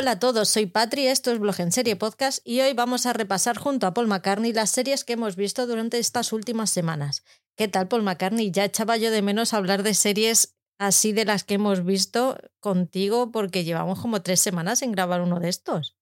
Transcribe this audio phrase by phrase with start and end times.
[0.00, 3.12] Hola a todos, soy Patri, esto es Blog en Serie Podcast y hoy vamos a
[3.12, 7.22] repasar junto a Paul McCartney las series que hemos visto durante estas últimas semanas.
[7.54, 8.50] ¿Qué tal, Paul McCartney?
[8.50, 13.30] Ya echaba yo de menos hablar de series así de las que hemos visto contigo
[13.30, 15.98] porque llevamos como tres semanas en grabar uno de estos.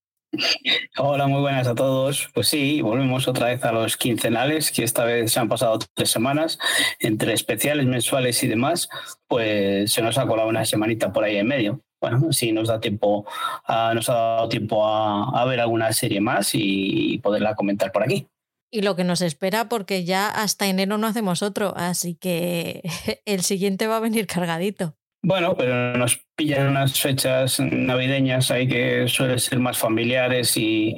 [0.97, 2.29] Hola, muy buenas a todos.
[2.33, 6.09] Pues sí, volvemos otra vez a los quincenales, que esta vez se han pasado tres
[6.09, 6.61] semanas,
[7.01, 8.89] entre especiales mensuales y demás,
[9.27, 11.83] pues se nos ha colado una semanita por ahí en medio.
[12.01, 13.27] Bueno, sí nos da tiempo,
[13.65, 18.05] a, nos ha dado tiempo a, a ver alguna serie más y poderla comentar por
[18.05, 18.29] aquí.
[18.71, 22.83] Y lo que nos espera, porque ya hasta enero no hacemos otro, así que
[23.25, 24.95] el siguiente va a venir cargadito.
[25.21, 30.97] Bueno, pero nos pillan unas fechas navideñas ahí que suelen ser más familiares y,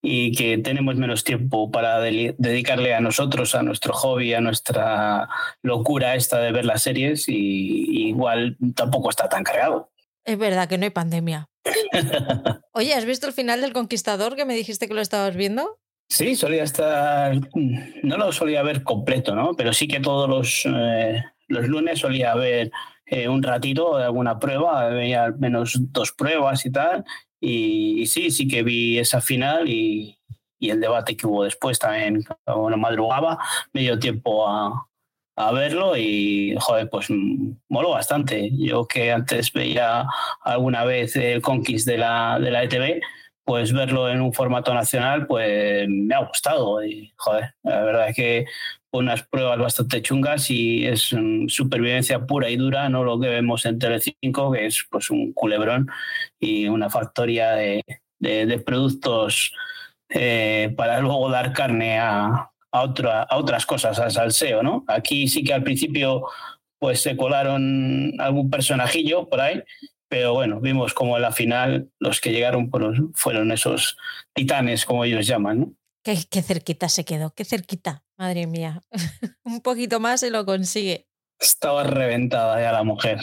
[0.00, 5.28] y que tenemos menos tiempo para dedicarle a nosotros, a nuestro hobby, a nuestra
[5.62, 9.90] locura esta de ver las series y igual tampoco está tan cargado.
[10.28, 11.48] Es verdad que no hay pandemia.
[12.74, 15.78] Oye, ¿has visto el final del Conquistador que me dijiste que lo estabas viendo?
[16.10, 19.54] Sí, solía estar, no lo solía ver completo, ¿no?
[19.54, 22.70] Pero sí que todos los, eh, los lunes solía ver
[23.06, 27.06] eh, un ratito de alguna prueba, veía al menos dos pruebas y tal.
[27.40, 30.18] Y, y sí, sí que vi esa final y,
[30.58, 33.38] y, el debate que hubo después también, bueno, madrugaba,
[33.72, 34.88] medio tiempo a,
[35.38, 37.08] a verlo y, joder, pues
[37.68, 38.50] moló bastante.
[38.56, 40.04] Yo que antes veía
[40.42, 43.00] alguna vez el Conquist de la, de la ETV,
[43.44, 46.84] pues verlo en un formato nacional, pues me ha gustado.
[46.84, 48.46] Y, joder, la verdad es que
[48.90, 51.14] unas pruebas bastante chungas y es
[51.46, 55.88] supervivencia pura y dura, no lo que vemos en Telecinco, que es pues un culebrón
[56.40, 57.84] y una factoría de,
[58.18, 59.52] de, de productos
[60.08, 64.84] eh, para luego dar carne a, a, otra, a otras cosas, al salseo, ¿no?
[64.88, 66.26] Aquí sí que al principio
[66.78, 69.62] pues se colaron algún personajillo por ahí,
[70.08, 72.70] pero bueno, vimos como en la final los que llegaron
[73.14, 73.96] fueron esos
[74.32, 75.72] titanes, como ellos llaman, ¿no?
[76.04, 78.80] Qué, qué cerquita se quedó, qué cerquita, madre mía.
[79.44, 81.08] Un poquito más y lo consigue.
[81.38, 83.18] Estaba reventada ya la mujer.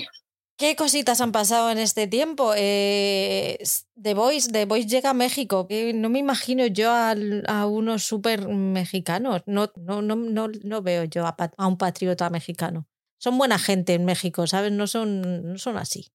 [0.58, 2.54] ¿Qué cositas han pasado en este tiempo?
[2.56, 3.58] Eh,
[4.02, 5.68] The Voice, The Voice llega a México.
[5.94, 7.14] No me imagino yo a,
[7.48, 9.42] a unos súper mexicanos.
[9.48, 12.88] No, no, no, no, no veo yo a, a, un patriota mexicano.
[13.18, 14.72] Son buena gente en México, ¿sabes?
[14.72, 16.08] No son, no son así.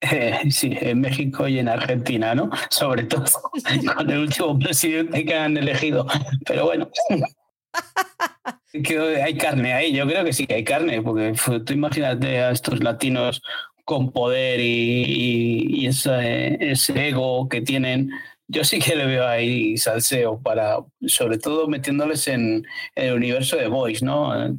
[0.00, 2.50] Eh, sí, en México y en Argentina, ¿no?
[2.70, 3.24] Sobre todo
[3.96, 6.06] con el último presidente que han elegido.
[6.44, 6.90] Pero bueno.
[8.82, 12.50] que hay carne ahí, yo creo que sí que hay carne, porque tú imagínate a
[12.50, 13.42] estos latinos
[13.84, 18.10] con poder y, y, y ese, ese, ego que tienen,
[18.48, 22.64] yo sí que le veo ahí salseo para, sobre todo metiéndoles en,
[22.94, 24.58] en el universo de Voice, ¿no?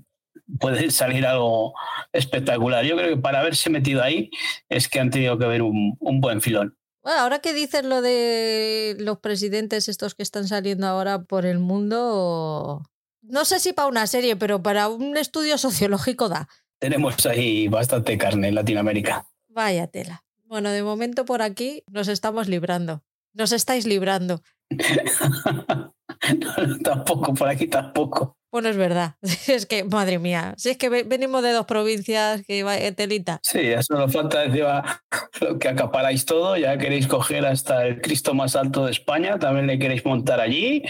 [0.59, 1.73] Puede salir algo
[2.13, 2.85] espectacular.
[2.85, 4.29] Yo creo que para haberse metido ahí
[4.69, 6.77] es que han tenido que ver un, un buen filón.
[7.01, 11.59] Bueno, ahora que dices lo de los presidentes estos que están saliendo ahora por el
[11.59, 12.83] mundo,
[13.27, 16.47] no sé si para una serie, pero para un estudio sociológico da.
[16.79, 19.27] Tenemos ahí bastante carne en Latinoamérica.
[19.47, 20.23] Vaya tela.
[20.45, 23.03] Bueno, de momento por aquí nos estamos librando.
[23.33, 24.41] Nos estáis librando.
[24.69, 28.37] no, tampoco, por aquí tampoco.
[28.51, 29.16] Bueno, es verdad.
[29.47, 33.39] Es que, madre mía, si es que venimos de dos provincias que va telita.
[33.43, 35.01] Sí, ya solo falta encima
[35.41, 39.67] lo que acaparáis todo, ya queréis coger hasta el Cristo más alto de España, también
[39.67, 40.83] le queréis montar allí,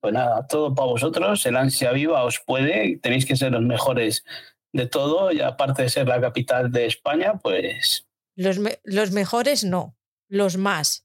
[0.00, 4.24] pues nada, todo para vosotros, el ansia viva os puede, tenéis que ser los mejores
[4.72, 8.06] de todo y aparte de ser la capital de España, pues...
[8.36, 9.96] Los, me los mejores no,
[10.28, 11.04] los más.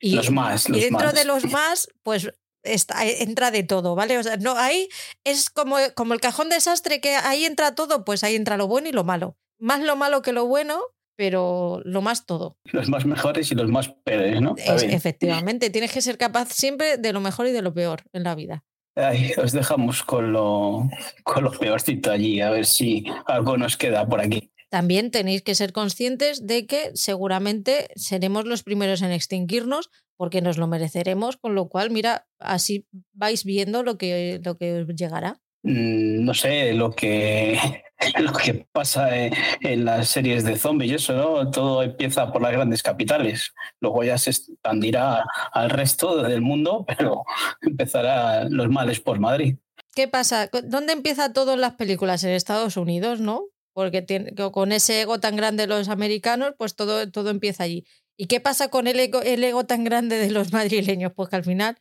[0.00, 0.68] Y, los más.
[0.68, 1.14] Los y dentro más.
[1.14, 2.32] de los más, pues
[2.64, 4.18] está, entra de todo, ¿vale?
[4.18, 4.88] O sea, no, ahí
[5.24, 8.88] es como, como el cajón desastre que ahí entra todo, pues ahí entra lo bueno
[8.88, 9.36] y lo malo.
[9.58, 10.80] Más lo malo que lo bueno,
[11.22, 12.56] pero lo más todo.
[12.72, 14.56] Los más mejores y los más peores, ¿no?
[14.56, 18.24] Es, efectivamente, tienes que ser capaz siempre de lo mejor y de lo peor en
[18.24, 18.64] la vida.
[18.96, 20.90] Ay, os dejamos con lo,
[21.22, 24.50] con lo peorcito allí, a ver si algo nos queda por aquí.
[24.68, 30.58] También tenéis que ser conscientes de que seguramente seremos los primeros en extinguirnos porque nos
[30.58, 35.40] lo mereceremos, con lo cual, mira, así vais viendo lo que, lo que os llegará.
[35.62, 37.56] Mm, no sé, lo que,
[38.20, 41.50] lo que pasa en, en, las series de zombies y eso, ¿no?
[41.50, 43.54] Todo empieza por las grandes capitales.
[43.80, 47.24] Luego ya se expandirá al resto del mundo, pero
[47.60, 49.56] empezará los males por Madrid.
[49.94, 50.48] ¿Qué pasa?
[50.64, 52.24] ¿Dónde empieza todo en las películas?
[52.24, 53.44] En Estados Unidos, ¿no?
[53.74, 57.86] Porque tiene, con ese ego tan grande de los americanos, pues todo, todo empieza allí.
[58.16, 61.12] ¿Y qué pasa con el ego, el ego tan grande de los madrileños?
[61.14, 61.78] Pues que al final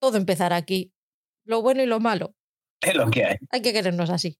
[0.00, 0.92] todo empezará aquí.
[1.44, 2.34] Lo bueno y lo malo.
[2.80, 3.36] Es lo que hay.
[3.50, 4.38] Hay que querernos así.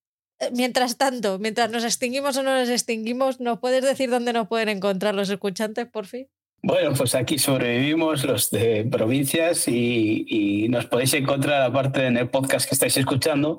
[0.52, 4.68] Mientras tanto, mientras nos extinguimos o no nos extinguimos, ¿nos puedes decir dónde nos pueden
[4.68, 6.28] encontrar los escuchantes, por fin?
[6.62, 12.68] Bueno, pues aquí sobrevivimos los de provincias y, nos podéis encontrar, aparte en el podcast
[12.68, 13.56] que estáis escuchando,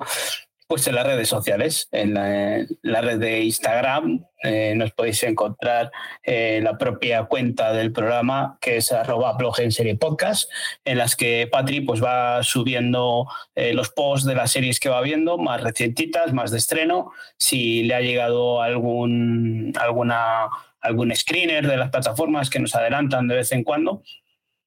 [0.70, 5.90] pues en las redes sociales, en la, red de Instagram eh, nos podéis encontrar
[6.22, 10.48] eh, la propia cuenta del programa que es arroba blog en serie podcast,
[10.84, 13.26] en las que Patri pues va subiendo
[13.56, 17.82] eh, los posts de las series que va viendo, más recientitas, más de estreno, si
[17.82, 20.50] le ha llegado algún, alguna,
[20.80, 24.04] algún screener de las plataformas que nos adelantan de vez en cuando,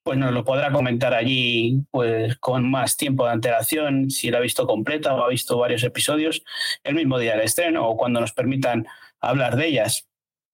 [0.03, 4.41] pues nos lo podrá comentar allí pues con más tiempo de antelación, si la ha
[4.41, 6.43] visto completa o ha visto varios episodios,
[6.83, 8.85] el mismo día del estreno o cuando nos permitan
[9.21, 10.07] hablar de ellas.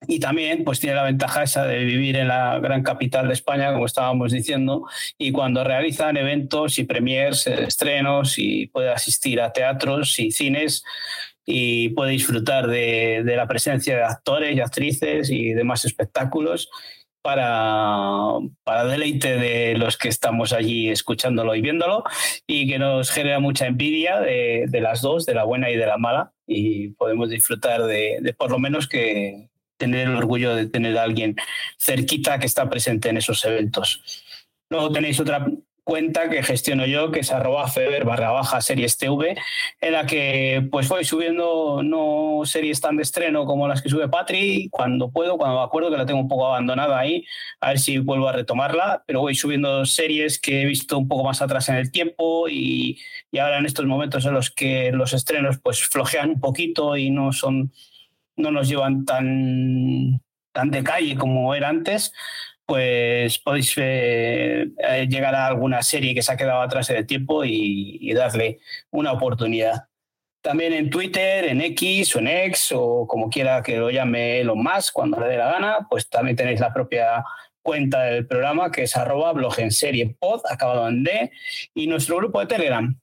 [0.06, 3.72] Y también pues tiene la ventaja esa de vivir en la gran capital de España,
[3.72, 4.86] como estábamos diciendo,
[5.18, 10.84] y cuando realizan eventos y premiers, eh, estrenos, y puede asistir a teatros y cines,
[11.44, 16.70] y puede disfrutar de, de la presencia de actores y actrices y demás espectáculos
[17.22, 22.04] para, para deleite de los que estamos allí escuchándolo y viéndolo
[22.46, 25.98] y que nos genera mucha envidia de, las dos, de la buena y de la
[25.98, 30.98] mala y podemos disfrutar de, de por lo menos que tener el orgullo de tener
[30.98, 31.36] a alguien
[31.78, 34.24] cerquita que está presente en esos eventos.
[34.68, 35.46] Luego tenéis otra
[35.84, 39.36] cuenta que gestiono yo, que es arroba feber barra baja series TV,
[39.80, 44.08] en la que pues voy subiendo no series tan de estreno como las que sube
[44.08, 47.24] Patri, cuando puedo, cuando me acuerdo que la tengo un poco abandonada ahí,
[47.60, 51.24] a ver si vuelvo a retomarla, pero voy subiendo series que he visto un poco
[51.24, 52.98] más atrás en el tiempo y,
[53.30, 57.10] y ahora en estos momentos en los que los estrenos pues flojean un poquito y
[57.10, 57.72] no son
[58.36, 60.20] no nos llevan tan
[60.52, 62.12] tan de calle como era antes,
[62.70, 67.06] pues podéis eh, eh, llegar a alguna serie que se ha quedado atrás en el
[67.06, 68.60] tiempo y, darle
[68.90, 69.86] una oportunidad.
[70.40, 74.56] También en Twitter, en X o en X o como quiera que lo llame lo
[74.56, 77.24] más cuando le dé la gana, pues también tenéis la propia
[77.62, 81.32] cuenta del programa que es arroba blog en serie pod, acabado en D,
[81.74, 83.00] y nuestro grupo de Telegram,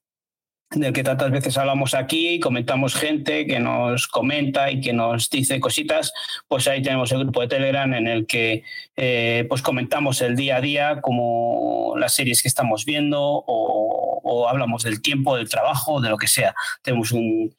[0.72, 5.60] del que tantas veces hablamos aquí, comentamos gente que nos comenta y que nos dice
[5.60, 6.12] cositas,
[6.48, 8.64] pues ahí tenemos el grupo de Telegram en el que
[8.96, 14.84] eh, pues comentamos el día a día como las series que estamos viendo o hablamos
[14.84, 16.54] del tiempo, del trabajo, de lo que sea.
[16.84, 17.54] Tenemos un,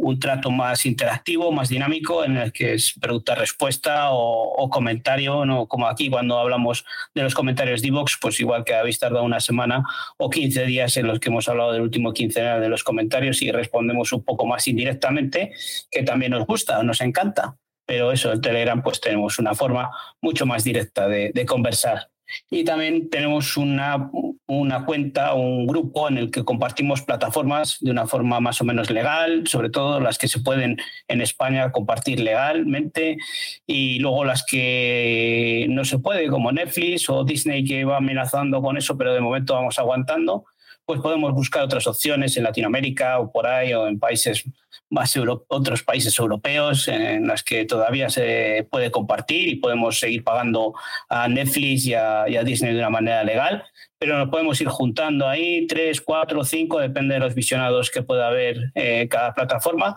[0.00, 5.66] un trato más interactivo, más dinámico, en el que es pregunta-respuesta o, comentario, ¿no?
[5.66, 6.84] como aquí cuando hablamos
[7.14, 9.82] de los comentarios de Vox, pues igual que habéis tardado una semana
[10.18, 13.50] o 15 días en los que hemos hablado del último quincenal de los comentarios y
[13.50, 15.52] respondemos un poco más indirectamente,
[15.90, 17.56] que también nos gusta, nos encanta.
[17.86, 19.90] Pero eso, en Telegram, pues tenemos una forma
[20.20, 22.10] mucho más directa de conversar.
[22.50, 24.10] Y también tenemos una,
[24.46, 28.90] una cuenta, un grupo en el que compartimos plataformas de una forma más o menos
[28.90, 33.18] legal, sobre todo las que se pueden en España compartir legalmente.
[33.66, 38.76] Y luego las que no se puede, como Netflix o Disney que va amenazando con
[38.76, 40.44] eso, pero de momento vamos aguantando
[40.88, 44.42] pues podemos buscar otras opciones en Latinoamérica o por ahí o en países
[44.88, 45.14] más
[45.48, 50.72] otros países europeos en las que todavía se puede compartir y podemos seguir pagando
[51.10, 53.64] a Netflix y a, Disney de una manera legal,
[53.98, 58.28] pero nos podemos ir juntando ahí tres, cuatro, cinco, depende de los visionados que pueda
[58.28, 59.94] haber eh, cada plataforma.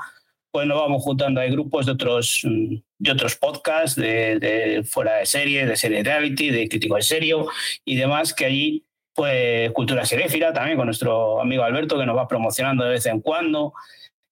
[0.52, 5.26] Pues nos vamos juntando, hay grupos de otros, de otros podcasts, de, de fuera de
[5.26, 7.48] serie, de serie reality, de crítico en serio
[7.86, 12.28] y demás, que allí pues Cultura Seréfira también con nuestro amigo Alberto que nos va
[12.28, 13.74] promocionando de vez en cuando.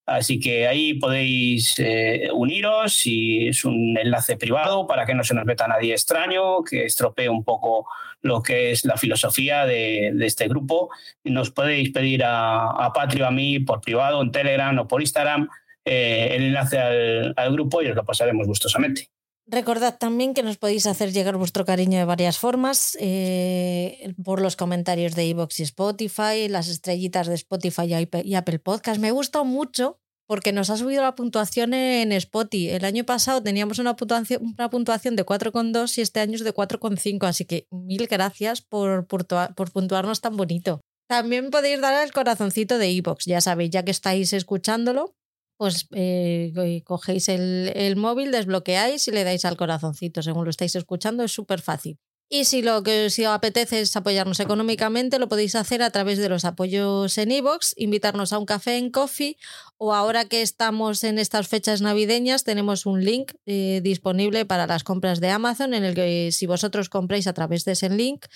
[0.06, 5.36] Así que ahí podéis eh, uniros y es un enlace privado para que no se
[5.36, 7.88] nos meta nadie extraño, que estropee un poco
[8.22, 10.90] lo que es la filosofía de, este grupo.
[11.24, 15.48] Nos podéis pedir a, a Patrio, a mí, por privado, en Telegram o por Instagram,
[15.86, 19.10] eh, el enlace al grupo y os lo pasaremos gustosamente.
[19.52, 24.56] Recordad también que nos podéis hacer llegar vuestro cariño de varias formas, eh, por los
[24.56, 29.02] comentarios de iVoox y Spotify, las estrellitas de Spotify y Apple Podcast.
[29.02, 32.70] Me gusta mucho porque nos ha subido la puntuación en Spotify.
[32.70, 36.54] El año pasado teníamos una puntuación, una puntuación de 4,2 y este año es de
[36.54, 40.82] 4,5, así que mil gracias por, por, puntuarnos tan bonito.
[41.08, 45.16] También podéis dar el corazoncito de iVoox, ya sabéis, ya que estáis escuchándolo,
[45.60, 46.54] pues eh,
[46.86, 51.60] cogéis el, móvil, desbloqueáis y le dais al corazoncito según lo estáis escuchando, es súper
[51.60, 52.00] fácil.
[52.30, 56.18] Y si lo que si os apetece es apoyarnos económicamente, lo podéis hacer a través
[56.18, 59.36] de los apoyos en iVoox, invitarnos a un café en Coffee
[59.78, 64.86] o ahora que estamos en estas fechas navideñas tenemos un link eh, disponible para las
[64.86, 68.28] compras de Amazon en el que si vosotros compráis a través de ese link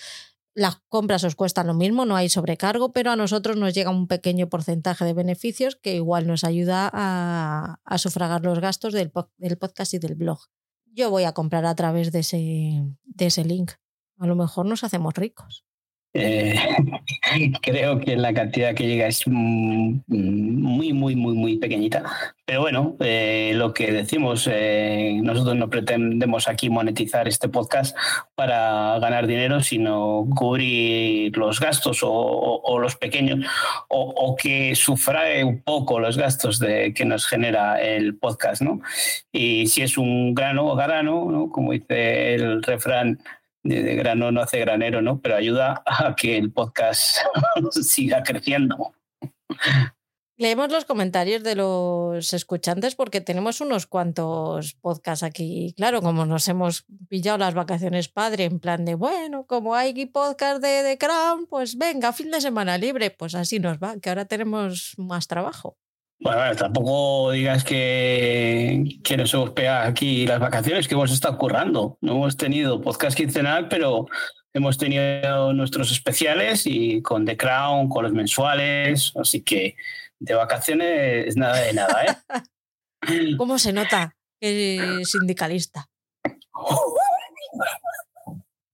[0.54, 4.06] las compras os cuestan lo mismo, no hay sobrecargo, pero a nosotros nos llega un
[4.06, 9.98] pequeño porcentaje de beneficios que igual nos ayuda a, sufragar los gastos del, podcast y
[9.98, 10.38] del blog.
[10.86, 13.72] Yo voy a comprar a través de ese, de ese link.
[14.18, 15.63] A lo mejor nos hacemos ricos.
[16.16, 16.54] Eh,
[17.62, 22.04] creo que la cantidad que llega es muy, muy, muy, muy pequeñita.
[22.46, 27.96] Pero bueno, eh, lo que decimos, eh, nosotros no pretendemos aquí monetizar este podcast
[28.36, 33.46] para ganar dinero, sino cubrir los gastos o, los pequeños,
[33.88, 38.62] o, que sufrae un poco los gastos de, que nos genera el podcast.
[38.62, 38.80] ¿no?
[39.32, 41.50] Y si es un grano o grano, ¿no?
[41.50, 43.18] como dice el refrán,
[43.64, 45.20] de, grano no hace granero, ¿no?
[45.20, 47.18] Pero ayuda a que el podcast
[47.72, 48.94] siga creciendo.
[50.36, 55.74] Leemos los comentarios de los escuchantes porque tenemos unos cuantos podcasts aquí.
[55.76, 60.60] Claro, como nos hemos pillado las vacaciones padre, en plan de, bueno, como hay podcast
[60.60, 63.12] de The Crown, pues venga, fin de semana libre.
[63.12, 65.78] Pues así nos va, que ahora tenemos más trabajo.
[66.20, 71.98] Bueno, tampoco digas que, que nos hemos pegado aquí las vacaciones, que hemos estado currando.
[72.00, 74.06] No hemos tenido podcast quincenal, pero
[74.54, 79.76] hemos tenido nuestros especiales y con The Crown, con los mensuales, así que
[80.18, 82.16] de vacaciones nada de nada, ¿eh?
[83.36, 85.88] ¿Cómo se nota que sindicalista?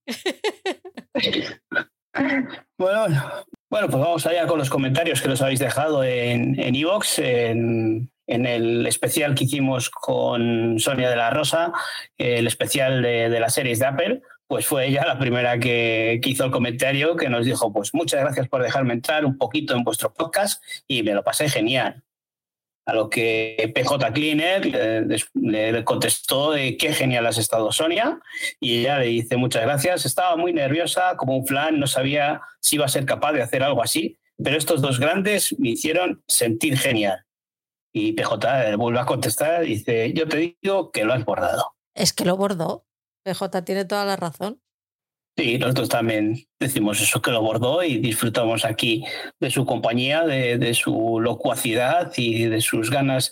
[2.77, 8.11] bueno, bueno, pues vamos allá con los comentarios que los habéis dejado en Evox, en,
[8.27, 11.71] en, el especial que hicimos con Sonia de la Rosa,
[12.17, 14.21] el especial de, de las series de Apple.
[14.45, 18.19] Pues fue ella la primera que, que, hizo el comentario que nos dijo, pues muchas
[18.19, 22.03] gracias por dejarme entrar un poquito en vuestro podcast y me lo pasé genial.
[22.91, 24.65] A lo que PJ Cleaner
[25.33, 28.19] le, contestó de qué genial has estado Sonia
[28.59, 30.05] y ella le dice muchas gracias.
[30.05, 33.63] Estaba muy nerviosa, como un flan, no sabía si iba a ser capaz de hacer
[33.63, 37.23] algo así, pero estos dos grandes me hicieron sentir genial.
[37.93, 41.77] Y PJ vuelve a contestar dice, yo te digo que lo has bordado.
[41.95, 42.85] Es que lo bordó.
[43.23, 44.61] PJ tiene toda la razón.
[45.37, 49.03] Sí, nosotros también decimos eso que lo bordó y disfrutamos aquí
[49.39, 53.31] de su compañía, de, su locuacidad y de sus ganas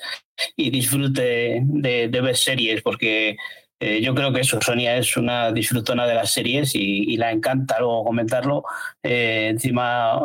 [0.56, 3.36] y disfrute de, ver series, porque
[3.82, 7.80] eh, yo creo que eso, Sonia es una disfrutona de las series y, la encanta
[7.80, 8.64] luego comentarlo.
[9.04, 10.20] Eh, encima,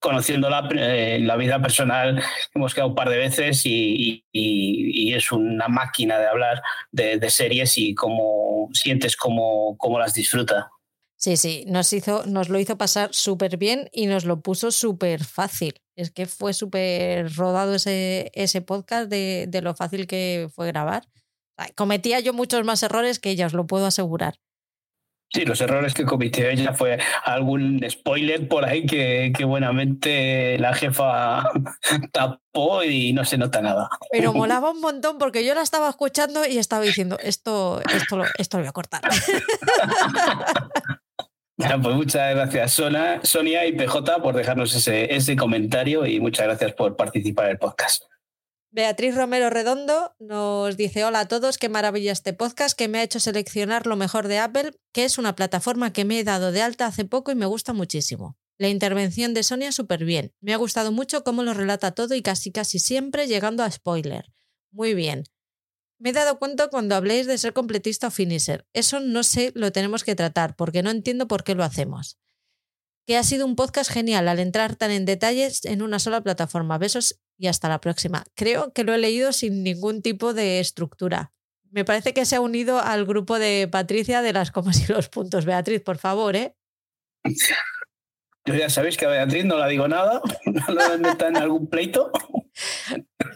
[0.00, 2.22] conociéndola eh, la vida personal,
[2.54, 7.94] hemos quedado un par de veces y, es una máquina de hablar de, series y
[7.94, 10.70] cómo sientes cómo, cómo las disfruta.
[11.18, 15.24] Sí, sí, nos, hizo, nos lo hizo pasar súper bien y nos lo puso súper
[15.24, 15.80] fácil.
[15.96, 21.08] Es que fue súper rodado ese, ese podcast de, de, lo fácil que fue grabar.
[21.74, 24.38] Cometía yo muchos más errores que ella, os lo puedo asegurar.
[25.32, 30.72] Sí, los errores que cometió ella fue algún spoiler por ahí que, que buenamente la
[30.72, 31.50] jefa
[32.12, 33.88] tapó y no se nota nada.
[34.12, 38.58] Pero molaba un montón porque yo la estaba escuchando y estaba diciendo, esto, esto, esto
[38.58, 39.02] lo voy a cortar.
[41.56, 46.96] pues muchas gracias Sonia y PJ por dejarnos ese, ese comentario y muchas gracias por
[46.96, 48.04] participar en el podcast.
[48.70, 53.02] Beatriz Romero Redondo nos dice hola a todos, qué maravilla este podcast que me ha
[53.02, 56.60] hecho seleccionar lo mejor de Apple, que es una plataforma que me he dado de
[56.60, 58.36] alta hace poco y me gusta muchísimo.
[58.58, 60.32] La intervención de Sonia súper bien.
[60.40, 64.26] Me ha gustado mucho cómo lo relata todo y casi casi siempre llegando a spoiler.
[64.72, 65.24] Muy bien.
[65.98, 68.66] Me he dado cuenta cuando habléis de ser completista o finisher.
[68.74, 72.18] Eso no sé, lo tenemos que tratar, porque no entiendo por qué lo hacemos.
[73.06, 76.76] Que ha sido un podcast genial al entrar tan en detalles en una sola plataforma.
[76.76, 78.24] Besos y hasta la próxima.
[78.34, 81.32] Creo que lo he leído sin ningún tipo de estructura.
[81.70, 85.08] Me parece que se ha unido al grupo de Patricia de las comas y los
[85.08, 85.44] puntos.
[85.44, 86.56] Beatriz, por favor, ¿eh?
[88.46, 91.66] Yo ya sabéis que a Beatriz no la digo nada, no la meta en algún
[91.66, 92.12] pleito.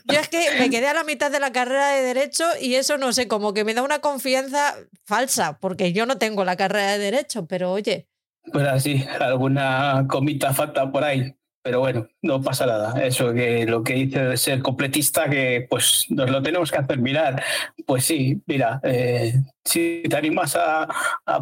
[0.07, 2.97] Yo es que me quedé a la mitad de la carrera de Derecho y eso
[2.97, 4.75] no sé, como que me da una confianza
[5.05, 8.09] falsa, porque yo no tengo la carrera de Derecho, pero oye.
[8.53, 11.35] Pues así, alguna comita falta por ahí.
[11.63, 13.05] Pero bueno, no pasa nada.
[13.05, 16.99] Eso que lo que dice de ser completista, que pues nos lo tenemos que hacer
[16.99, 17.43] mirar.
[17.87, 20.89] Pues sí, mira, eh, si te animas a,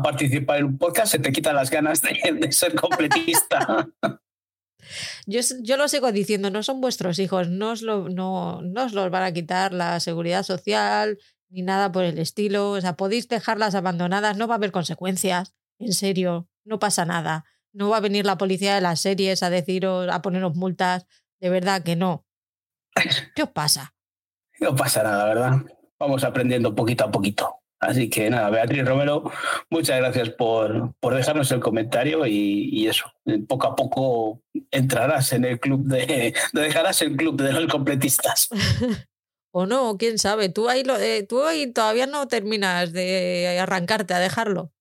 [0.02, 3.88] participar en un podcast, se te quitan las ganas de ser completista.
[5.26, 8.94] Yo, yo, lo sigo diciendo, no son vuestros hijos, no os, lo, no, no os
[8.94, 11.18] los van a quitar la seguridad social
[11.50, 12.70] ni nada por el estilo.
[12.70, 15.54] O sea, podéis dejarlas abandonadas, no va a haber consecuencias.
[15.78, 17.44] En serio, no pasa nada.
[17.72, 21.06] No va a venir la policía de las series a deciros, a poneros multas.
[21.40, 22.26] De verdad que no.
[23.34, 23.94] ¿Qué os pasa?
[24.60, 25.52] No pasa nada, ¿verdad?
[25.98, 27.58] Vamos aprendiendo poquito a poquito.
[27.80, 29.30] Así que nada, Beatriz Romero,
[29.70, 33.12] muchas gracias por, por dejarnos el comentario y, eso,
[33.46, 38.48] poco a poco entrarás en el club de, dejarás el club de los completistas.
[39.52, 44.12] o no, quién sabe, tú ahí, lo, eh, tú ahí todavía no terminas de arrancarte
[44.12, 44.72] a dejarlo.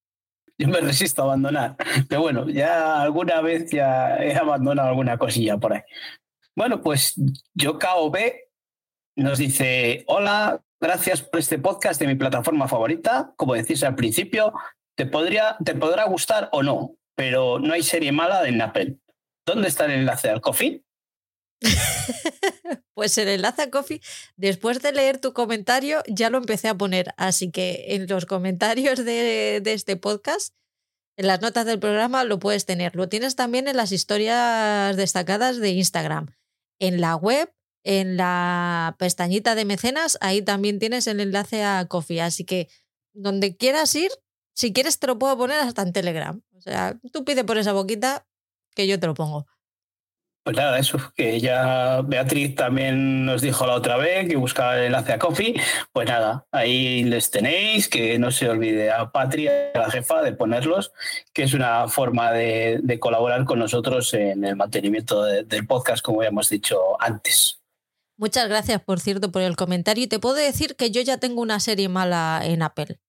[0.60, 1.76] yo me resisto a abandonar.
[2.08, 5.82] Pero bueno, ya alguna vez ya he abandonado alguna cosilla por ahí.
[6.56, 7.14] Bueno, pues
[7.54, 8.18] yo KOB
[9.16, 13.34] nos dice, hola, gracias por este podcast de mi plataforma favorita.
[13.36, 14.54] Como decís al principio,
[14.96, 18.98] te, podría, te podrá gustar o no, pero no hay serie mala en Apple.
[19.46, 20.84] ¿Dónde está el enlace al coffee?
[22.94, 24.02] pues el enlace a Coffee,
[24.36, 27.14] después de leer tu comentario, ya lo empecé a poner.
[27.18, 30.54] Así que en los comentarios de, este podcast,
[31.18, 32.96] en las notas del programa, lo puedes tener.
[32.96, 36.28] Lo tienes también en las historias destacadas de Instagram.
[36.80, 37.52] En la web,
[37.84, 42.22] en la pestañita de mecenas, ahí también tienes el enlace a Coffee.
[42.22, 42.70] Así que
[43.14, 44.12] donde quieras ir,
[44.54, 46.42] si quieres te lo puedo poner hasta en Telegram.
[46.56, 48.28] O sea, tú pide por esa boquita
[48.76, 49.48] que yo te lo pongo.
[50.48, 54.86] Pues nada, eso, que ya Beatriz también nos dijo la otra vez que buscaba el
[54.86, 55.60] enlace a Coffee.
[55.92, 60.94] Pues nada, ahí les tenéis, que no se olvide a Patria, la jefa, de ponerlos,
[61.34, 66.30] que es una forma de, colaborar con nosotros en el mantenimiento del podcast, como ya
[66.30, 67.60] hemos dicho antes.
[68.16, 70.06] Muchas gracias, por cierto, por el comentario.
[70.06, 73.02] Y te puedo decir que yo ya tengo una serie mala en Apple.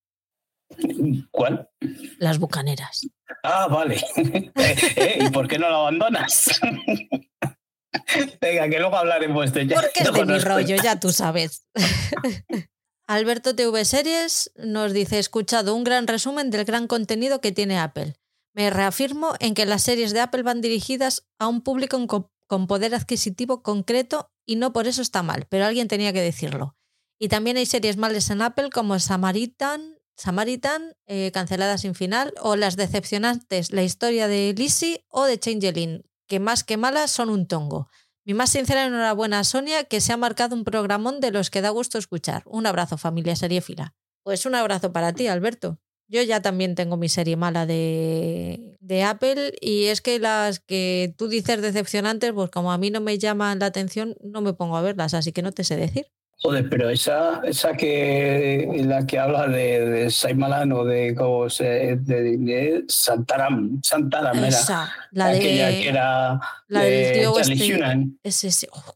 [1.30, 1.70] ¿Cuál?
[2.18, 3.08] Las bucaneras.
[3.42, 4.02] Ah, vale.
[4.56, 6.60] Eh, eh, ¿Y por qué no lo abandonas?
[8.40, 9.76] Venga, que luego hablaremos de ya.
[9.76, 11.66] Porque es de mi rollo, ya tú sabes.
[13.08, 17.78] Alberto TV Series nos dice, he escuchado un gran resumen del gran contenido que tiene
[17.78, 18.16] Apple.
[18.54, 22.94] Me reafirmo en que las series de Apple van dirigidas a un público con poder
[22.94, 26.76] adquisitivo concreto y no por eso está mal, pero alguien tenía que decirlo.
[27.18, 32.56] Y también hay series males en Apple como Samaritan, Samaritan, eh, Cancelada sin final, o
[32.56, 37.46] las decepcionantes La historia de Lizzie o de Changeling, que más que malas son un
[37.46, 37.88] tongo.
[38.24, 41.62] Mi más sincera enhorabuena a Sonia, que se ha marcado un programón de los que
[41.62, 42.42] da gusto escuchar.
[42.46, 43.94] Un abrazo, familia seriéfila.
[44.24, 45.78] Pues un abrazo para ti, Alberto.
[46.08, 51.14] Yo ya también tengo mi serie mala de, de, Apple y es que las que
[51.16, 54.76] tú dices decepcionantes, pues como a mí no me llaman la atención, no me pongo
[54.78, 56.06] a verlas, así que no te sé decir.
[56.40, 61.96] Joder, pero esa, esa que la que habla de, de Saimalan o de cómo se
[61.96, 68.94] de, de Santaram, Santaram esa, la de, que era la del tío este, ese, oh,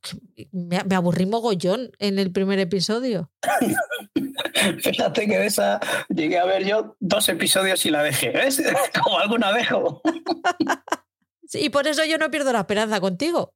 [0.53, 3.33] me, me, aburrí mogollón en el primer episodio.
[4.83, 8.63] Fíjate que de esa llegué a ver yo dos episodios y la dejé, ¿ves?
[9.03, 10.01] Como alguna dejo.
[11.55, 13.53] y por eso yo no pierdo la esperanza contigo.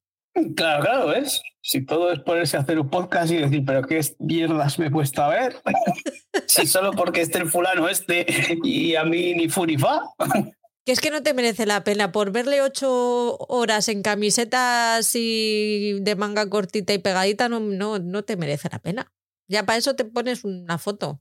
[0.55, 1.43] Claro, claro, ¿ves?
[1.63, 4.91] Si todo es ponerse a hacer un podcast y decir, pero qué mierdas me he
[4.91, 5.57] puesto a ver.
[6.47, 8.27] si solo porque esté el fulano este
[8.63, 10.03] y a mí ni fu ni fa.
[10.85, 15.99] Que es que no te merece la pena por verle ocho horas en camisetas y
[16.01, 19.13] de manga cortita y pegadita, no, no, no te merece la pena.
[19.49, 21.21] Ya para eso te pones una foto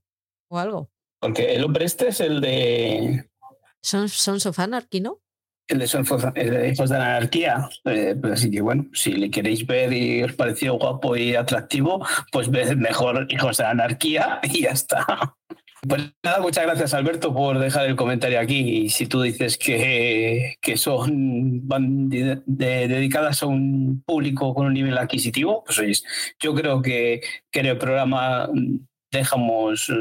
[0.52, 0.92] o algo.
[1.20, 3.28] Porque el hombre este es el de.
[3.82, 5.24] Son, son Sofanarchy, ¿no?
[5.68, 7.70] Hijos de la Anarquía.
[7.86, 12.06] Eh, pues así que bueno, si le queréis ver y os pareció guapo y atractivo,
[12.32, 15.36] pues ved mejor Hijos de la Anarquía y ya está.
[15.88, 18.86] Pues nada, muchas gracias Alberto por dejar el comentario aquí.
[18.86, 24.98] Y si tú dices que, que son van dedicadas a un público con un nivel
[24.98, 25.94] adquisitivo, pues oye,
[26.40, 28.50] yo creo que, que el programa
[29.12, 29.92] dejamos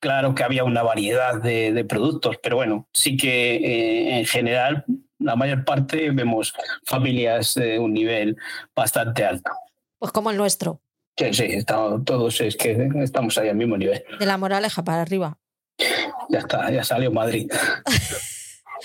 [0.00, 4.84] claro que había una variedad de, productos, pero bueno, sí que eh, en general
[5.18, 8.36] la mayor parte vemos familias de un nivel
[8.74, 9.50] bastante alto.
[9.98, 10.80] Pues como el nuestro.
[11.16, 14.04] Sí, sí, estamos, todos es que estamos ahí al mismo nivel.
[14.18, 15.38] De la moraleja para arriba.
[16.28, 17.50] Ya está, ya salió Madrid.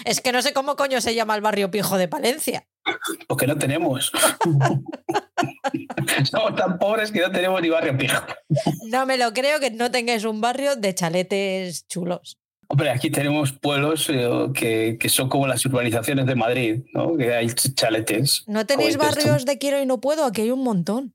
[0.06, 2.68] es que no sé cómo coño se llama el barrio Pijo de Palencia.
[3.28, 4.12] Porque no tenemos.
[6.30, 8.22] Somos tan pobres que no tenemos ni barrio pijo.
[8.90, 12.38] No me lo creo que no tengáis un barrio de chaletes chulos.
[12.68, 17.16] Hombre, aquí tenemos pueblos eh, que, son como las urbanizaciones de Madrid, ¿no?
[17.16, 18.44] Que hay chaletes.
[18.48, 20.26] ¿No tenéis barrios de quiero y no puedo?
[20.26, 21.14] Aquí hay un montón.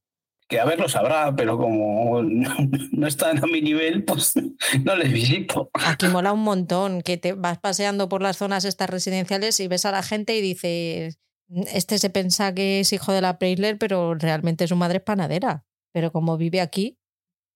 [0.49, 4.35] Que a ver, lo sabrá, pero como no, están a mi nivel, pues
[4.85, 5.71] no les visito.
[5.75, 9.85] Aquí mola un montón, que te vas paseando por las zonas estas residenciales y ves
[9.85, 14.15] a la gente y dices, este se piensa que es hijo de la Preisler, pero
[14.15, 15.67] realmente su madre es panadera.
[15.93, 16.99] Pero como vive aquí,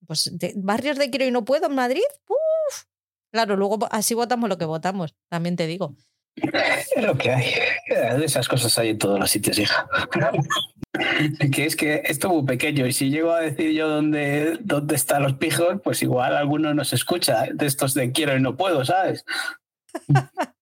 [0.06, 2.84] pues barrios de quiero y no puedo en Madrid, ¡Uf!
[3.32, 5.96] Claro, luego así votamos lo que votamos, también te digo.
[6.36, 7.54] Es lo que hay.
[8.22, 9.86] Esas cosas hay en todos los sitios, hija.
[11.52, 14.94] que es que esto es muy pequeño y si llego a decir yo dónde, dónde
[14.94, 18.84] están los pijos, pues igual alguno nos escucha de estos de quiero y no puedo,
[18.84, 19.24] ¿sabes?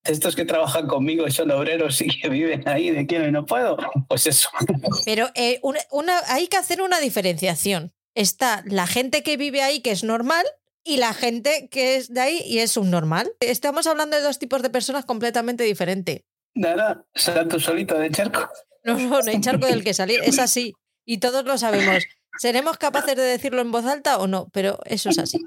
[0.04, 3.46] Estos que trabajan conmigo y son obreros y que viven ahí de quiero y no
[3.46, 3.76] puedo,
[4.08, 4.48] pues eso.
[5.04, 7.92] Pero eh, una, hay que hacer una diferenciación.
[8.14, 10.44] Está la gente que vive ahí, que es normal,
[10.84, 13.32] y la gente que es de ahí y es subnormal.
[13.40, 16.22] Estamos hablando de dos tipos de personas completamente diferentes.
[16.54, 18.48] Nada, salto solito de charco.
[18.84, 20.74] No, no, no hay charco del que salir, es así.
[21.04, 22.04] Y todos lo sabemos.
[22.38, 24.48] ¿Seremos capaces de decirlo en voz alta o no?
[24.52, 25.38] Pero eso es así.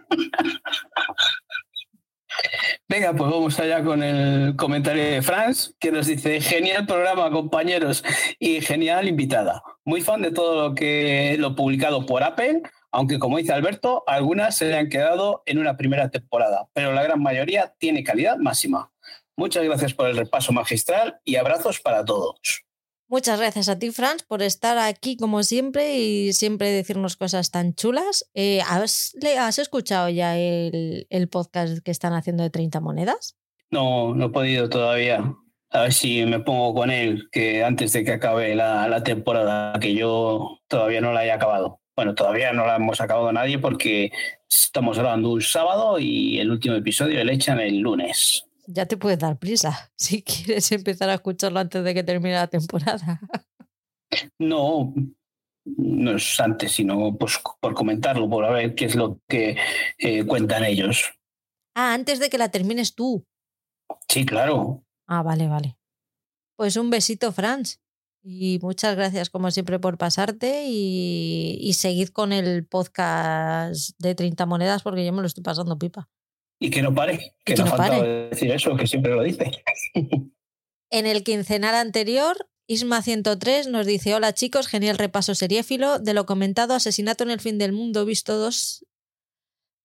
[2.87, 8.03] Venga, pues vamos allá con el comentario de Franz, que nos dice, genial programa, compañeros,
[8.39, 9.63] y genial invitada.
[9.83, 12.61] Muy fan de todo lo que lo publicado por Apple,
[12.93, 17.21] aunque como dice Alberto, algunas se han quedado en una primera temporada, pero la gran
[17.21, 18.91] mayoría tiene calidad máxima.
[19.35, 22.63] Muchas gracias por el repaso magistral y abrazos para todos.
[23.09, 27.73] Muchas gracias a ti, Franz, por estar aquí como siempre y siempre decirnos cosas tan
[27.73, 28.29] chulas.
[28.35, 29.13] Eh, ¿has,
[29.57, 33.35] escuchado ya el, podcast que están haciendo de 30 monedas?
[33.71, 35.35] No, no he podido todavía.
[35.71, 39.79] A ver si me pongo con él, que antes de que acabe la, la temporada,
[39.79, 41.79] que yo todavía no la haya acabado.
[41.95, 44.11] Bueno, todavía no la hemos acabado nadie porque
[44.49, 49.19] estamos grabando un sábado y el último episodio le echan el lunes ya te puedes
[49.19, 53.19] dar prisa si quieres empezar a escucharlo antes de que termine la temporada.
[54.37, 54.93] No,
[55.65, 59.57] no es antes, sino pues, por comentarlo, por ver qué es lo que
[59.97, 61.15] eh, cuentan ellos.
[61.73, 63.25] Ah, antes de que la termines tú.
[64.07, 64.83] Sí, claro.
[65.07, 65.79] Ah, vale, vale.
[66.55, 67.81] Pues un besito, Franz.
[68.23, 74.45] Y muchas gracias, como siempre, por pasarte y, y seguid con el podcast de 30
[74.45, 76.09] monedas porque yo me lo estoy pasando pipa.
[76.59, 79.51] Y que no pare, que, no, falta decir eso, que siempre lo dice.
[80.89, 85.99] en el quincenal anterior, Isma 103 nos dice: Hola chicos, genial repaso seriéfilo.
[85.99, 88.85] De lo comentado, Asesinato en el fin del mundo, visto dos.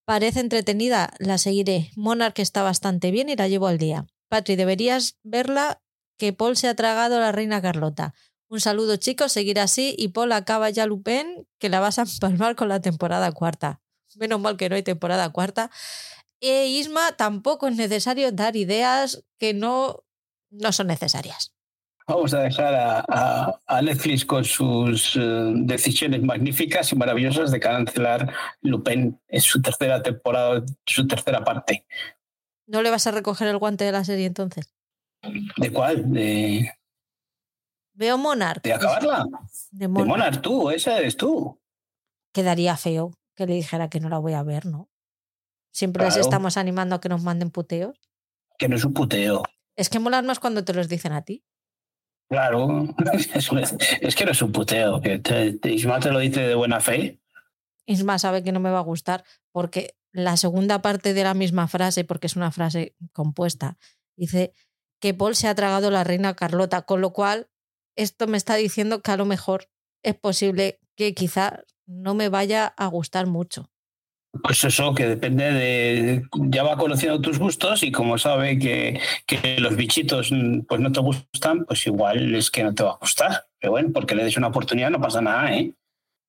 [0.05, 1.91] Parece entretenida, la seguiré.
[1.97, 4.07] Monarch está bastante bien y la llevo al día.
[4.29, 5.83] Patri, deberías verla,
[6.19, 8.15] que Paul se ha tragado a la reina Carlota.
[8.49, 12.57] Un saludo chicos, seguir así y Paul acaba ya Lupin, que la vas a empalmar
[12.57, 13.81] con la temporada cuarta.
[14.17, 15.71] Menos mal que no hay temporada cuarta.
[16.41, 20.05] E Isma, tampoco es necesario dar ideas que no,
[20.51, 21.53] no son necesarias.
[22.07, 29.21] Vamos a dejar a, Netflix con sus eh, decisiones magníficas y maravillosas de cancelar Lupin
[29.29, 31.85] en su tercera temporada, su tercera parte.
[32.67, 34.73] ¿No le vas a recoger el guante de la serie entonces?
[35.57, 36.13] ¿De cuál?
[36.13, 36.73] De...
[37.95, 38.63] Veo Monarch.
[38.63, 39.27] ¿De acabarla?
[39.71, 40.07] De Monarch.
[40.07, 41.61] de Monarch, tú, esa eres tú.
[42.33, 44.89] Quedaría feo que le dijera que no la voy a ver, ¿no?
[45.73, 48.01] Siempre les estamos animando a que nos manden puteos.
[48.59, 49.43] Que no es un puteo.
[49.77, 51.45] Es que molan más cuando te los dicen a ti.
[52.29, 55.01] Claro, es, que no es un puteo.
[55.01, 57.21] Que Isma te lo dice de buena fe.
[57.87, 61.69] Isma sabe que no me va a gustar porque la segunda parte de la misma
[61.69, 63.79] frase, porque es una frase compuesta,
[64.17, 64.53] dice
[65.01, 67.49] que Paul se ha tragado la reina Carlota, con lo cual
[67.97, 69.69] esto me está diciendo que a lo mejor
[70.03, 73.71] es posible que quizá no me vaya a gustar mucho.
[74.43, 76.23] Pues eso, que depende de.
[76.51, 80.31] Ya va conociendo tus gustos y como sabe que, que, los bichitos
[80.69, 83.47] pues no te gustan, pues igual es que no te va a gustar.
[83.59, 85.73] Pero bueno, porque le des una oportunidad no pasa nada, ¿eh?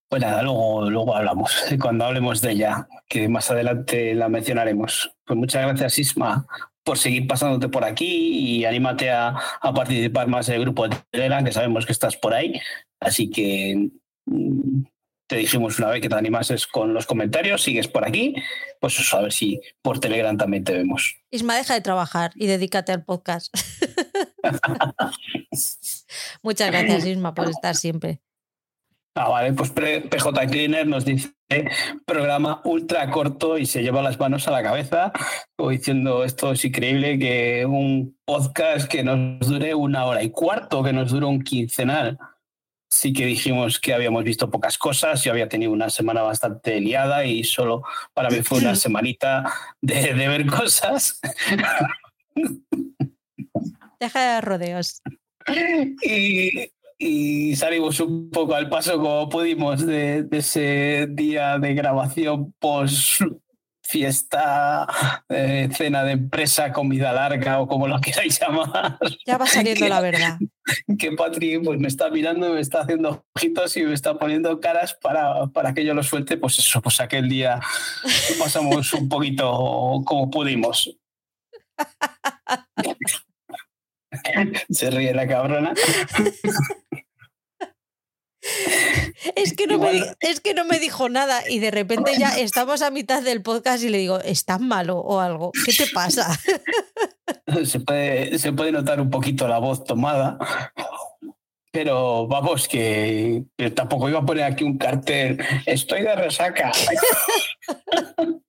[0.10, 5.14] Pues nada, luego, luego hablamos, cuando hablemos de ella, que más adelante la mencionaremos.
[5.26, 6.48] Pues muchas gracias, Isma,
[6.90, 10.98] por seguir pasándote por aquí y anímate a, a participar más en el grupo de
[11.12, 12.60] Telegram, que sabemos que estás por ahí.
[13.00, 13.92] Así que
[14.26, 14.86] mm,
[15.28, 18.34] te dijimos una vez que te animases con los comentarios, sigues por aquí,
[18.82, 21.16] pues eso, a ver si por Telegram también te vemos.
[21.30, 23.54] Isma, deja de trabajar y dedícate al podcast.
[26.42, 28.20] Muchas gracias, Isma, por estar siempre.
[29.22, 31.34] Ah, vale, pues PJ Cleaner nos dice
[32.06, 35.12] programa ultra corto y se lleva las manos a la cabeza,
[35.58, 40.94] diciendo esto es increíble que un podcast que nos dure una hora y cuarto, que
[40.94, 42.18] nos dure un quincenal
[42.90, 45.22] sí que dijimos que habíamos visto pocas cosas.
[45.22, 50.14] Yo había tenido una semana bastante liada y solo para mí fue una semanita de,
[50.14, 51.20] ver cosas.
[54.00, 55.02] Deja de rodeos.
[56.04, 62.54] Y, y, salimos un poco al paso como pudimos de, de ese día de grabación
[62.60, 63.22] post
[63.90, 64.86] fiesta,
[65.30, 69.00] eh, cena de empresa, comida larga o como lo queráis llamar.
[69.26, 70.38] Ya va saliendo la verdad.
[71.00, 74.94] Que Patri pues, me está mirando, me está haciendo ojitos y me está poniendo caras
[75.02, 76.38] para, para que yo lo suelte.
[76.38, 77.60] Pues eso, pues aquel día
[78.38, 80.96] pasamos un poquito como pudimos.
[84.70, 85.74] Se ríe la cabrona.
[89.36, 92.82] Es que, no me, es que no me dijo nada y de repente ya estamos
[92.82, 95.52] a mitad del podcast y le digo, ¿estás malo o algo?
[95.66, 96.28] ¿Qué te pasa?
[97.66, 100.38] Se puede, se puede notar un poquito la voz tomada,
[101.72, 103.44] pero vamos, que
[103.76, 106.72] tampoco iba a poner aquí un cartel, estoy de resaca.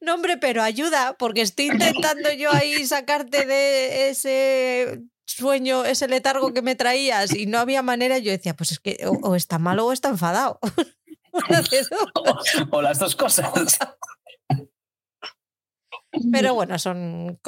[0.00, 6.54] No, hombre, pero ayuda, porque estoy intentando yo ahí sacarte de ese sueño, ese letargo
[6.54, 8.18] que me traías y no había manera.
[8.18, 10.58] Yo decía, pues es que o, está malo o está enfadado.
[12.70, 13.78] o, las dos cosas.
[16.32, 17.38] Pero bueno, son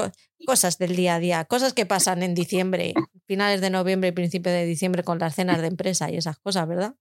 [0.46, 2.92] cosas del día a día, cosas que pasan en diciembre,
[3.26, 6.68] finales de noviembre y principio de diciembre con las cenas de empresa y esas cosas,
[6.68, 6.94] ¿verdad?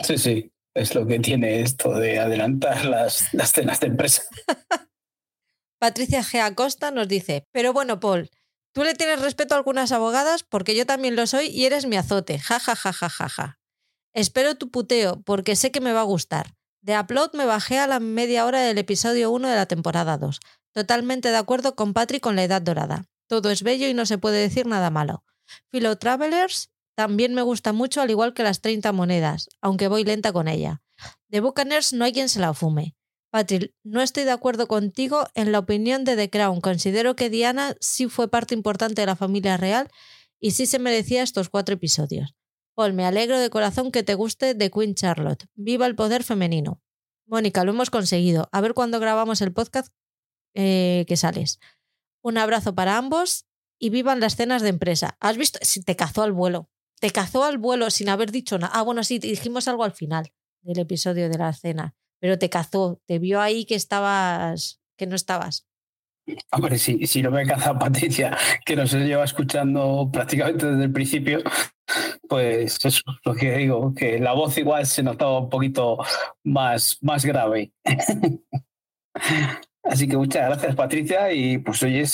[0.00, 4.22] Sí, sí, es lo que tiene esto de adelantar las, las cenas de empresa.
[5.80, 6.40] Patricia G.
[6.40, 8.30] Acosta nos dice, pero bueno, Paul,
[8.72, 11.96] tú le tienes respeto a algunas abogadas porque yo también lo soy y eres mi
[11.96, 12.38] azote.
[12.38, 13.58] Ja, ja, ja, ja, ja, ja.
[14.14, 16.54] Espero tu puteo porque sé que me va a gustar.
[16.82, 20.40] De Upload me bajé a la media hora del episodio 1 de la temporada 2.
[20.72, 23.06] Totalmente de acuerdo con Patrick con la Edad Dorada.
[23.28, 25.24] Todo es bello y no se puede decir nada malo.
[25.70, 30.32] Philo Travelers también me gusta mucho, al igual que las 30 monedas, aunque voy lenta
[30.32, 30.82] con ella.
[31.28, 32.96] De Buccaneers no hay quien se la fume.
[33.30, 36.62] Patrick, no estoy de acuerdo contigo en la opinión de The Crown.
[36.62, 39.90] Considero que Diana sí fue parte importante de la familia real
[40.40, 42.34] y sí se merecía estos cuatro episodios.
[42.74, 45.44] Paul, me alegro de corazón que te guste de Queen Charlotte.
[45.54, 46.80] Viva el poder femenino.
[47.26, 48.48] Mónica, lo hemos conseguido.
[48.52, 49.92] A ver cuándo grabamos el podcast
[50.54, 51.58] eh, que sales.
[52.22, 53.44] Un abrazo para ambos
[53.78, 55.18] y vivan las cenas de empresa.
[55.20, 55.58] ¿Has visto?
[55.60, 58.72] Si te cazó al vuelo te cazó al vuelo sin haber dicho nada.
[58.74, 60.32] Ah, bueno, sí, dijimos algo al final
[60.62, 65.14] del episodio de la cena, pero te cazó, te vio ahí que estabas, que no
[65.14, 65.66] estabas.
[66.50, 71.40] Hombre, si, si no me cazado Patricia, que nos lleva escuchando prácticamente desde el principio,
[72.28, 75.98] pues eso, lo que digo, que la voz igual se notaba un poquito
[76.42, 77.72] más, más grave.
[79.88, 81.32] Así que muchas gracias, Patricia.
[81.32, 82.04] Y pues oye,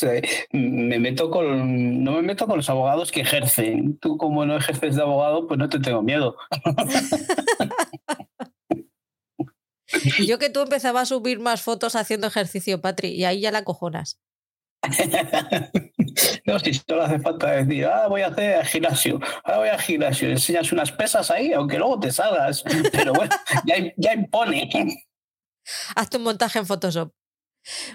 [0.53, 3.99] me meto con, no me meto con los abogados que ejercen.
[3.99, 6.37] Tú, como no ejerces de abogado, pues no te tengo miedo.
[10.27, 13.65] Yo que tú empezabas a subir más fotos haciendo ejercicio, Patri, y ahí ya la
[13.65, 14.19] cojonas.
[16.47, 20.29] no, si solo hace falta decir, ah, voy a hacer gimnasio, ahora voy al gimnasio,
[20.29, 24.69] enseñas unas pesas ahí, aunque luego te salgas, pero bueno, ya, ya impone.
[25.95, 27.13] Hazte un montaje en Photoshop.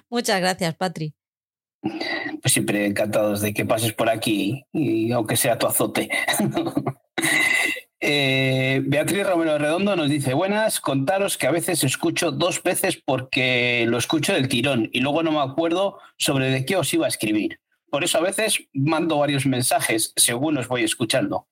[0.09, 1.13] Muchas gracias, Patri.
[1.81, 6.09] Pues siempre encantados de que pases por aquí, y aunque sea tu azote.
[7.99, 13.85] Eh, Beatriz Romero Redondo nos dice, buenas, contaros que a veces escucho dos veces porque
[13.87, 17.09] lo escucho del tirón y luego no me acuerdo sobre de qué os iba a
[17.09, 17.59] escribir.
[17.89, 21.47] Por eso a veces mando varios mensajes según os voy escuchando.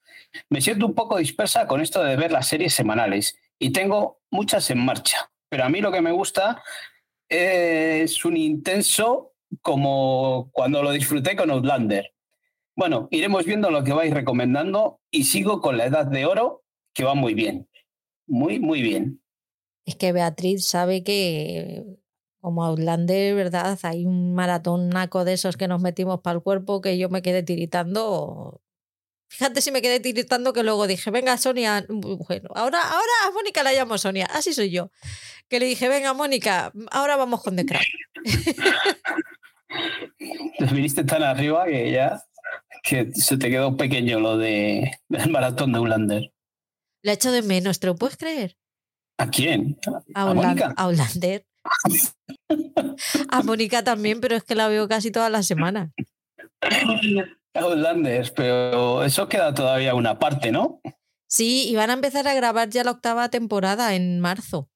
[0.50, 4.70] Me siento un poco dispersa con esto de ver las series semanales y tengo muchas
[4.70, 6.62] en marcha, pero a mí lo que me gusta
[7.30, 12.14] es un intenso como cuando lo disfruté con Outlander.
[12.76, 17.04] Bueno, iremos viendo lo que vais recomendando y sigo con la edad de oro, que
[17.04, 17.70] va muy bien.
[18.28, 19.22] Muy, muy bien.
[19.86, 21.86] Es que Beatriz sabe que
[22.42, 23.80] como Outlander, ¿verdad?
[23.84, 27.22] Hay un maratón naco de esos que nos metimos para el cuerpo que yo me
[27.22, 28.62] quedé tiritando.
[29.28, 33.64] Fíjate si me quedé tiritando que luego dije, venga Sonia, bueno, ahora, ahora a Mónica
[33.64, 34.92] la llamo Sonia, así soy yo
[35.48, 37.84] que le dije, venga, Mónica, ahora vamos con The Crown.
[40.58, 42.24] Te viniste tan arriba que ya
[42.82, 46.32] que se te quedó pequeño lo de, del maratón de Ulander.
[47.02, 48.58] Le hecho de menos, ¿te lo puedes creer?
[49.18, 49.78] ¿A quién?
[50.14, 51.46] A, ¿A, a Ulander.
[53.30, 55.92] a Mónica también, pero es que la veo casi todas las semanas.
[57.56, 60.82] A Ulander, pero eso queda todavía una parte, ¿no?
[61.28, 64.70] Sí, y van a empezar a grabar ya la octava temporada en marzo.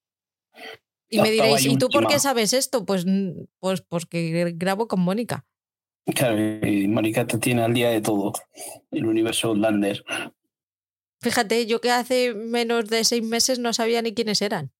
[1.08, 2.84] Y me diréis, ¿y tú por qué sabes esto?
[2.84, 3.04] Pues,
[3.58, 5.44] pues porque grabo con Mónica.
[6.14, 8.32] Claro, y Mónica te tiene al día de todo,
[8.90, 10.02] el universo Outlander.
[11.20, 14.72] Fíjate, yo que hace menos de seis meses no sabía ni quiénes eran.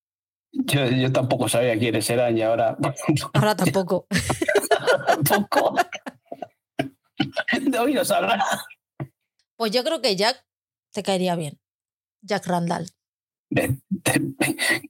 [0.52, 2.76] Yo, yo tampoco sabía quiénes eran y ahora.
[3.34, 4.06] Ahora tampoco.
[5.28, 5.76] tampoco.
[7.60, 8.40] De oídos hablar.
[9.56, 10.44] Pues yo creo que Jack
[10.92, 11.60] te caería bien.
[12.22, 12.90] Jack Randall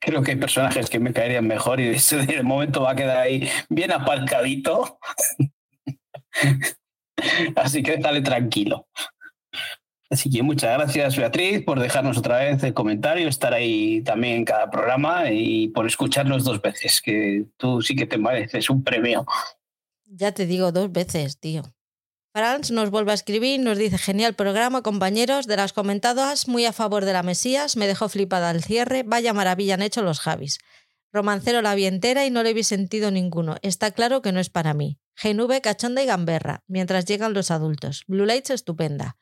[0.00, 3.48] creo que hay personajes que me caerían mejor y de momento va a quedar ahí
[3.68, 4.98] bien aparcadito.
[7.56, 8.86] Así que dale tranquilo.
[10.08, 14.44] Así que muchas gracias, Beatriz, por dejarnos otra vez el comentario, estar ahí también en
[14.44, 19.24] cada programa y por escucharnos dos veces, que tú sí que te mereces un premio.
[20.06, 21.62] Ya te digo dos veces, tío.
[22.32, 26.72] Franz nos vuelve a escribir, nos dice, genial programa, compañeros, de las comentadas, muy a
[26.72, 30.58] favor de la Mesías, me dejó flipada al cierre, vaya maravilla han hecho los Javis.
[31.12, 34.48] Romancero la vi entera y no le vi sentido ninguno, está claro que no es
[34.48, 35.00] para mí.
[35.20, 38.04] GNV, cachonda y gamberra, mientras llegan los adultos.
[38.06, 39.16] Blue Lights estupenda.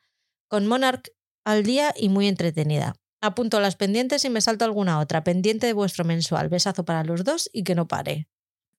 [0.47, 1.09] Con Monarch
[1.45, 2.95] al día y muy entretenida.
[3.21, 6.47] Apunto las pendientes y me salto alguna otra, pendiente de vuestro mensual.
[6.47, 8.27] Besazo para los dos y que no pare.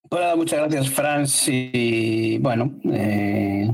[0.08, 1.48] Bueno, muchas gracias, Franz.
[1.48, 3.70] Y bueno, eh,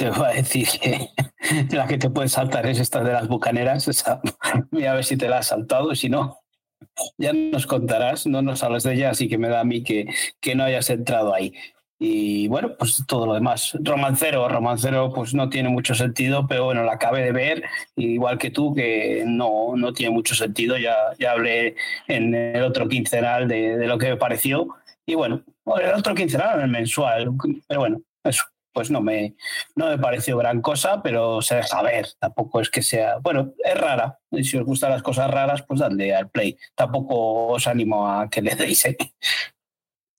[0.00, 1.10] te voy a decir que
[1.76, 3.86] la que te puede saltar es esta de las bucaneras.
[3.86, 4.22] Esa,
[4.88, 6.38] a ver si te la has saltado, si no,
[7.18, 10.06] ya nos contarás, no nos hablas de ella, así que me da a mí que,
[10.40, 11.52] que no hayas entrado ahí.
[11.98, 13.76] Y bueno, pues todo lo demás.
[13.78, 18.50] Romancero, romancero, pues no tiene mucho sentido, pero bueno, la acabé de ver, igual que
[18.50, 20.78] tú, que no, no tiene mucho sentido.
[20.78, 21.76] Ya, ya hablé
[22.08, 24.66] en el otro quincenal de, de lo que me pareció.
[25.04, 25.44] Y bueno,
[25.78, 27.32] el otro quincenal en el mensual,
[27.68, 29.36] pero bueno, eso pues no me,
[29.74, 32.08] no me pareció gran cosa, pero se deja ver.
[32.18, 33.18] Tampoco es que sea.
[33.18, 34.18] Bueno, es rara.
[34.30, 36.56] Y si os gustan las cosas raras, pues dadle al play.
[36.74, 38.84] Tampoco os animo a que le deis.
[38.86, 38.96] ¿eh?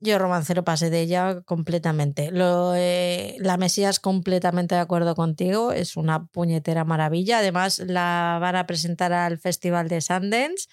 [0.04, 2.32] Yo romancero pasé de ella completamente.
[2.32, 7.38] Lo, eh, la Mesías completamente de acuerdo contigo, es una puñetera maravilla.
[7.38, 10.68] Además, la van a presentar al Festival de Sundance.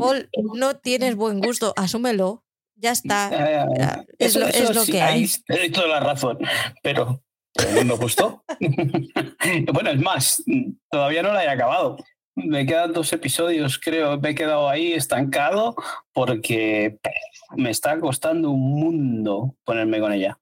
[0.00, 2.43] Paul, no tienes buen gusto, asúmelo.
[2.76, 3.66] Ya está.
[4.18, 5.30] es lo, que hay.
[5.48, 6.38] Hay toda la razón,
[6.82, 7.22] pero,
[7.74, 8.44] no me gustó.
[9.72, 10.42] bueno, es más,
[10.90, 11.96] todavía no la he acabado.
[12.36, 14.18] Me quedan dos episodios, creo.
[14.18, 15.76] Me he quedado ahí estancado
[16.12, 16.98] porque
[17.56, 20.38] me está costando un mundo ponerme con ella.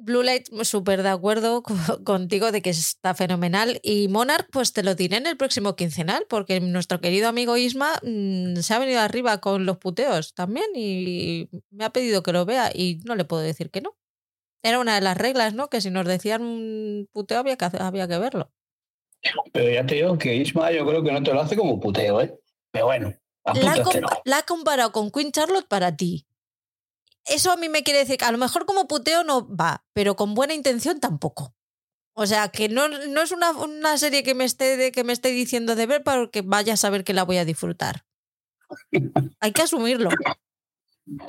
[0.00, 1.62] Blue Light, súper de acuerdo
[2.04, 3.80] contigo de que está fenomenal.
[3.82, 7.92] Y Monarch, pues te lo diré en el próximo quincenal, porque nuestro querido amigo Isma
[8.02, 12.44] mm, se ha venido arriba con los puteos también y me ha pedido que lo
[12.44, 13.96] vea y no le puedo decir que no.
[14.62, 15.68] Era una de las reglas, ¿no?
[15.68, 18.50] Que si nos decían un puteo había que, había que verlo.
[19.52, 22.20] Pero ya te digo que Isma yo creo que no te lo hace como puteo,
[22.20, 22.34] ¿eh?
[22.70, 23.14] Pero bueno.
[23.54, 23.82] La,
[24.24, 26.26] la ha comparado con Queen Charlotte para ti
[27.26, 30.16] eso a mí me quiere decir que a lo mejor como puteo no va, pero
[30.16, 31.54] con buena intención tampoco.
[32.14, 35.30] O sea, que no, no es una, una, serie que me, esté que me esté
[35.30, 38.04] diciendo de ver para que vaya a saber que la voy a disfrutar.
[39.40, 40.10] Hay que asumirlo.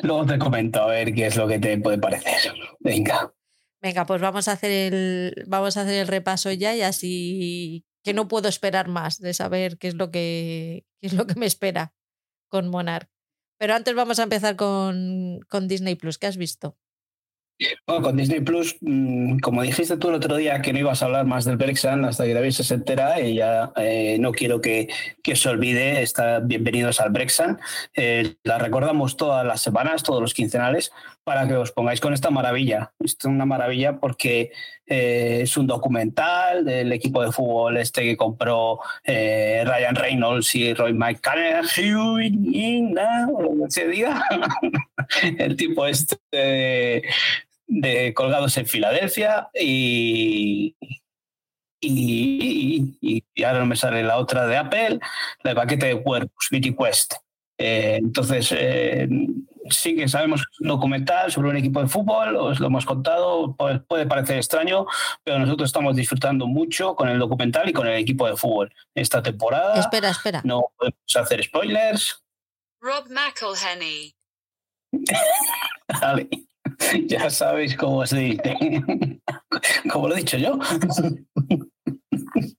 [0.01, 2.53] Luego te comento a ver qué es lo que te puede parecer.
[2.79, 3.33] Venga.
[3.81, 8.13] Venga, pues vamos a hacer el, vamos a hacer el repaso ya y así que
[8.13, 11.45] no puedo esperar más de saber qué es lo que, qué es lo que me
[11.45, 11.93] espera
[12.47, 13.09] con Monarch.
[13.61, 16.17] Pero antes vamos a empezar con, con Disney Plus.
[16.17, 16.75] ¿Qué has visto?
[17.85, 21.05] Bueno, con Disney Plus, mm, como dijiste tú el otro día que no ibas a
[21.05, 24.89] hablar más del Brexit hasta que David se entera, y ya eh, no quiero que,
[25.21, 27.59] que, se olvide, está bienvenidos al Brexit.
[27.93, 30.91] Eh, la recordamos todas las semanas, todos los quincenales,
[31.23, 32.93] para que os pongáis con esta maravilla.
[32.97, 34.51] Esto es una maravilla porque
[34.91, 40.93] eh, es un documental del equipo de fútbol este que compró Ryan Reynolds y Roy
[40.93, 41.63] McCann,
[43.33, 44.23] o lo que se diga.
[45.37, 47.03] el tipo este
[47.67, 50.75] de colgados en Filadelfia y,
[51.79, 54.99] y, ahora no me sale la otra de Apple,
[55.43, 57.15] la de paquete de cuerpos, Beauty Quest.
[57.57, 59.07] Eh, entonces, eh,
[59.69, 63.79] sí que sabemos un documental sobre un equipo de fútbol, os lo hemos contado, puede,
[63.79, 64.85] puede, parecer extraño,
[65.23, 69.21] pero nosotros estamos disfrutando mucho con el documental y con el equipo de fútbol esta
[69.21, 69.79] temporada.
[69.79, 70.41] Espera, espera.
[70.43, 72.23] No podemos hacer spoilers.
[72.81, 74.15] Rob McElhenney.
[77.07, 78.57] ya sabéis cómo se dice.
[79.91, 80.57] Como lo he dicho yo.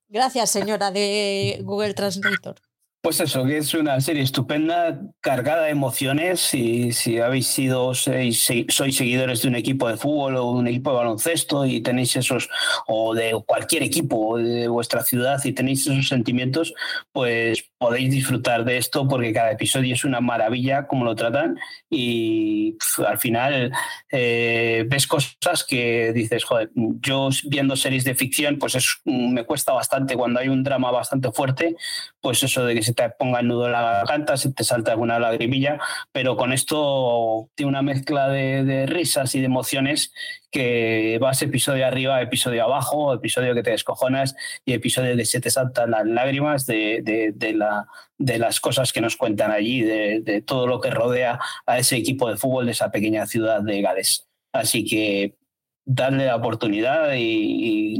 [0.08, 2.56] Gracias, señora de Google Translator.
[3.02, 6.54] Pues eso, que es una serie estupenda, cargada de emociones.
[6.54, 10.68] Y si habéis sido, sois, sois seguidores de un equipo de fútbol o de un
[10.68, 12.48] equipo de baloncesto y tenéis esos,
[12.86, 16.74] o de cualquier equipo de vuestra ciudad y tenéis esos sentimientos,
[17.10, 21.58] pues podéis disfrutar de esto porque cada episodio es una maravilla como lo tratan
[21.90, 23.72] y al final
[24.12, 29.72] eh, ves cosas que dices, joder, yo viendo series de ficción, pues es, me cuesta
[29.72, 31.74] bastante cuando hay un drama bastante fuerte,
[32.20, 34.92] pues eso de que se te ponga el nudo en la garganta, se te salta
[34.92, 35.78] alguna lagrimilla,
[36.12, 40.12] pero con esto tiene una mezcla de, risas y de emociones
[40.50, 44.34] que vas episodio arriba, episodio abajo, episodio que te descojonas
[44.64, 47.86] y episodio que se te saltan las lágrimas de, de, la,
[48.18, 52.28] de las cosas que nos cuentan allí, de, todo lo que rodea a ese equipo
[52.28, 54.26] de fútbol de esa pequeña ciudad de Gales.
[54.52, 55.36] Así que
[55.84, 57.98] darle la oportunidad y,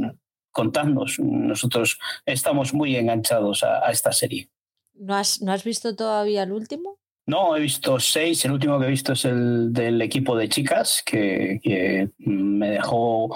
[0.53, 1.19] contadnos.
[1.19, 4.49] Nosotros estamos muy enganchados a, esta serie.
[4.95, 6.97] ¿No has, ¿No has visto todavía el último?
[7.25, 8.43] No, he visto seis.
[8.45, 13.35] El último que he visto es el del equipo de chicas, que, me dejó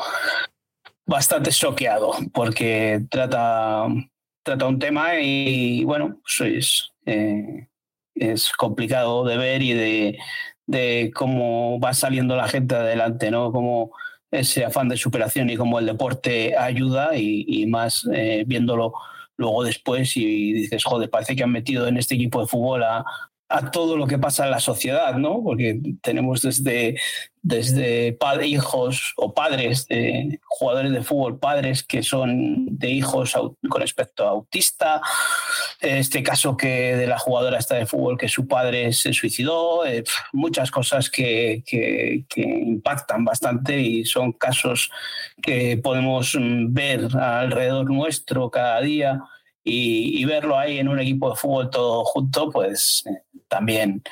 [1.05, 3.88] bastante choqueado porque trata,
[4.43, 7.74] trata un tema y, bueno, pues es,
[8.16, 10.20] es complicado de ver y de,
[10.66, 13.53] de, cómo va saliendo la gente adelante, ¿no?
[13.53, 13.91] Cómo
[14.32, 18.93] ese afán de superación y cómo el deporte ayuda y, más eh, viéndolo
[19.38, 23.06] luego después y dices, joder, parece que han metido en este equipo de fútbol a,
[23.50, 25.41] a todo lo que pasa en la sociedad, ¿no?
[25.41, 27.00] Porque tenemos desde,
[27.41, 33.36] desde hijos o padres de jugadores de fútbol, padres que son de hijos
[33.70, 35.02] con aspecto autista,
[35.80, 40.04] este caso que de la jugadora esta de fútbol que su padre se suicidó, eh,
[40.34, 44.91] muchas cosas que, que, impactan bastante y son casos
[45.41, 46.38] que podemos
[46.70, 49.22] ver alrededor nuestro cada día
[49.70, 54.04] y, verlo ahí en un equipo de fútbol todo junto, pues eh, también,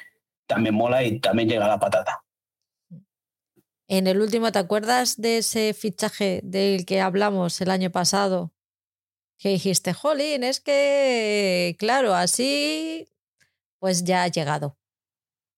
[0.48, 2.24] también mola y también llega la patata.
[3.88, 8.52] En el último, ¿te acuerdas de ese fichaje del que hablamos el año pasado?
[9.38, 13.08] Que dijiste, jolín, es que, claro, así,
[13.80, 14.78] pues ya ha llegado.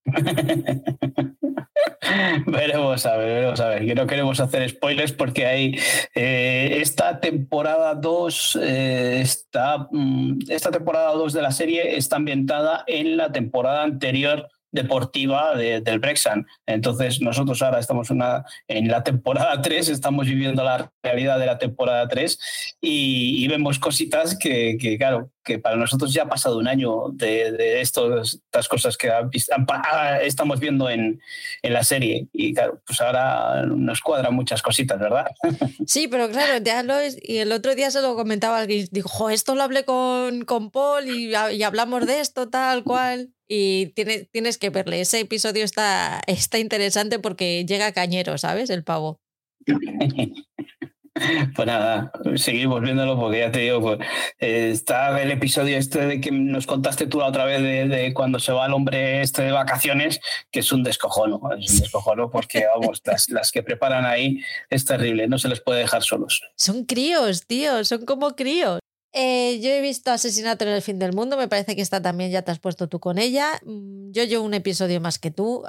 [2.46, 3.86] veremos a ver, veremos a ver.
[3.86, 5.78] Que no queremos hacer spoilers porque hay
[6.14, 12.84] eh, esta temporada 2 eh, está mm, esta temporada 2 de la serie está ambientada
[12.86, 16.46] en la temporada anterior deportiva del Brexan.
[16.66, 21.58] Entonces, nosotros ahora estamos una, en la temporada 3, estamos viviendo la realidad de la
[21.58, 26.68] temporada 3 y, vemos cositas que, que, claro, que para nosotros ya ha pasado un
[26.68, 31.20] año de, de estas cosas que ah, estamos viendo en,
[31.62, 32.28] en, la serie.
[32.34, 35.26] Y claro, pues ahora nos cuadran muchas cositas, ¿verdad?
[35.86, 39.30] Sí, pero claro, ya lo es, y el otro día se lo comentaba alguien, dijo,
[39.30, 44.30] esto lo hablé con, con Paul y, y hablamos de esto, tal cual y tienes,
[44.30, 45.00] tienes que verle.
[45.00, 48.68] Ese episodio está, está interesante porque llega cañero, ¿sabes?
[48.68, 49.20] El pavo.
[51.54, 53.98] Pues nada, seguimos viéndolo porque ya te digo, pues,
[54.38, 58.38] eh, está el episodio este de que nos contaste tú la otra vez de, cuando
[58.38, 62.64] se va el hombre este de vacaciones, que es un descojono, es un descojono porque
[62.66, 64.40] vamos, las, las que preparan ahí
[64.70, 66.42] es terrible, no se les puede dejar solos.
[66.56, 68.80] Son críos, tío, son como críos.
[69.12, 72.30] Eh, yo he visto Asesinato en el fin del mundo, me parece que esta también
[72.30, 73.58] ya te has puesto tú con ella.
[73.64, 75.64] Mm, yo llevo un episodio más que tú.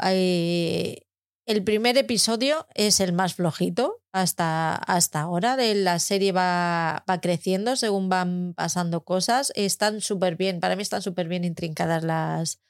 [1.50, 5.58] El primer episodio es el más flojito hasta, hasta ahora.
[5.58, 9.52] La serie va, va creciendo según van pasando cosas.
[9.56, 12.62] Están súper bien, para mí están súper bien intrincadas las,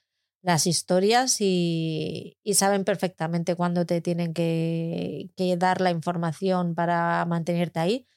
[0.42, 7.26] las historias y, y, saben perfectamente cuándo te tienen que, que dar la información para
[7.26, 8.08] mantenerte ahí.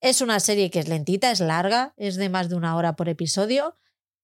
[0.00, 3.08] Es una serie que es lentita, es larga, es de más de una hora por
[3.08, 3.76] episodio,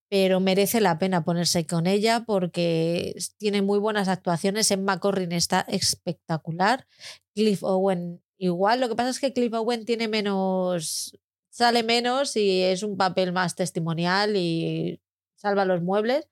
[0.09, 4.71] pero merece la pena ponerse con ella porque tiene muy buenas actuaciones.
[4.71, 6.87] Emma Corrin está espectacular.
[7.35, 8.81] Cliff Owen igual.
[8.81, 11.19] Lo que pasa es que Cliff Owen tiene menos.
[11.51, 15.01] sale menos y es un papel más testimonial y
[15.37, 16.29] salva los muebles.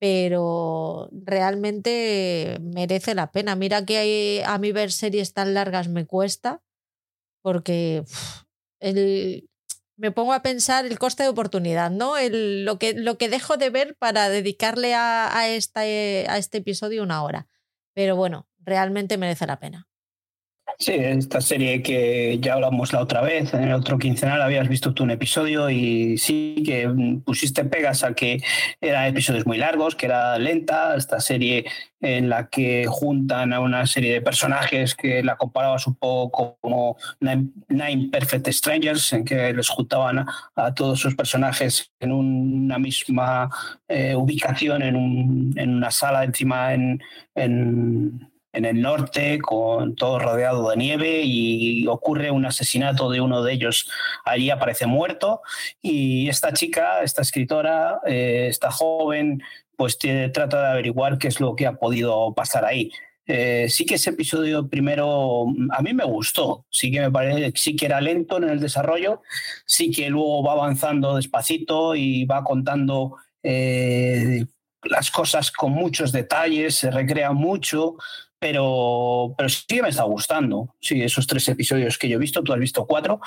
[0.00, 3.56] Pero realmente merece la pena.
[3.56, 6.62] Mira que a mí ver series tan largas me cuesta
[7.42, 8.04] porque
[8.80, 9.48] el,
[9.98, 12.16] me pongo a pensar el coste de oportunidad, ¿no?
[12.16, 16.58] El, lo, que, lo que dejo de ver para dedicarle a, a, esta, a este
[16.58, 17.48] episodio una hora.
[17.94, 19.87] Pero bueno, realmente merece la pena.
[20.80, 24.94] Sí, esta serie que ya hablamos la otra vez, en el otro quincenal habías visto
[24.94, 26.88] tú un episodio y sí que
[27.24, 28.40] pusiste pegas a que
[28.80, 31.64] eran episodios muy largos, que era lenta, esta serie
[32.00, 36.96] en la que juntan a una serie de personajes que la comparabas un poco como
[37.18, 40.24] Nine, Perfect Strangers, en que les juntaban
[40.54, 43.50] a, todos sus personajes en una misma
[43.88, 47.02] eh, ubicación, en, un, en, una sala encima en,
[47.34, 53.42] en en el norte, con todo rodeado de nieve, y ocurre un asesinato de uno
[53.42, 53.90] de ellos.
[54.24, 55.42] Allí aparece muerto
[55.82, 59.42] y esta chica, esta escritora, eh, esta joven,
[59.76, 62.90] pues trata de averiguar qué es lo que ha podido pasar ahí.
[63.30, 67.76] Eh, sí que ese episodio primero a mí me gustó, sí que me parece, sí
[67.76, 69.20] que era lento en el desarrollo,
[69.66, 74.46] sí que luego va avanzando despacito y va contando eh,
[74.82, 77.96] las cosas con muchos detalles, se recrea mucho,
[78.38, 80.76] pero, pero sí que me está gustando.
[80.80, 83.20] Sí, esos tres episodios que yo he visto, tú has visto cuatro,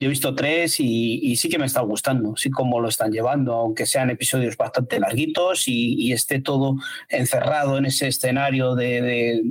[0.00, 3.54] yo he visto tres y, sí que me está gustando, sí como lo están llevando,
[3.54, 6.76] aunque sean episodios bastante larguitos y, esté todo
[7.08, 9.42] encerrado en ese escenario de,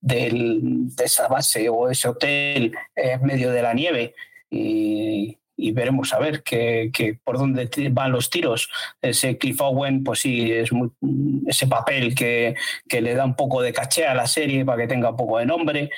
[0.00, 4.14] de, esa base o ese hotel en medio de la nieve.
[4.50, 8.70] Y, y veremos a ver que, por dónde van los tiros.
[9.02, 10.90] Ese Cliff Owen, pues sí, es muy,
[11.46, 12.54] ese papel que,
[12.88, 15.46] le da un poco de caché a la serie para que tenga un poco de
[15.46, 15.90] nombre,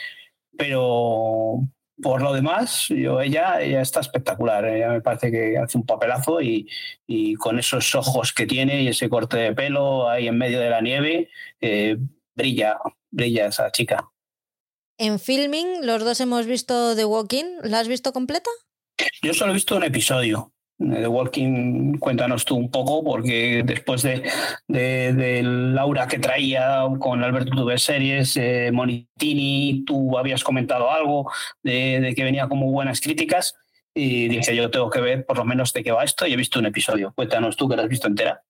[0.57, 1.61] pero
[2.03, 4.65] por lo demás, yo, ella, ella está espectacular.
[4.65, 6.67] Ella me parece que hace un papelazo y,
[7.07, 10.71] y con esos ojos que tiene y ese corte de pelo ahí en medio de
[10.71, 11.29] la nieve,
[11.61, 11.99] eh,
[12.35, 12.79] brilla,
[13.11, 14.09] brilla esa chica.
[14.97, 17.59] En filming, los dos hemos visto The Walking.
[17.63, 18.51] ¿La has visto completa?
[19.23, 20.53] Yo solo he visto un episodio.
[20.79, 24.23] The Walking, cuéntanos tú un poco, porque después de,
[24.67, 31.31] de, Laura que traía con Alberto Tuve Series, eh, Monitini, tú habías comentado algo
[31.63, 33.55] de, de, que venía como buenas críticas
[33.95, 36.37] y dije yo tengo que ver por lo menos de qué va esto y he
[36.37, 37.13] visto un episodio.
[37.15, 38.43] Cuéntanos tú que lo has visto entera.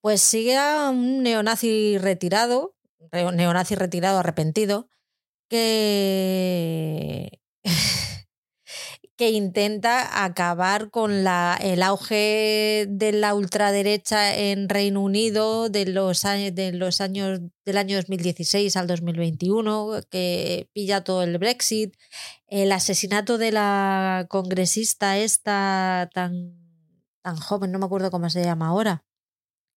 [0.00, 2.76] Pues sigue a un neonazi retirado,
[3.12, 4.88] neonazi retirado arrepentido,
[5.48, 7.40] que
[9.16, 16.22] que intenta acabar con la, el auge de la ultraderecha en Reino Unido de los,
[16.22, 21.96] de los años del año 2016 al 2021, que pilla todo el Brexit,
[22.46, 26.54] el asesinato de la congresista esta tan,
[27.22, 29.06] tan joven, no me acuerdo cómo se llama ahora,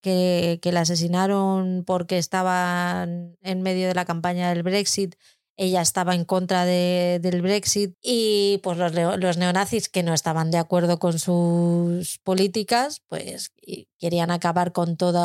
[0.02, 3.04] que, que la asesinaron porque estaba
[3.42, 5.16] en medio de la campaña del Brexit
[5.60, 10.52] ella estaba en contra de, del Brexit y pues los, los, neonazis que no estaban
[10.52, 13.52] de acuerdo con sus políticas, pues
[13.98, 15.20] querían acabar con todo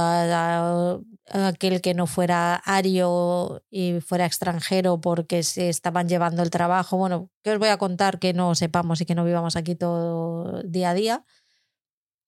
[1.31, 6.97] aquel que no fuera ario y fuera extranjero porque se estaban llevando el trabajo.
[6.97, 10.65] Bueno, que os voy a contar que no sepamos y que no vivamos aquí todo
[10.65, 11.25] día a día.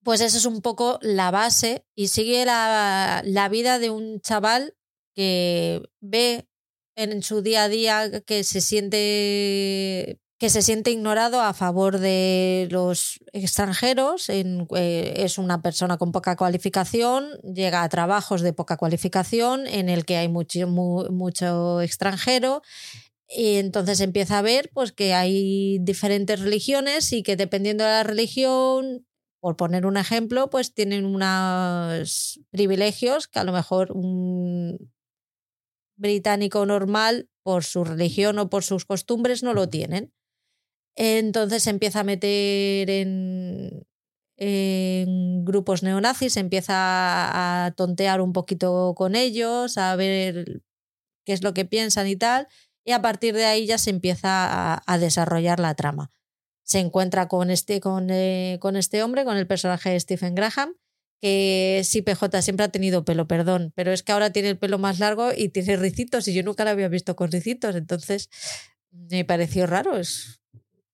[0.05, 4.77] Pues eso es un poco la base y sigue la, la vida de un chaval
[5.13, 6.47] que ve
[6.97, 12.69] en su día a día que se siente que se siente ignorado a favor de
[12.71, 19.67] los extranjeros, eh, es una persona con poca cualificación, llega a trabajos de poca cualificación
[19.67, 22.61] en el que hay mucho, mucho extranjero
[23.29, 28.03] y entonces empieza a ver pues, que hay diferentes religiones y que dependiendo de la
[28.03, 29.07] religión,
[29.41, 34.93] por poner un ejemplo, pues tienen unos privilegios que a lo mejor un,
[35.97, 40.13] británico normal, por su religión o por sus costumbres, no lo tienen.
[40.97, 43.87] Entonces se empieza a meter en,
[44.37, 46.75] en grupos neonazis, empieza
[47.67, 50.63] a tontear un poquito con ellos, a ver
[51.25, 52.49] qué es lo que piensan y tal,
[52.85, 56.11] y a partir de ahí ya se empieza a, desarrollar la trama.
[56.63, 60.75] Se encuentra con este, con, eh, con este hombre, con el personaje de Stephen Graham,
[61.21, 64.79] que sí, PJ siempre ha tenido pelo, perdón, pero es que ahora tiene el pelo
[64.79, 68.29] más largo y tiene ricitos y yo nunca la había visto con ricitos, entonces
[68.91, 70.41] me pareció raro, es,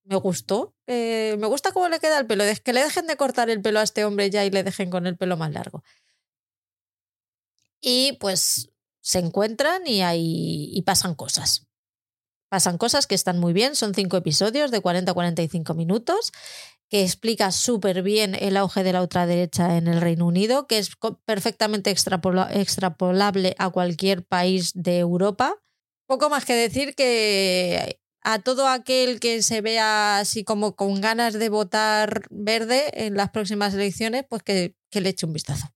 [0.05, 3.51] me gustó, eh, me gusta cómo le queda el pelo, que le dejen de cortar
[3.51, 5.83] el pelo a este hombre ya y le dejen con el pelo más largo.
[7.81, 8.71] Y pues
[9.01, 11.67] se encuentran y, hay, y pasan cosas.
[12.53, 16.33] Pasan cosas que están muy bien, son cinco episodios de 40 a 45 minutos
[16.91, 20.91] que explica súper bien el auge de la ultraderecha en el Reino Unido, que es
[21.25, 25.55] perfectamente extrapolable a cualquier país de Europa.
[26.07, 31.33] Poco más que decir que a todo aquel que se vea así como con ganas
[31.33, 35.69] de votar verde en las próximas elecciones, pues que, que le eche un vistazo.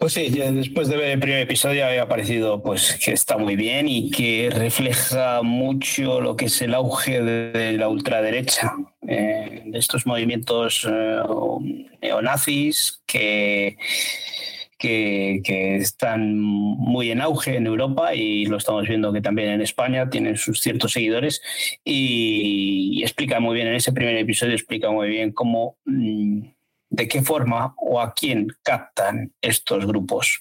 [0.00, 3.88] Pues sí, después de ver el primer episodio había parecido pues que está muy bien
[3.88, 8.74] y que refleja mucho lo que es el auge de, la ultraderecha,
[9.08, 11.20] eh, de estos movimientos eh,
[12.00, 13.76] neonazis que,
[14.78, 19.62] que, que, están muy en auge en Europa y lo estamos viendo que también en
[19.62, 21.42] España tienen sus ciertos seguidores
[21.84, 25.76] y, y explica muy bien, en ese primer episodio explica muy bien cómo...
[25.86, 26.57] Mmm,
[26.90, 30.40] de qué forma o a quién captan estos grupos.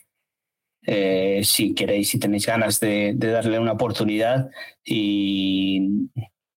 [0.85, 4.49] Eh, si queréis, si tenéis ganas de, darle una oportunidad
[4.85, 6.09] y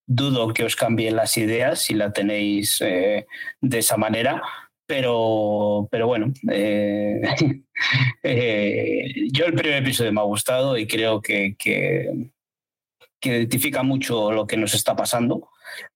[0.06, 3.26] dudo que os cambien las ideas si la tenéis eh,
[3.60, 4.40] de esa manera,
[4.86, 7.20] pero, pero bueno, eh,
[9.32, 12.30] yo el primer episodio me ha gustado y creo que, que
[13.20, 15.48] identifica mucho lo que nos está pasando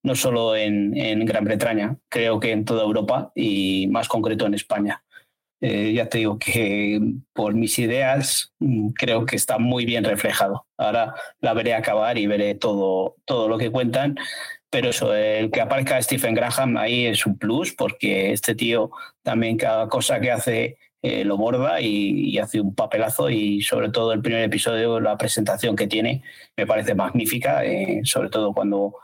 [0.02, 4.54] no solo en, en, Gran Bretaña, creo que en toda Europa y más concreto en
[4.54, 5.02] España.
[5.60, 7.00] Eh, ya te digo que
[7.32, 10.66] por mis ideas mm, creo que está muy bien reflejado.
[10.76, 14.16] Ahora la veré acabar y veré todo, todo lo que cuentan,
[14.68, 18.90] pero eso, el que aparezca Stephen Graham ahí es un plus porque este tío
[19.22, 24.12] también cada cosa que hace eh, lo borda y, hace un papelazo y sobre todo
[24.12, 26.22] el primer episodio, la presentación que tiene
[26.56, 28.96] me parece magnífica, eh, sobre todo cuando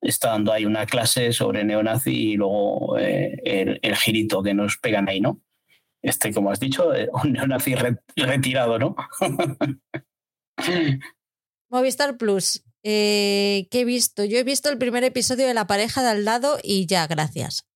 [0.00, 4.78] está dando ahí una clase sobre neonazi y luego eh, el, el, girito que nos
[4.78, 5.42] pegan ahí, ¿no?
[6.02, 8.96] Este, como has dicho, eh, un neonazi re, retirado, ¿no?
[11.70, 14.24] Movistar Plus, eh, ¿qué he visto?
[14.24, 17.66] Yo he visto el primer episodio de La pareja de al lado y ya, gracias.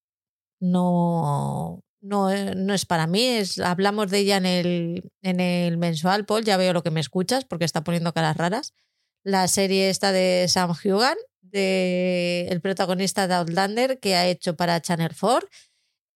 [0.61, 6.25] No, no, no es para mí, es, hablamos de ella en el, en el mensual,
[6.25, 8.75] Paul, ya veo lo que me escuchas porque está poniendo caras raras.
[9.23, 11.17] La serie esta de Sam Hugan,
[11.55, 15.49] el protagonista de Outlander que ha hecho para Channel 4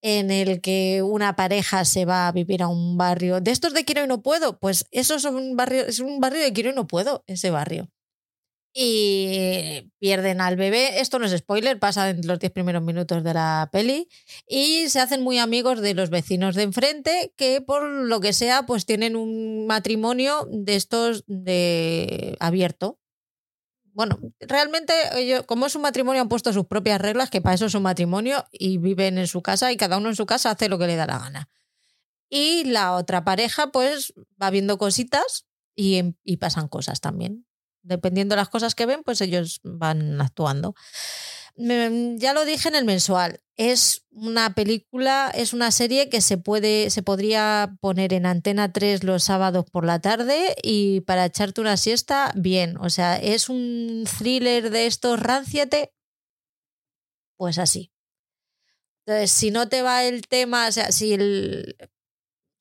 [0.01, 3.41] en el que una pareja se va a vivir a un barrio.
[3.41, 6.41] De estos de quiero y no puedo, pues eso es un barrio, es un barrio
[6.41, 7.89] de quiero y no puedo, ese barrio.
[8.73, 10.99] Y pierden al bebé.
[11.01, 14.07] Esto no es spoiler, pasa en los 10 primeros minutos de la peli.
[14.47, 18.65] Y se hacen muy amigos de los vecinos de enfrente, que por lo que sea,
[18.65, 22.98] pues tienen un matrimonio de estos de abierto.
[23.93, 27.65] Bueno, realmente, ellos, como es un matrimonio, han puesto sus propias reglas, que para eso
[27.65, 30.69] es un matrimonio, y viven en su casa, y cada uno en su casa hace
[30.69, 31.49] lo que le da la gana.
[32.29, 37.45] Y la otra pareja, pues, va viendo cositas y, y pasan cosas también.
[37.81, 40.75] Dependiendo de las cosas que ven, pues ellos van actuando.
[41.55, 43.41] Me- Ya lo dije en el mensual.
[43.57, 49.03] Es una película, es una serie que se puede, se podría poner en Antena 3
[49.03, 52.77] los sábados por la tarde y para echarte una siesta, bien.
[52.77, 55.91] O sea, es un thriller de estos ranciate,
[57.37, 57.91] pues así.
[59.05, 61.75] Entonces, si no te va el tema, o sea, si el,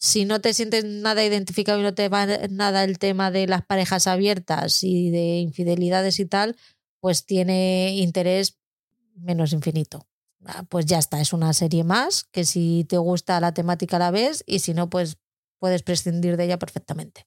[0.01, 3.67] si no te sientes nada identificado y no te va nada el tema de las
[3.67, 6.57] parejas abiertas y de infidelidades y tal,
[7.01, 8.58] pues tiene interés
[9.21, 10.07] menos infinito.
[10.47, 14.11] Ah, Pues ya está, es una serie más que si te gusta la temática la
[14.11, 15.17] ves y si no, pues
[15.59, 17.25] puedes prescindir de ella perfectamente.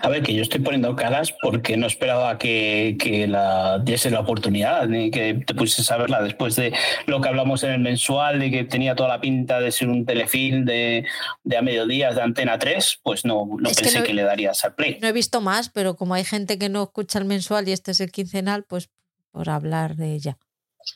[0.00, 4.20] A ver, que yo estoy poniendo caras porque no esperaba que, que la diese la
[4.20, 6.72] oportunidad, ni que te pusieses a verla después de
[7.06, 10.06] lo que hablamos en el mensual, de que tenía toda la pinta de ser un
[10.06, 11.04] telefilm de,
[11.44, 14.22] de a mediodía de Antena 3, pues no, no Es que pensé no- que, le
[14.22, 14.98] darías al play.
[15.02, 17.90] No he visto más, pero como hay gente que no escucha el mensual y este
[17.90, 18.88] es el quincenal, pues
[19.30, 20.38] por hablar de ella.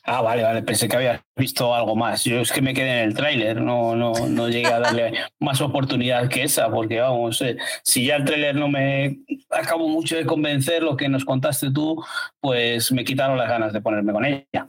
[0.03, 2.23] Ah, vale, vale, pensé que habías visto algo más.
[2.23, 5.61] Yo es que me quedé en el tráiler, no, no, no llegué a darle más
[5.61, 9.19] oportunidad que esa, porque vamos, eh, si ya el tráiler no me
[9.49, 12.03] acabo mucho de convencer lo que nos contaste tú,
[12.39, 14.67] pues me quitaron las ganas de ponerme con ella.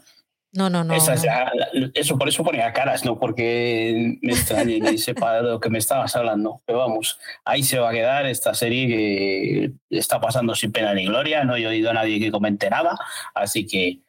[0.55, 0.93] No, no, no.
[0.93, 1.91] Esa es no.
[1.95, 5.79] eso, por eso ponía caras, no porque me extrañe ni sepa de lo que me
[5.79, 6.61] estabas hablando.
[6.67, 11.07] Pero vamos, ahí se va a quedar esta serie que está pasando sin pena ni
[11.07, 11.45] gloria.
[11.45, 12.99] No he oído a nadie que comente nada,
[13.35, 14.01] así que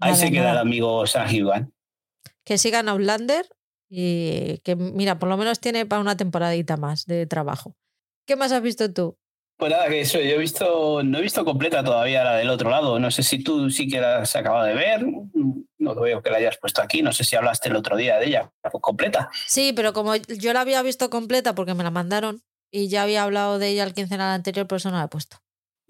[0.00, 1.72] ahí se queda el amigo San Hyuan.
[2.44, 3.46] Que sigan Outlander
[3.88, 7.76] y que, mira, por lo menos tiene para una temporadita más de trabajo.
[8.26, 9.18] ¿Qué más has visto tú?
[9.60, 12.70] Pues nada, que eso, yo he visto, no he visto completa todavía la del otro
[12.70, 12.98] lado.
[12.98, 15.04] No sé si tú sí que la has acabado de ver.
[15.78, 17.02] No veo que la hayas puesto aquí.
[17.02, 19.28] No sé si hablaste el otro día de ella pues, completa.
[19.46, 23.22] Sí, pero como yo la había visto completa porque me la mandaron y ya había
[23.22, 25.38] hablado de ella el quincenal anterior, por eso no la he puesto.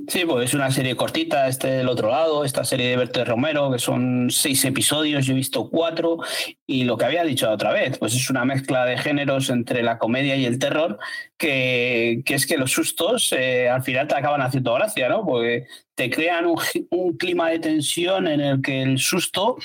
[0.08, 3.70] Sí, pues es una serie cortita, este del otro lado, esta serie de Berto Romero,
[3.70, 6.18] que son seis episodios, yo he visto cuatro,
[6.66, 9.98] y lo que había dicho otra vez, pues es una mezcla de géneros entre la
[9.98, 10.98] comedia y el terror,
[11.36, 15.24] que, que es que los sustos eh, al final te acaban haciendo gracia, ¿no?
[15.24, 16.58] Porque te crean un,
[16.90, 19.56] un clima de tensión en el que el susto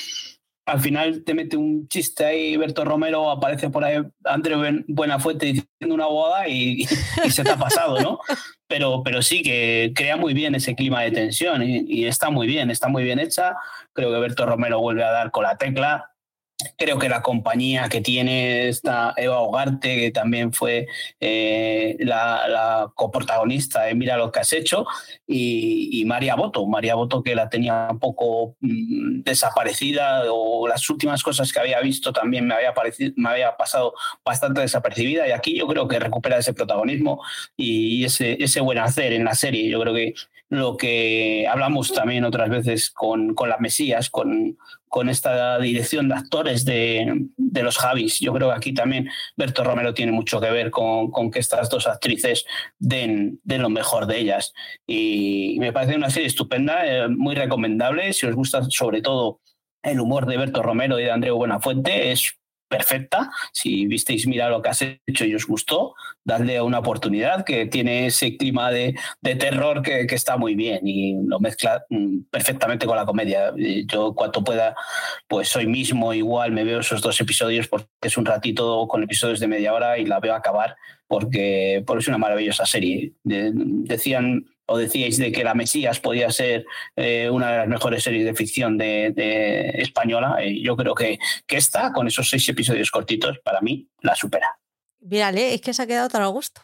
[0.65, 5.93] al final te mete un chiste ahí, Berto Romero aparece por ahí, Ben- Buenafuente diciendo
[5.93, 6.85] una boda y,
[7.23, 8.19] y se te ha pasado, ¿no?
[8.67, 12.47] Pero, pero sí que crea muy bien ese clima de tensión y, y está muy
[12.47, 13.55] bien, está muy bien hecha.
[13.93, 16.14] Creo que Berto Romero vuelve a dar con la tecla.
[16.77, 20.87] Creo que la compañía que tiene esta Eva Hogarte, que también fue
[21.19, 24.85] eh, la, la coprotagonista de Mira lo que has hecho,
[25.27, 30.89] y, y María Boto, María Boto que la tenía un poco mm, desaparecida o las
[30.89, 33.93] últimas cosas que había visto también me había, parecido, me había pasado
[34.23, 37.21] bastante desapercibida y aquí yo creo que recupera ese protagonismo
[37.57, 39.69] y ese, ese buen hacer en la serie.
[39.69, 40.13] Yo creo que
[40.49, 44.57] lo que hablamos también otras veces con, con las Mesías, con,
[44.95, 48.21] con esta dirección de actores de, de los Javis.
[48.21, 51.69] Yo creo que aquí también Berto Romero tiene mucho que ver con, con que estas
[51.69, 52.45] dos actrices
[52.79, 54.53] den, lo mejor de ellas.
[54.87, 58.13] Y me parece una serie estupenda, eh, muy recomendable.
[58.13, 59.41] Si os gusta sobre todo
[59.83, 62.37] el humor de Berto Romero y de Andreu Buenafuente, es
[62.67, 63.31] perfecta.
[63.53, 65.93] Si visteis Mira lo que has hecho y os gustó,
[66.23, 70.87] dadle una oportunidad, que tiene ese clima de, de terror que, que está muy bien
[70.87, 73.53] y lo mezcla mm, perfectamente con la comedia.
[73.57, 74.75] Eh, Yo cuanto pueda,
[75.27, 79.39] pues hoy mismo igual me veo esos dos episodios porque es un ratito con episodios
[79.39, 80.75] de media hora y la veo acabar
[81.07, 83.13] porque, porque es una maravillosa serie.
[83.23, 88.03] De- decían o decíais de que La Mesías podía ser eh, una de las mejores
[88.03, 90.37] series de ficción de, de española.
[90.41, 94.59] Eh, yo creo que, que esta, con esos seis episodios cortitos, para mí la supera.
[94.99, 96.61] Mírale, es que se ha quedado tan a gusto.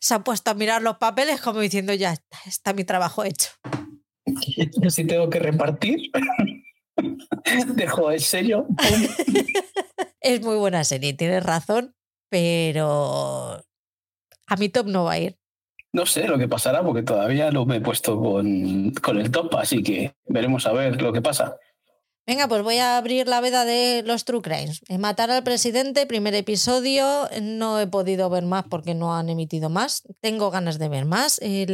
[0.00, 3.50] Se ha puesto a mirar los papeles como diciendo, ya está, está mi trabajo hecho.
[4.90, 6.10] Si tengo que repartir,
[7.74, 8.66] dejo el sello.
[8.66, 8.76] pum.
[10.20, 11.94] Es muy buena serie, tienes razón,
[12.28, 13.64] pero
[14.46, 15.38] a mi top no va a ir.
[15.98, 19.56] No sé lo que pasará porque todavía no me he puesto con, con el top,
[19.56, 21.56] así que veremos a ver lo que pasa.
[22.24, 24.80] Venga, pues voy a abrir la veda de los True Crimes.
[24.88, 27.28] Eh, Matar al presidente, primer episodio.
[27.42, 30.04] No he podido ver más porque no han emitido más.
[30.20, 31.40] Tengo ganas de ver más.
[31.42, 31.66] Eh,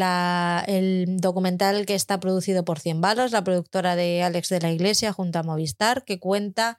[0.68, 5.12] el documental que está producido por 100 balos, la productora de Alex de la Iglesia
[5.12, 6.79] junto a Movistar, que cuenta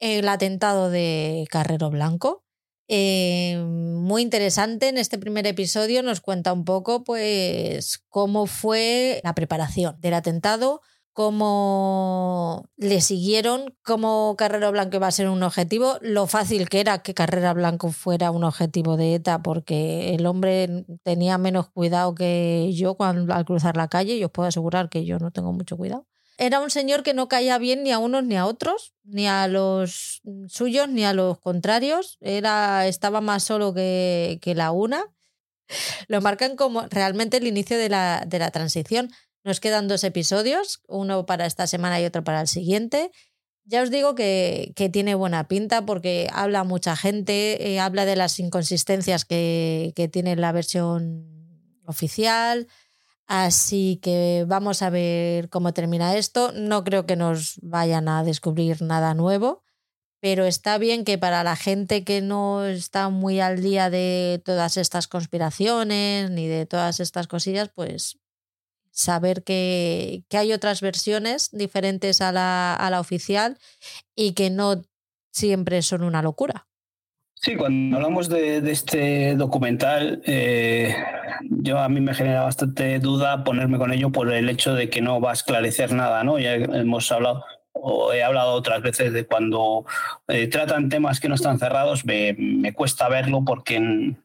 [0.00, 2.45] el atentado de Carrero Blanco.
[2.88, 4.88] Eh, muy interesante.
[4.88, 10.80] En este primer episodio nos cuenta un poco, pues, cómo fue la preparación del atentado,
[11.12, 17.02] cómo le siguieron, cómo Carrera Blanco iba a ser un objetivo, lo fácil que era
[17.02, 22.70] que Carrera Blanco fuera un objetivo de ETA, porque el hombre tenía menos cuidado que
[22.74, 25.76] yo cuando, al cruzar la calle, y os puedo asegurar que yo no tengo mucho
[25.76, 26.06] cuidado.
[26.38, 29.48] Era un señor que no caía bien ni a unos ni a otros, ni a
[29.48, 32.18] los suyos ni a los contrarios.
[32.20, 35.04] Era, estaba más solo que, que la una.
[36.08, 39.10] Lo marcan como realmente el inicio de la, de la transición.
[39.44, 43.12] Nos quedan dos episodios, uno para esta semana y otro para el siguiente.
[43.64, 48.16] Ya os digo que, que tiene buena pinta porque habla mucha gente, eh, habla de
[48.16, 52.68] las inconsistencias que, que tiene la versión oficial.
[53.26, 56.52] Así que vamos a ver cómo termina esto.
[56.52, 59.64] No creo que nos vayan a descubrir nada nuevo,
[60.20, 64.76] pero está bien que para la gente que no está muy al día de todas
[64.76, 68.18] estas conspiraciones ni de todas estas cosillas, pues
[68.92, 73.58] saber que, hay otras versiones diferentes a la, a la oficial
[74.14, 74.82] y que no
[75.32, 76.66] siempre son una locura.
[77.46, 80.96] Sí, cuando hablamos de, este documental, eh,
[81.48, 85.00] yo a mí me genera bastante duda ponerme con ello por el hecho de que
[85.00, 86.40] no va a esclarecer nada, ¿no?
[86.40, 89.86] Ya hemos hablado o he hablado otras veces de cuando
[90.26, 94.16] eh, tratan temas que no están cerrados, me, me cuesta verlo porque,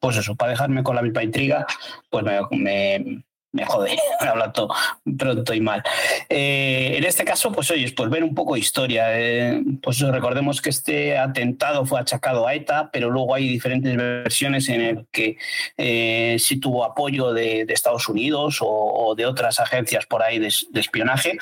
[0.00, 1.66] pues eso, para dejarme con la misma intriga,
[2.08, 3.22] pues me,
[3.62, 4.74] me jode hablando
[5.16, 5.82] pronto y mal.
[6.28, 9.06] Eh, en este caso, pues oye, pues ver un poco historia.
[9.18, 14.68] Eh, pues recordemos que este atentado fue achacado a ETA, pero luego hay diferentes versiones
[14.68, 15.36] en el que
[15.76, 20.80] eh, sí tuvo apoyo de, Estados Unidos o, de otras agencias por ahí de, de
[20.80, 21.38] espionaje.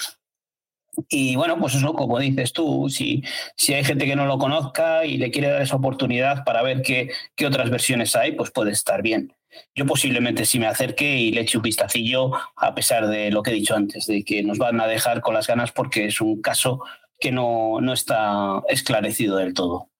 [1.09, 3.23] Y bueno, pues eso, como dices tú, si,
[3.57, 6.83] si hay gente que no lo conozca y le quiere dar esa oportunidad para ver
[6.83, 9.33] qué, qué otras versiones hay, pues puede estar bien.
[9.75, 13.51] Yo posiblemente sí me acerque y le eche un vistacillo, a pesar de lo que
[13.51, 16.41] he dicho antes, de que nos van a dejar con las ganas porque es un
[16.41, 16.81] caso
[17.19, 19.91] que no, no está esclarecido del todo.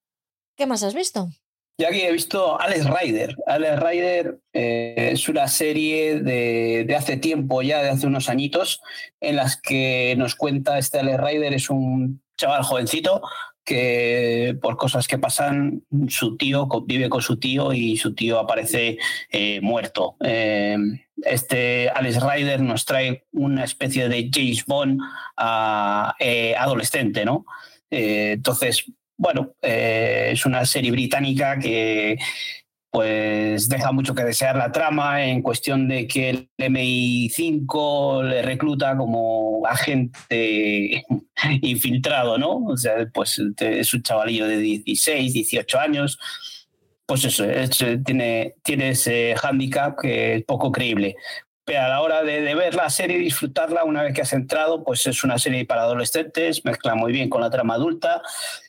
[0.57, 1.29] ¿Qué más has visto?
[1.77, 3.35] Ya que he visto Alex Rider.
[3.47, 8.81] Alex Rider eh, es una serie de, de, hace tiempo ya, de hace unos añitos,
[9.19, 13.21] en las que nos cuenta este Alex Rider, es un chaval jovencito
[13.63, 18.97] que por cosas que pasan, su tío vive con su tío y su tío aparece
[19.29, 20.15] eh, muerto.
[20.23, 20.77] Eh,
[21.23, 24.99] este Alex Rider nos trae una especie de James Bond
[25.37, 27.45] a, eh, adolescente, ¿no?
[27.93, 28.85] entonces,
[29.17, 32.17] bueno, es una serie británica que
[32.91, 38.97] pues deja mucho que desear la trama en cuestión de que el MI5 le recluta
[38.97, 41.05] como agente
[41.61, 42.57] infiltrado, ¿no?
[42.65, 46.19] O sea, pues es un chavalillo de 16, 18 años.
[47.05, 47.69] Pues eso, es,
[48.05, 51.15] tiene, tiene ese hándicap que es poco creíble.
[51.63, 54.33] Pero a la hora de, de, ver la serie y disfrutarla, una vez que has
[54.33, 58.21] entrado, pues es una serie para adolescentes, mezcla muy bien con la trama adulta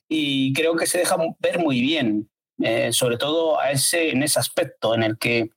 [0.08, 2.28] y creo que se deja ver muy bien
[2.62, 5.50] eh, sobre todo a ese, en ese aspecto en el que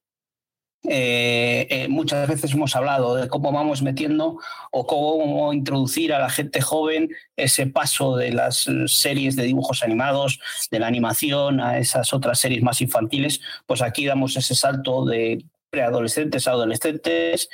[0.88, 4.38] eh, eh, muchas veces hemos hablado de cómo vamos metiendo
[4.72, 10.40] o cómo introducir a la gente joven ese paso de las series de dibujos animados,
[10.70, 15.44] de la animación a esas otras series más infantiles, pues aquí damos ese salto de
[15.72, 17.50] preadolescentes a adolescentes,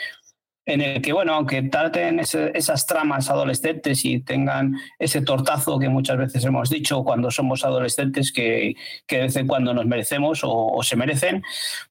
[0.65, 6.17] en el que, bueno, aunque traten esas tramas adolescentes y tengan ese tortazo que muchas
[6.17, 8.75] veces hemos dicho cuando somos adolescentes que,
[9.07, 11.43] que de vez en cuando nos merecemos o, se merecen,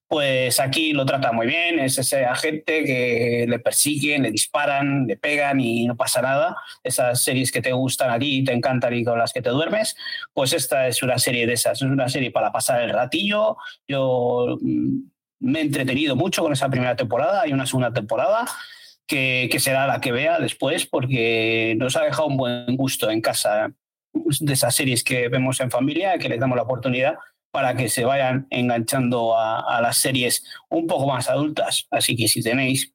[0.06, 5.16] pues aquí lo trata muy bien, es ese agente que le persiguen, le disparan, le
[5.16, 6.56] pegan y no pasa nada.
[6.82, 9.96] Esas series que te gustan a ti te encantan y con las que te duermes,
[10.32, 13.56] pues esta es una serie de esas, es una serie para pasar el ratillo.
[13.86, 14.58] Yo
[15.40, 18.46] me he entretenido mucho con esa primera temporada, hay una segunda temporada
[19.06, 23.20] que, que, será la que vea después porque nos ha dejado un buen gusto en
[23.20, 23.72] casa
[24.12, 27.14] de esas series que vemos en familia, que les damos la oportunidad
[27.50, 31.88] para que se vayan enganchando a, a las series un poco más adultas.
[31.90, 32.94] Así que si tenéis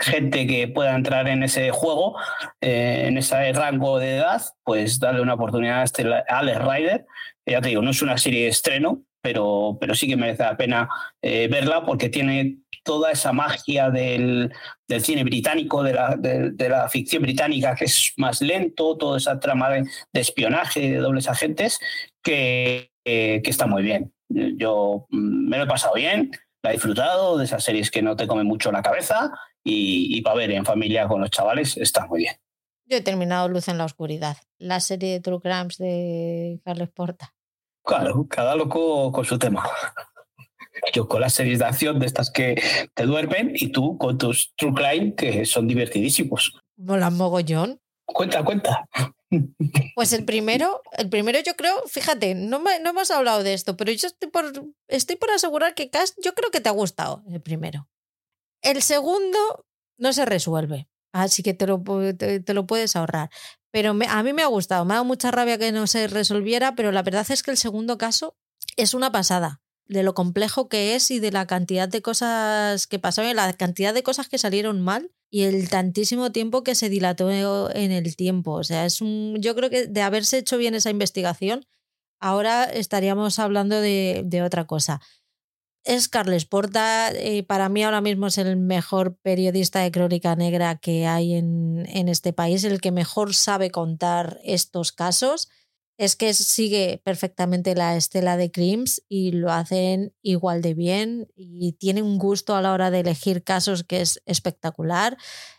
[0.00, 2.16] gente que pueda entrar en ese juego,
[2.60, 7.06] eh, en ese rango de edad, pues darle una oportunidad a este Alex Rider.
[7.46, 10.56] Ya te digo, no es una serie de estreno, pero, pero sí que merece la
[10.56, 10.88] pena
[11.22, 14.52] eh, verla porque tiene toda esa magia del,
[15.00, 19.70] cine británico, de la, de, la, ficción británica, que es más lento, toda esa trama
[19.70, 21.78] de, espionaje, de dobles agentes,
[22.22, 24.12] que, que está muy bien.
[24.30, 26.30] Yo mm, me lo he pasado bien,
[26.62, 29.32] la he disfrutado, de esas series que no te comen mucho la cabeza
[29.64, 32.34] y, para ver en familia con los chavales está muy bien.
[32.86, 37.34] Yo he terminado Luz en la Oscuridad, la serie de True Crimes de Carles Porta.
[37.84, 39.68] Claro, cada loco con su tema.
[40.92, 42.60] Yo con las series de acción de estas que
[42.94, 46.52] te duermen y tú con tus True Crime que son divertidísimos.
[46.76, 47.80] Mola mogollón.
[48.06, 48.88] Cuenta, cuenta.
[49.94, 53.76] Pues el primero, el primero yo creo, fíjate, no, me, no hemos hablado de esto,
[53.76, 54.52] pero yo estoy por,
[54.88, 57.88] estoy por asegurar que Cast, yo creo que te ha gustado el primero.
[58.62, 59.66] El segundo
[59.98, 61.82] no se resuelve, así que te lo,
[62.16, 63.30] te, lo puedes ahorrar.
[63.72, 66.74] Pero a mí me ha gustado, me ha dado mucha rabia que no se resolviera,
[66.74, 68.36] pero la verdad es que el segundo caso
[68.76, 72.98] es una pasada de lo complejo que es y de la cantidad de cosas que
[72.98, 77.30] pasaron, la cantidad de cosas que salieron mal y el tantísimo tiempo que se dilató
[77.30, 78.52] en el tiempo.
[78.52, 79.36] O sea, es un.
[79.40, 81.66] Yo creo que de haberse hecho bien esa investigación,
[82.20, 85.00] ahora estaríamos hablando de otra cosa.
[85.84, 90.76] Es Carles Porta, eh, para mí ahora mismo es el mejor periodista de crónica negra
[90.76, 95.48] que hay en, en este país, el que mejor sabe contar estos casos
[96.00, 101.72] es que sigue perfectamente la estela de Crims y lo hacen igual de bien y
[101.72, 105.18] tiene un gusto a la hora de elegir casos que es espectacular.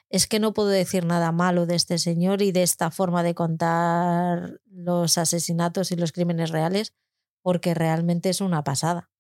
[0.10, 3.36] Es que no puedo decir nada malo de este señor y de esta forma de
[3.36, 6.96] contar los asesinatos y los crímenes reales,
[7.44, 9.11] porque realmente es una pasada.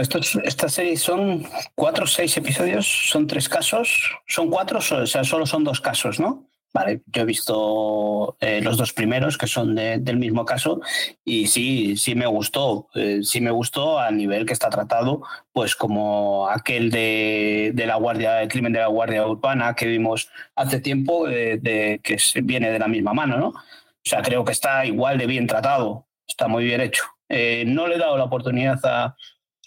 [0.00, 5.24] Estos, esta serie son cuatro o seis episodios, son tres casos, son cuatro, o sea,
[5.24, 6.48] solo son dos casos, ¿no?
[6.74, 10.80] Vale, yo he visto eh, los dos primeros que son del mismo caso
[11.24, 15.22] y sí, sí me gustó, eh, sí me gustó a nivel que está tratado,
[15.52, 20.80] pues como aquel de, la guardia, el crimen de la guardia urbana que vimos hace
[20.80, 23.48] tiempo, de, que viene de la misma mano, ¿no?
[23.50, 23.54] O
[24.02, 27.04] sea, creo que está igual de bien tratado, está muy bien hecho.
[27.28, 29.16] Eh, no le he dado la oportunidad a,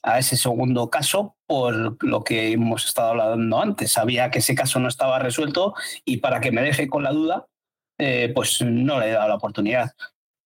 [0.08, 3.92] a ese segundo caso por lo que hemos estado hablando antes.
[3.92, 5.74] Sabía que ese caso no estaba resuelto
[6.06, 7.48] y para que me deje con la duda,
[8.00, 9.92] eh, pues no le he dado la oportunidad.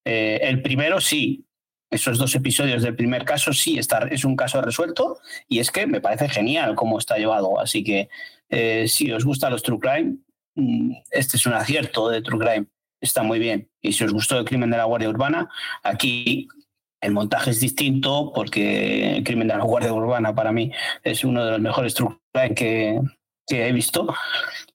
[0.04, 1.46] Eh, el primero sí,
[1.92, 5.86] esos dos episodios del primer caso sí está, es un caso resuelto y es que
[5.86, 7.60] me parece genial cómo está llevado.
[7.60, 8.10] Así que
[8.50, 10.18] eh, si os gustan los True Crime,
[10.56, 12.66] mm, este es un acierto de True Crime.
[13.00, 13.70] Está muy bien.
[13.80, 15.50] Y si os gustó el crimen de la Guardia Urbana,
[15.84, 16.48] aquí
[17.02, 20.72] el montaje es distinto porque el crimen de la Guardia Urbana para mí
[21.04, 22.20] es uno de los mejores trucos
[22.56, 23.02] que,
[23.48, 24.08] que he visto.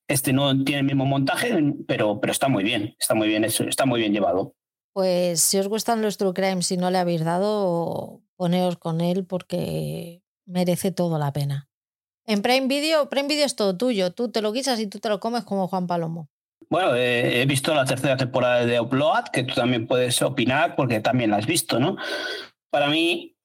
[0.09, 1.57] Este no tiene el mismo montaje,
[1.87, 4.55] pero, pero está muy bien, está muy bien, está muy bien llevado.
[4.93, 9.27] Pues si os gustan los True Crime, si no le habéis dado, poneos con él
[9.27, 11.69] porque merece todo la pena.
[12.25, 15.09] En Prime Video, Prime Video es todo tuyo, tú te lo guisas y tú te
[15.09, 16.29] lo comes como Juan Palomo.
[16.69, 21.31] Bueno, he visto la tercera temporada de Upload, que tú también puedes opinar porque también
[21.31, 21.97] la has visto, ¿no?
[22.71, 23.37] Para mí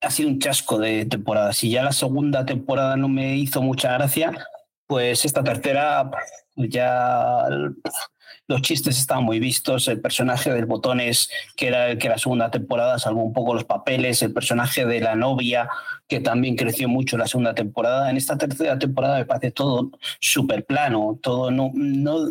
[0.00, 1.52] ha sido un chasco de temporada.
[1.52, 4.32] Si ya la segunda temporada no me hizo mucha gracia,
[4.86, 6.10] pues esta tercera
[6.56, 7.44] ya
[8.50, 12.50] los chistes estaban muy vistos, el personaje del botones, que era el que la segunda
[12.50, 15.70] temporada salvó un poco los papeles, el personaje de la novia,
[16.08, 18.10] que también creció mucho la segunda temporada.
[18.10, 22.26] En esta tercera temporada me parece todo súper plano, todo no, no,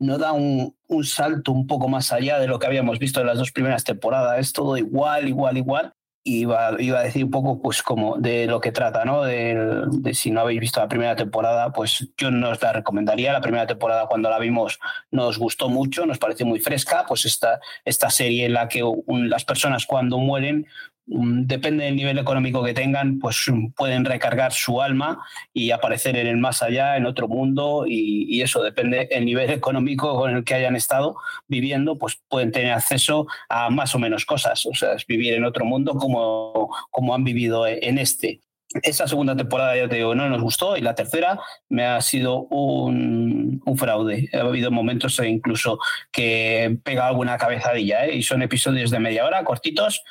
[0.00, 3.28] no da un, un salto un poco más allá de lo que habíamos visto en
[3.28, 5.94] las dos primeras temporadas, es todo igual, igual, igual
[6.24, 9.22] iba, iba a decir un poco pues como de lo que trata, ¿no?
[9.22, 13.32] De, si no habéis visto la primera temporada, pues yo no os la recomendaría.
[13.32, 14.78] La primera temporada cuando la vimos
[15.10, 19.44] nos gustó mucho, nos pareció muy fresca, pues esta, esta serie en la que las
[19.44, 20.66] personas cuando mueren
[21.06, 26.26] depende del nivel económico que tengan, pues mm, pueden recargar su alma y aparecer en
[26.26, 30.54] el más allá, en otro mundo, y, eso depende del nivel económico con el que
[30.54, 31.16] hayan estado
[31.48, 35.44] viviendo, pues pueden tener acceso a más o menos cosas, o sea, es vivir en
[35.44, 38.40] otro mundo como, como han vivido en este.
[38.82, 41.38] Esa segunda temporada, ya te digo, no nos gustó y la tercera
[41.68, 44.30] me ha sido un, fraude.
[44.32, 45.78] Ha habido momentos incluso
[46.10, 48.16] que pega alguna cabezadilla ¿eh?
[48.16, 50.02] y son episodios de media hora, cortitos,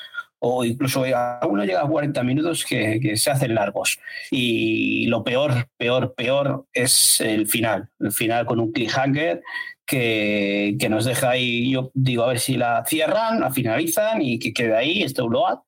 [0.44, 1.04] o incluso
[1.48, 4.00] uno llega a 40 minutos que, se hacen largos.
[4.32, 7.90] Y lo peor, peor, peor es el final.
[8.00, 9.44] El final con un cliffhanger
[9.86, 14.40] que, que nos deja ahí, yo digo, a ver si la cierran, la finalizan y
[14.40, 15.60] que quede ahí este upload.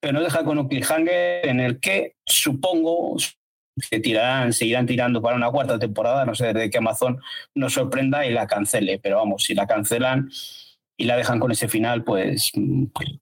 [0.00, 3.16] Pero nos deja con un cliffhanger en el que supongo
[3.88, 7.20] que tirarán, seguirán tirando para una cuarta temporada, no sé de que Amazon
[7.54, 10.28] nos sorprenda y la cancele, pero vamos, si la cancelan,
[11.00, 12.52] y la dejan con ese final, pues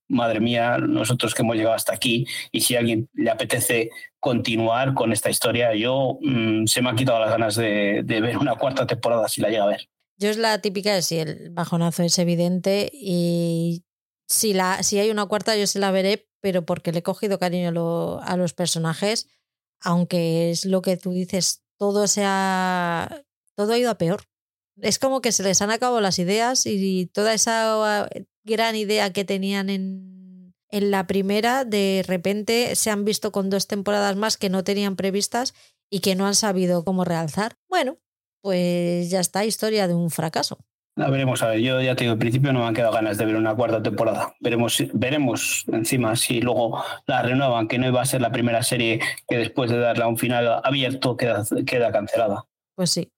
[0.09, 4.95] madre mía, nosotros que hemos llegado hasta aquí y si a alguien le apetece continuar
[4.95, 8.57] con esta historia, yo mm, se me han quitado las ganas de, de ver una
[8.57, 9.89] cuarta temporada si la llega a ver.
[10.17, 13.85] Yo es la típica de si el bajonazo es evidente y
[14.27, 17.39] si, la, si hay una cuarta yo se la veré, pero porque le he cogido
[17.39, 19.29] cariño lo- a los personajes,
[19.81, 23.23] aunque es lo que tú dices, todo se ha,
[23.55, 24.23] todo ha ido a peor.
[24.81, 28.09] Es como que se les han acabado las ideas y toda esa
[28.45, 33.67] gran idea que tenían en, en la primera, de repente se han visto con dos
[33.67, 35.55] temporadas más que no tenían previstas
[35.91, 37.57] y que no han sabido cómo realzar.
[37.69, 37.99] Bueno,
[38.43, 40.59] pues ya está, historia de un fracaso.
[40.97, 43.19] La veremos, a ver, yo ya te digo, al principio no me han quedado ganas
[43.19, 44.35] de ver una cuarta temporada.
[44.41, 49.01] Veremos, veremos encima si luego la renuevan, que no iba a ser la primera serie
[49.29, 52.47] que después de darle a un final abierto queda, queda cancelada.
[52.75, 53.13] Pues sí.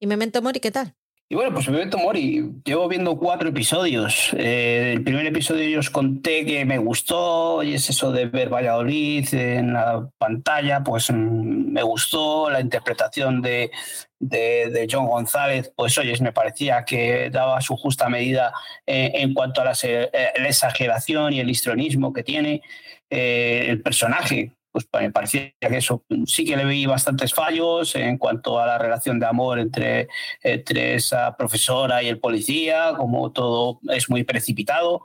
[0.00, 0.94] ¿Y Memento Mori qué tal?
[1.28, 4.30] Y bueno, pues Memento Mori, llevo viendo cuatro episodios.
[4.36, 8.48] Eh, el primer episodio yo os conté que me gustó, y es eso de ver
[8.48, 13.72] Valladolid en la pantalla, pues mm, me gustó la interpretación de,
[14.20, 18.52] de, John González, pues oyes, me parecía que daba su justa medida
[18.86, 22.62] eh, en cuanto a la, se- eh, la exageración y el histrionismo que tiene
[23.10, 24.52] eh, el personaje.
[24.76, 28.76] Pues me parecía que eso sí que le vi bastantes fallos en cuanto a la
[28.76, 30.08] relación de amor entre,
[30.42, 35.02] entre esa profesora y el policía, como todo es muy precipitado.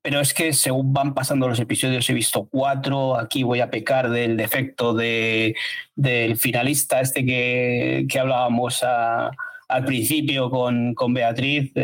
[0.00, 3.18] Pero es que según van pasando los episodios, he visto cuatro.
[3.18, 5.54] Aquí voy a pecar del defecto de,
[5.94, 9.30] del finalista, este que, que hablábamos a-
[9.68, 11.82] al principio con, con Beatriz, de,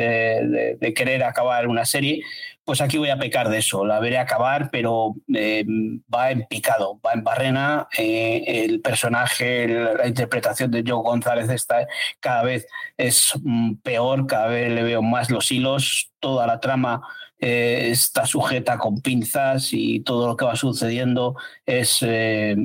[0.49, 2.22] de- de querer acabar una serie.
[2.67, 3.87] Pues aquí voy a pecar de eso.
[3.87, 5.64] La veré acabar, pero eh,
[6.12, 7.87] va en picado, va en barrena.
[7.97, 11.87] Eh, el personaje, la interpretación de Joe González está
[12.19, 16.11] cada vez es mm, peor, cada vez le veo más los hilos.
[16.19, 17.03] Toda la trama
[17.39, 21.37] eh, está sujeta con pinzas y todo lo que va sucediendo
[21.67, 22.57] es eh,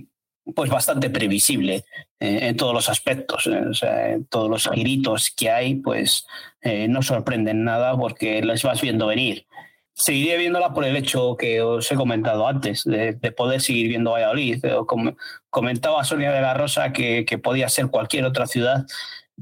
[0.56, 1.86] pues bastante previsible
[2.20, 3.48] eh, en todos los aspectos.
[3.84, 6.26] eh, todos los giritos que hay, pues
[6.62, 9.46] eh, no sorprenden nada porque les vas viendo venir.
[9.94, 14.12] Seguiré viéndola por el hecho que os he comentado antes, de, de poder seguir viendo
[14.12, 14.64] Valladolid.
[14.66, 15.16] Eh, com-
[15.50, 18.86] comentaba Sonia de la Rosa que, que podía ser cualquier otra ciudad,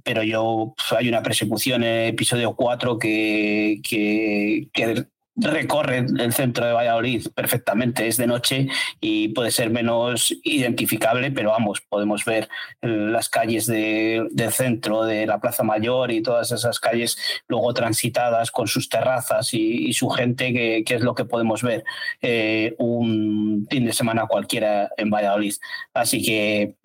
[0.04, 5.06] pero yo pf, hay una persecución en el episodio 4 que, que, que
[5.41, 8.67] recorre el centro de Valladolid perfectamente, es de noche
[8.99, 12.49] y puede ser menos identificable, pero vamos, podemos ver
[12.81, 17.17] las calles de- del centro, de la Plaza Mayor y todas esas calles
[17.47, 21.63] luego transitadas con sus terrazas y, y su gente, que, que es lo que podemos
[21.63, 21.83] ver
[22.21, 25.53] eh, un fin de semana cualquiera en Valladolid.
[25.93, 26.75] Así que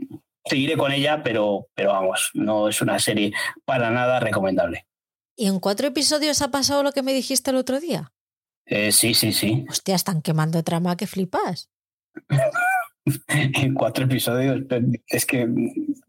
[0.44, 3.32] seguiré con ella, pero, pero vamos, no es una serie
[3.64, 4.86] para nada recomendable.
[5.36, 8.12] ¿Y en cuatro episodios ha pasado lo que me dijiste el otro día?
[8.66, 9.64] Eh, sí, sí, sí.
[9.68, 11.70] Hostia, están quemando trama que flipas.
[13.28, 14.62] En cuatro episodios,
[15.08, 15.46] es que,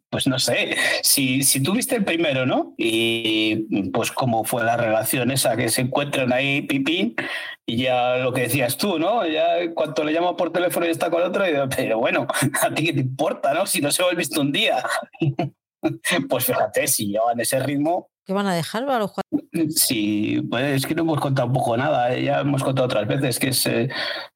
[0.10, 2.74] pues no sé, si, si tú viste el primero, ¿no?
[2.78, 7.16] Y pues cómo fue la relación esa, que se encuentran ahí pipín
[7.66, 9.26] y ya lo que decías tú, ¿no?
[9.28, 12.28] Ya en cuanto le llamo por teléfono y está con otro, y digo, pero bueno,
[12.62, 13.66] a ti qué te importa, ¿no?
[13.66, 14.84] Si no se lo visto un día.
[16.28, 19.12] Pues fíjate, si llevan ese ritmo, ¿Qué van a dejar a los?
[19.70, 23.08] Sí, pues es que no hemos contado un poco nada, eh, ya hemos contado otras
[23.08, 23.88] veces que es, eh,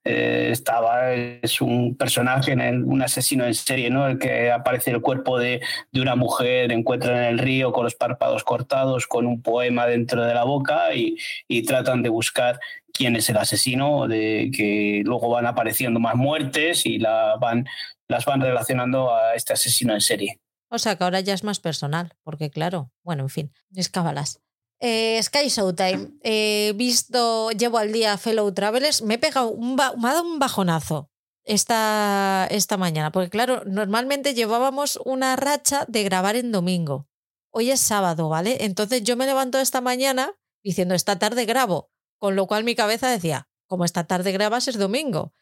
[0.04, 4.08] eh, estaba, es un personaje, en un asesino en serie, ¿no?
[4.08, 5.62] El que aparece el cuerpo de,
[5.92, 10.24] de una mujer, encuentran en el río con los párpados cortados, con un poema dentro
[10.24, 11.18] de la boca y,
[11.48, 12.60] y tratan de buscar
[12.94, 17.66] quién es el asesino, de que luego van apareciendo más muertes y las van
[18.08, 20.40] relacionando a este asesino en serie.
[20.70, 24.42] O sea que ahora ya es más personal, porque claro, bueno, en fin, es cábalas.
[24.80, 29.84] Eh, Sky Showtime, he visto, llevo al día Fellow Travelers, me he pegado un, me
[29.84, 31.10] ha dado un bajonazo
[31.44, 37.08] esta, esta mañana, porque claro, normalmente llevábamos una racha de grabar en domingo.
[37.52, 38.64] Hoy es sábado, ¿vale?
[38.66, 40.32] Entonces yo me levanto esta mañana
[40.64, 41.90] diciendo esta tarde grabo,
[42.20, 45.34] con lo cual mi cabeza decía, como esta tarde grabas es domingo.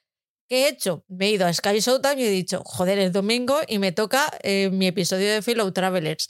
[0.47, 1.03] ¿Qué he hecho?
[1.07, 4.31] Me he ido a Sky Showtime y he dicho, joder, es domingo y me toca
[4.43, 6.29] eh, mi episodio de Fellow Travelers.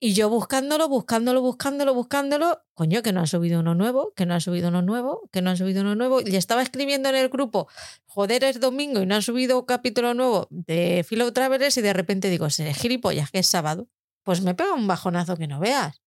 [0.00, 4.34] Y yo buscándolo, buscándolo, buscándolo, buscándolo, coño, que no ha subido uno nuevo, que no
[4.34, 6.20] ha subido uno nuevo, que no ha subido uno nuevo.
[6.20, 7.68] Y estaba escribiendo en el grupo,
[8.06, 12.28] joder, es domingo y no ha subido capítulo nuevo de Fellow Travelers y de repente
[12.28, 13.88] digo, seré gilipollas, que es sábado.
[14.24, 16.02] Pues me pega un bajonazo que no veas.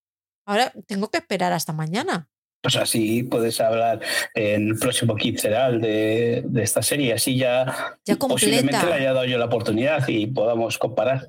[0.45, 2.29] Ahora tengo que esperar hasta mañana.
[2.61, 4.01] Pues así puedes hablar
[4.33, 7.13] en el próximo quincenal de, de esta serie.
[7.13, 11.27] Así ya, Ya posiblemente le haya dado yo la oportunidad y podamos comparar.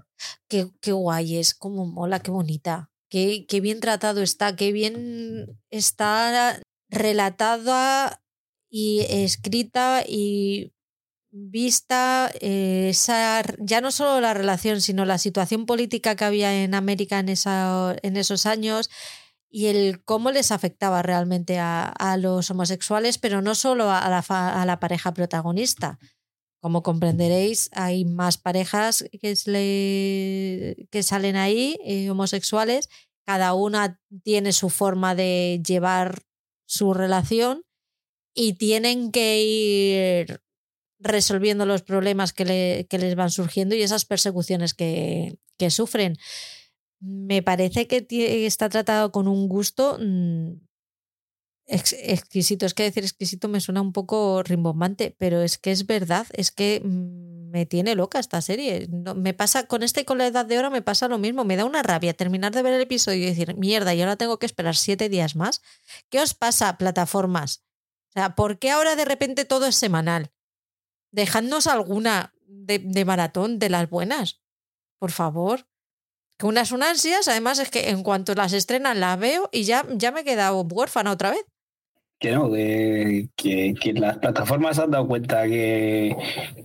[0.49, 2.91] Qué, qué guay es, cómo mola, qué bonita.
[3.11, 6.61] Qué, qué bien tratado está, qué bien está
[6.91, 8.23] relatada
[8.71, 10.73] y escrita y
[11.31, 16.75] vista eh, esa, ya no solo la relación, sino la situación política que había en
[16.75, 18.91] América en, esa, en esos años
[19.51, 25.13] y el cómo les afectaba realmente a, los homosexuales, pero no solo a la, pareja
[25.15, 25.99] protagonista.
[26.61, 32.89] Como comprenderéis, hay más parejas que, le, que salen ahí, eh, homosexuales,
[33.25, 36.23] cada una tiene su forma de llevar
[36.67, 37.63] su relación
[38.35, 40.41] y tienen que ir
[40.99, 45.39] resolviendo los problemas que, le, que les van surgiendo y esas persecuciones que
[45.71, 46.19] sufren.
[47.01, 48.07] Me parece que
[48.47, 50.55] está tratado con un gusto mm,
[51.69, 52.67] exquisito.
[52.67, 56.51] Es que decir exquisito me suena un poco rimbombante, pero es que es verdad, es
[56.51, 58.89] que me tiene loca esta serie.
[59.17, 61.45] Me pasa con esta y con la edad de hora me pasa lo mismo.
[61.45, 64.39] Me da una rabia terminar de ver el episodio y decir, mierda, y ahora tengo
[64.39, 65.63] que esperar siete días más.
[66.09, 67.65] ¿Qué os pasa, plataformas?
[68.09, 70.33] O sea, ¿por qué ahora de repente todo es semanal?
[71.13, 74.43] Dejadnos alguna de maratón de las buenas,
[74.99, 75.67] por favor.
[76.39, 79.85] Que unas son ansias, además es que en cuanto las estrenan las veo y ya,
[79.91, 81.45] ya me he quedado huérfana otra vez.
[82.21, 86.17] Que no, que, que, que las plataformas han dado cuenta que,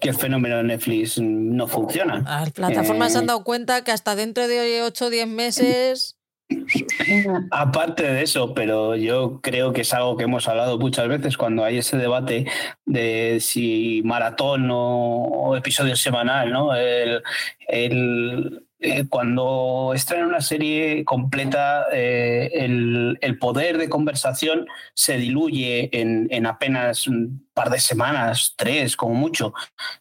[0.01, 2.21] que, el fenómeno de Netflix no funciona.
[2.21, 3.19] Las plataformas eh...
[3.19, 6.17] han dado cuenta que hasta dentro de 8 o 10 meses
[7.51, 11.63] Aparte de eso, pero yo creo que es algo que hemos hablado muchas veces cuando
[11.63, 12.45] hay ese debate
[12.85, 16.75] de si maratón o, episodio semanal, ¿no?
[16.75, 17.21] El,
[17.67, 25.89] el, eh, cuando estrena una serie completa, eh, el, el, poder de conversación se diluye
[25.93, 29.53] en, en, apenas un par de semanas, tres como mucho.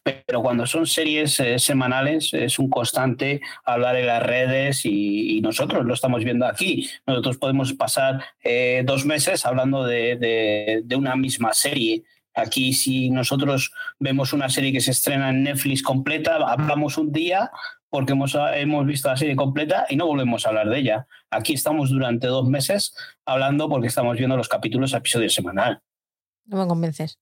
[0.03, 5.41] Pero cuando son series eh, semanales es un constante hablar en las redes y, y,
[5.41, 6.89] nosotros lo estamos viendo aquí.
[7.07, 12.03] Nosotros podemos pasar eh, dos meses hablando de, de, de una misma serie.
[12.35, 17.49] Aquí si nosotros vemos una serie que se estrena en Netflix completa, hablamos un día,
[17.93, 21.07] porque hemos, hemos visto la serie completa y no volvemos a hablar de ella.
[21.29, 25.79] Aquí estamos durante dos meses hablando porque estamos viendo los capítulos a episodio semanal.
[26.45, 27.19] No me convences.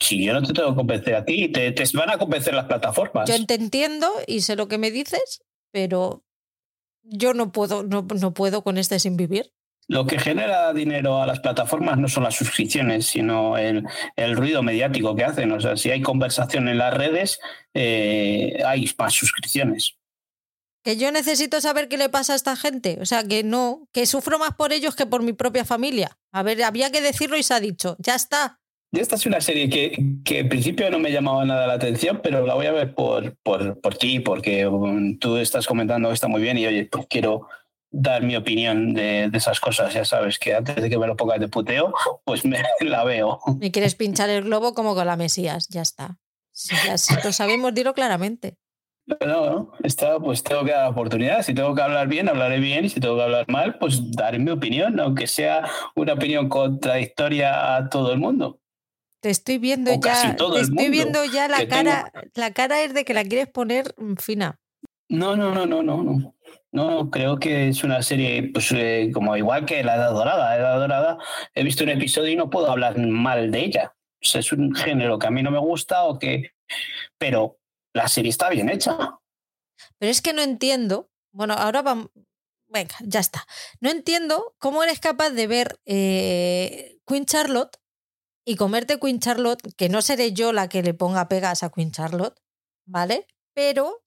[0.00, 2.64] Sí, yo no te tengo que convencer a ti, te, te van a convencer las
[2.64, 3.30] plataformas.
[3.30, 6.24] Yo te entiendo y sé lo que me dices, pero
[7.04, 9.52] yo no puedo, no, no puedo con este sin vivir.
[9.86, 13.86] Lo que genera dinero a las plataformas no son las suscripciones, sino el,
[14.16, 15.52] el ruido mediático que hacen.
[15.52, 17.38] O sea, si hay conversación en las redes,
[17.74, 19.99] eh, hay más suscripciones
[20.82, 22.98] que yo necesito saber qué le pasa a esta gente.
[23.00, 26.18] O sea, que no, que sufro más por ellos que por mi propia familia.
[26.32, 27.96] A ver, había que decirlo y se ha dicho.
[27.98, 28.60] Ya está.
[28.92, 32.20] Y esta es una serie que, que en principio no me llamaba nada la atención,
[32.22, 36.14] pero la voy a ver por, por, por ti, porque um, tú estás comentando que
[36.14, 37.46] está muy bien y oye, pues quiero
[37.92, 39.94] dar mi opinión de, de, esas cosas.
[39.94, 41.94] Ya sabes que antes de que me lo pongas de puteo,
[42.24, 43.40] pues me la veo.
[43.60, 46.18] Me quieres pinchar el globo como con la Mesías, ya está.
[46.50, 48.56] Si, ya, si lo sabemos, dilo claramente.
[49.26, 51.42] No, no, esta, pues tengo que dar oportunidad.
[51.42, 52.84] Si tengo que hablar bien, hablaré bien.
[52.84, 57.76] Y si tengo que hablar mal, pues daré mi opinión, aunque sea una opinión contradictoria
[57.76, 58.60] a todo el mundo.
[59.20, 60.36] Te estoy viendo o ya.
[60.36, 62.10] Te estoy viendo ya la cara.
[62.12, 62.26] Tengo...
[62.34, 64.58] La cara es de que la quieres poner fina.
[65.08, 66.34] No, no, no, no, no, no.
[66.72, 70.50] No, creo que es una serie, pues eh, como igual que La Edad Dorada.
[70.50, 71.18] La Edad Dorada,
[71.54, 73.94] he visto un episodio y no puedo hablar mal de ella.
[74.22, 76.52] O sea, es un género que a mí no me gusta o que.
[77.18, 77.59] Pero
[77.92, 79.18] la serie está bien hecha.
[79.98, 81.10] Pero es que no entiendo.
[81.32, 82.10] Bueno, ahora vamos.
[82.68, 83.46] Venga, ya está.
[83.80, 87.76] No entiendo cómo eres capaz de ver eh, Queen Charlotte
[88.44, 91.90] y comerte Queen Charlotte, que no seré yo la que le ponga pegas a Queen
[91.90, 92.40] Charlotte,
[92.86, 93.26] ¿vale?
[93.54, 94.04] Pero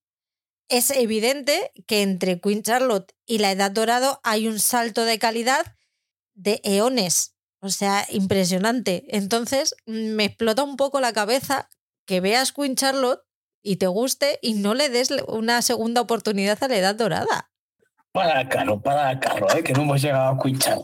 [0.69, 5.75] es evidente que entre Queen Charlotte y la Edad Dorado hay un salto de calidad
[6.33, 7.35] de eones.
[7.59, 9.05] O sea, impresionante.
[9.09, 11.69] Entonces, me explota un poco la cabeza
[12.05, 13.21] que veas Queen Charlotte
[13.63, 17.49] y te guste y no le des una segunda oportunidad a la edad dorada.
[18.11, 19.63] Para carro, para carro, ¿eh?
[19.63, 20.77] que no hemos llegado a Quinchar.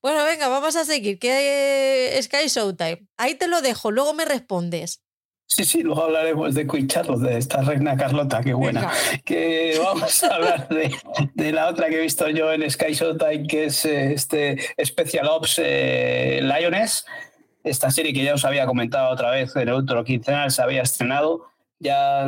[0.00, 1.18] Bueno, venga, vamos a seguir.
[1.18, 3.06] ¿Qué Sky Showtime?
[3.18, 5.02] Ahí te lo dejo, luego me respondes.
[5.46, 8.80] Sí, sí, luego hablaremos de Queen de esta reina Carlota, qué buena.
[8.80, 9.22] Venga.
[9.22, 10.96] Que vamos a hablar de,
[11.34, 15.60] de, la otra que he visto yo en Sky Showtime, que es este Special Ops
[15.62, 17.04] eh, Lioness
[17.64, 20.82] esta serie que ya os había comentado otra vez en el otro quincenal se había
[20.82, 21.46] estrenado.
[21.78, 22.26] Ya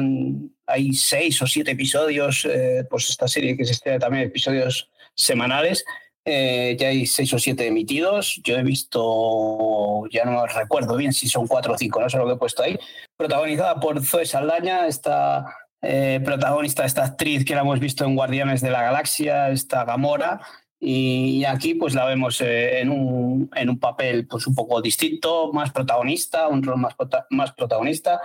[0.67, 5.85] hay seis o siete episodios, eh, pues esta serie que se estrena también episodios semanales.
[6.25, 8.41] Eh, ya hay seis o siete emitidos.
[8.43, 12.27] Yo he visto, ya no recuerdo bien si son cuatro o cinco, no sé lo
[12.27, 12.79] que he puesto ahí.
[13.17, 15.47] Protagonizada por Zoe Saldaña, esta
[15.83, 20.41] eh, protagonista, esta actriz que la hemos visto en Guardianes de la Galaxia, esta Gamora,
[20.81, 25.53] y aquí pues la vemos eh, en, un, en un papel pues un poco distinto,
[25.53, 26.95] más protagonista, un rol más,
[27.31, 28.21] más protagonista.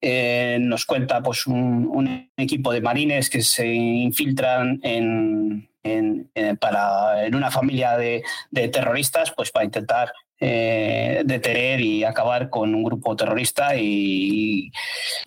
[0.00, 7.34] Eh, nos cuenta pues un, equipo de marines que se infiltran en, en, para, en
[7.34, 13.16] una familia de, de terroristas pues para intentar eh, detener y acabar con un grupo
[13.16, 14.70] terrorista y,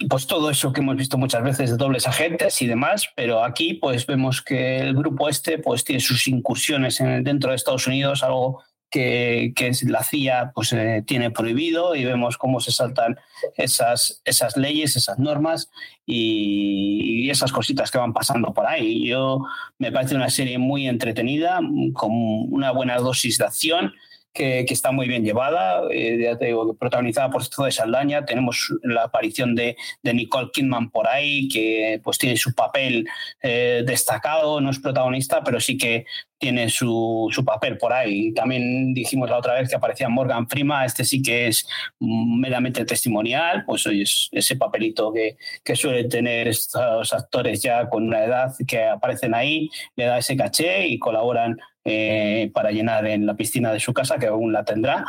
[0.10, 3.74] pues todo eso que hemos visto muchas veces de dobles agentes y demás, pero aquí
[3.74, 8.24] pues vemos que el grupo este pues tiene sus incursiones en, dentro de Estados Unidos,
[8.24, 13.18] algo que, que la CIA pues eh, tiene prohibido y vemos cómo se saltan
[13.58, 15.70] esas, esas leyes, esas normas
[16.06, 19.08] y, y, esas cositas que van pasando por ahí.
[19.08, 19.42] Yo
[19.78, 21.60] me parece una serie muy entretenida,
[21.94, 23.94] con una buena dosis de acción
[24.34, 28.26] que, está muy bien llevada, eh, ya te digo, protagonizada por de Saldaña.
[28.26, 33.08] Tenemos la aparición de, de, Nicole Kidman por ahí, que pues tiene su papel
[33.42, 36.06] eh, destacado, no es protagonista, pero sí que
[36.38, 38.34] tiene su, su, papel por ahí.
[38.34, 41.68] También dijimos la otra vez que aparecía Morgan Prima, este sí que es
[42.00, 48.26] meramente testimonial, pues es ese papelito que, que suelen tener estos actores ya con una
[48.26, 53.36] edad que aparecen ahí, le da ese caché y colaboran eh, para llenar en la
[53.36, 55.06] piscina de su casa, que aún la tendrá.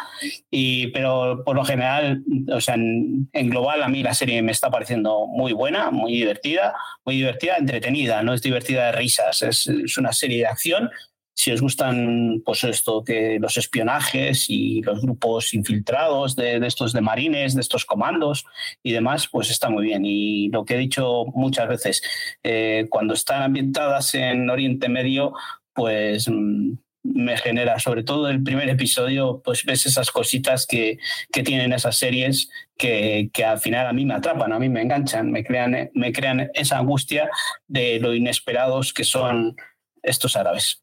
[0.51, 4.71] Y, pero por lo general, o sea, en, global, a mí la serie me está
[4.71, 6.75] pareciendo muy buena, muy divertida,
[7.05, 10.91] muy divertida, entretenida, no es divertida de risas, es, es una serie de acción
[11.35, 16.93] si os gustan pues esto que los espionajes y los grupos infiltrados de, de, estos
[16.93, 18.45] de marines de estos comandos
[18.83, 22.03] y demás pues está muy bien y lo que he dicho muchas veces
[22.43, 25.33] eh, cuando están ambientadas en Oriente Medio
[25.75, 26.75] pues mm,
[27.05, 30.99] me genera, sobre todo el primer episodio, pues ves esas cositas que,
[31.33, 34.83] que tienen esas series que, que, al final a mí me atrapan, a mí me
[34.83, 37.29] enganchan, me crean, me crean esa angustia
[37.67, 39.57] de lo inesperados que son
[40.03, 40.83] estos árabes.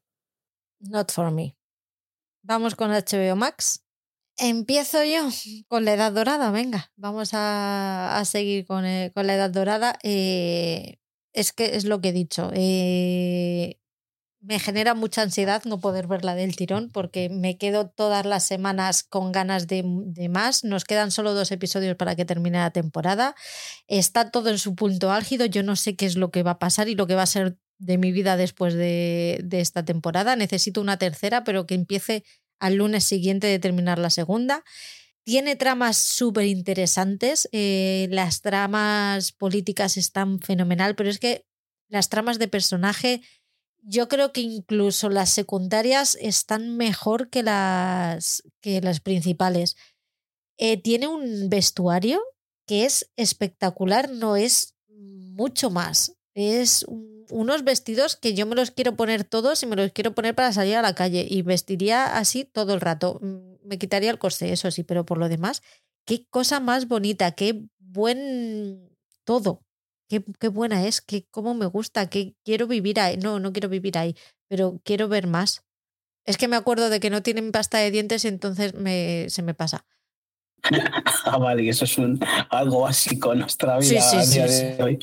[0.80, 1.56] Not for me.
[2.42, 3.84] Vamos con HBO Max.
[4.38, 5.28] Empiezo yo
[5.68, 9.98] con la Edad Dorada, venga, vamos a, a seguir con, eh, con, la Edad Dorada.
[10.02, 10.98] Eh,
[11.34, 12.50] es que es lo que he dicho.
[12.54, 13.78] Eh,
[14.40, 19.02] me genera mucha ansiedad no poder verla del tirón porque me quedo todas las semanas
[19.02, 19.82] con ganas de,
[20.30, 20.64] más.
[20.64, 23.34] Nos quedan solo dos episodios para que termine la temporada.
[23.86, 25.44] Está todo en su punto álgido.
[25.44, 27.26] Yo no sé qué es lo que va a pasar y lo que va a
[27.26, 30.36] ser de mi vida después de, de esta temporada.
[30.36, 32.24] Necesito una tercera, pero que empiece
[32.58, 34.64] al lunes siguiente de terminar la segunda.
[35.24, 37.46] Tiene tramas súper interesantes.
[37.52, 41.44] Eh, las tramas políticas están fenomenal, pero es que
[41.88, 43.20] las tramas de personaje
[43.82, 49.76] yo creo que incluso las secundarias están mejor que las, que las principales.
[50.58, 52.20] Eh, tiene un vestuario
[52.66, 56.16] que es espectacular, no es mucho más.
[56.34, 56.84] Es
[57.30, 60.52] unos vestidos que yo me los quiero poner todos y me los quiero poner para
[60.52, 63.18] salir a la calle y vestiría así todo el rato.
[63.22, 65.62] Mm, me quitaría el coste, eso sí, pero por lo demás,
[66.04, 68.90] qué cosa más bonita, qué buen
[69.24, 69.62] todo
[70.10, 73.16] qué, buena es, qué, cómo me gusta, que quiero vivir ahí.
[73.16, 74.16] No, no quiero vivir ahí,
[74.48, 75.64] pero quiero ver más.
[76.26, 79.42] Es que me acuerdo de que no tienen pasta de dientes y entonces me, se
[79.42, 79.86] me pasa.
[81.24, 82.20] ah, vale, eso es un,
[82.50, 84.98] algo básico en nuestra vida sí, sí, sí, hoy.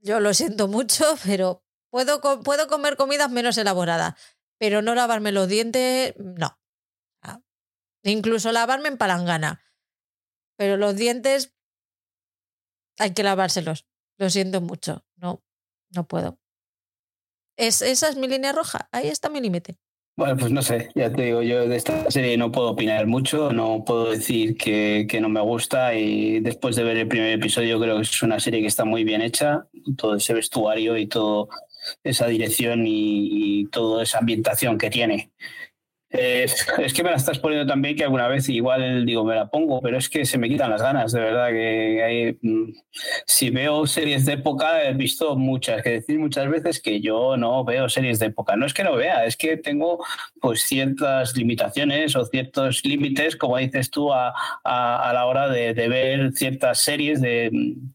[0.00, 4.14] Yo lo siento mucho, pero puedo, puedo comer comidas menos elaboradas,
[4.58, 6.58] pero no lavarme los dientes, no.
[7.22, 7.40] Ah,
[8.02, 9.62] incluso lavarme en palangana.
[10.56, 11.54] Pero los dientes
[12.98, 13.89] hay que lavárselos.
[14.20, 15.02] Lo siento mucho.
[15.16, 15.42] No,
[15.94, 16.38] no puedo.
[17.56, 18.86] Es, esa es mi línea roja.
[18.92, 19.78] Ahí está mi límite.
[20.14, 23.52] Bueno, pues no sé, ya te digo, yo de esta serie no puedo opinar mucho,
[23.52, 27.80] no puedo decir que, que, no me gusta y después de ver el primer episodio
[27.80, 29.66] creo que es una serie que está muy bien hecha,
[29.96, 31.46] todo ese vestuario y toda
[32.02, 35.32] esa dirección y, y toda esa ambientación que tiene.
[36.12, 36.44] Eh,
[36.78, 39.80] es que me la estás poniendo también que alguna vez igual digo me la pongo,
[39.80, 42.72] pero es que se me quitan las ganas, de verdad que mm,
[43.26, 47.64] si veo series de época he visto muchas, que decir muchas veces que yo no
[47.64, 48.56] veo series de época.
[48.56, 50.04] No es que no vea, es que tengo
[50.40, 54.34] pues ciertas limitaciones o ciertos límites, como dices tú, a,
[54.64, 57.50] a, la hora de, ver ciertas series de,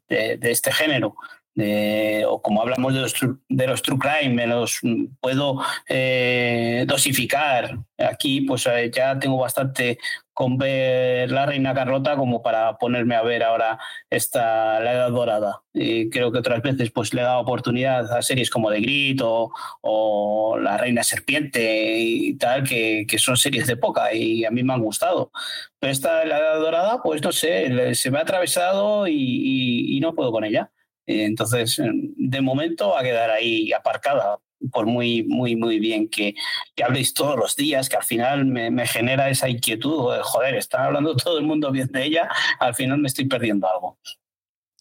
[0.08, 1.16] de este género
[1.58, 3.14] o como hablamos de los,
[3.48, 4.80] de los true crime, me los
[5.20, 7.80] puedo eh, dosificar.
[7.98, 9.98] Aquí pues eh, ya tengo bastante
[10.34, 13.80] con ver La Reina Carlota como para ponerme a ver ahora
[14.10, 15.64] esta La Edad Dorada.
[15.74, 19.22] Y creo que otras veces pues le he dado oportunidad a series como The Grit
[19.24, 19.50] o,
[19.82, 24.62] o La Reina Serpiente y tal, que, que, son series de época y a mí
[24.62, 25.32] me han gustado.
[25.80, 30.00] Pero esta La Edad Dorada, pues no sé, se me ha atravesado y, y, y
[30.02, 30.70] no puedo con ella.
[31.06, 34.40] Entonces, de momento va a quedar ahí aparcada.
[34.72, 36.34] por muy, muy, muy bien que,
[36.76, 40.86] que habléis todos los días, que al final me, genera esa inquietud, de, joder, está
[40.86, 42.30] hablando todo el mundo bien de ella,
[42.60, 44.00] al final me estoy perdiendo algo.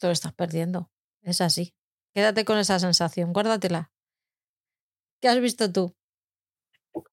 [0.01, 0.90] Tú estás perdiendo.
[1.22, 1.74] Es así.
[2.14, 3.90] Quédate con esa sensación, guárdatela.
[5.20, 5.94] ¿Qué has visto tú?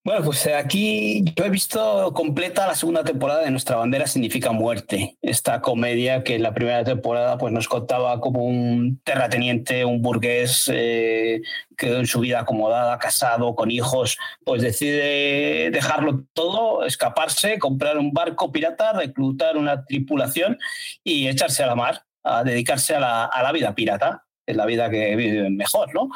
[0.04, 4.52] Bueno, pues eh, aquí yo he visto completa la segunda temporada de Nuestra bandera significa
[4.52, 5.18] muerte.
[5.22, 10.70] Esta comedia que en la primera temporada pues nos contaba como un terrateniente, un burgués
[10.72, 11.42] eh,
[11.78, 18.12] que en su vida acomodada, casado, con hijos, pues decide dejarlo todo, escaparse, comprar un
[18.14, 20.60] barco pirata, reclutar una tripulación
[21.04, 24.26] y echarse a la mar, a dedicarse a la, a la vida pirata
[24.56, 26.10] la vida que viven mejor, ¿no?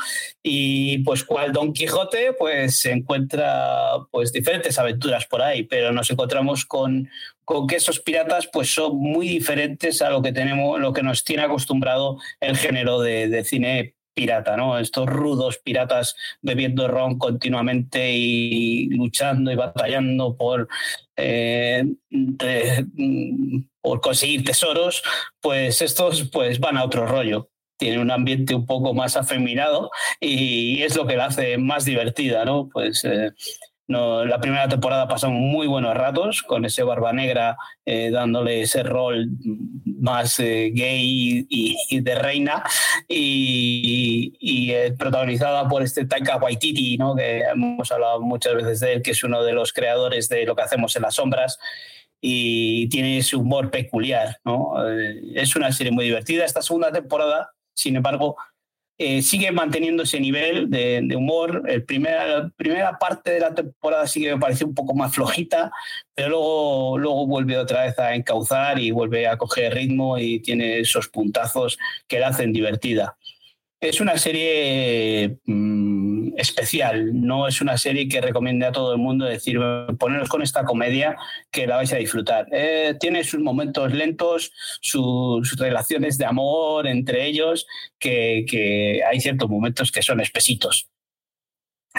[0.44, 6.10] Y pues cual Don Quijote, pues se encuentra pues diferentes aventuras por ahí, pero nos
[6.10, 7.10] encontramos con,
[7.46, 11.24] con que esos piratas pues son muy diferentes a lo que tenemos, lo que nos
[11.24, 14.80] tiene acostumbrado el género de, cine pirata, ¿no?
[14.80, 20.68] Estos rudos piratas bebiendo ron continuamente y luchando y batallando por,
[21.18, 22.86] eh, de,
[23.82, 25.04] por conseguir tesoros,
[25.42, 30.82] pues estos pues van a otro rollo tiene un ambiente un poco más afeminado y
[30.84, 32.70] es lo que la hace más divertida, ¿no?
[32.70, 33.32] Pues eh,
[33.88, 38.82] no, la primera temporada pasamos muy buenos ratos con ese Barba Negra eh, dándole ese
[38.82, 39.30] rol
[39.86, 42.64] más eh, gay y, de reina
[43.08, 47.16] y, y protagonizada por este Taika Waititi, ¿no?
[47.16, 50.56] que hemos hablado muchas veces de él, que es uno de los creadores de lo
[50.56, 51.60] que hacemos en las sombras
[52.20, 54.40] y tiene ese humor peculiar.
[54.46, 54.74] ¿no?
[55.36, 56.44] es una serie muy divertida.
[56.44, 58.36] Esta segunda temporada sin embargo,
[58.98, 61.64] eh, sigue manteniendo ese nivel de, humor.
[61.68, 65.14] El primera, la primera parte de la temporada sí que me pareció un poco más
[65.14, 65.72] flojita,
[66.14, 70.80] pero luego, luego vuelve otra vez a encauzar y vuelve a coger ritmo y tiene
[70.80, 71.78] esos puntazos
[72.08, 73.18] que la hacen divertida.
[73.86, 79.26] Es una serie mm, especial, no es una serie que recomiende a todo el mundo
[79.26, 79.60] decir,
[80.00, 81.16] poneros con esta comedia
[81.52, 82.48] que la vais a disfrutar.
[82.52, 84.52] Eh, tiene sus momentos lentos,
[84.82, 87.68] sus relaciones de amor entre ellos,
[88.00, 90.90] que, que hay ciertos momentos que son espesitos.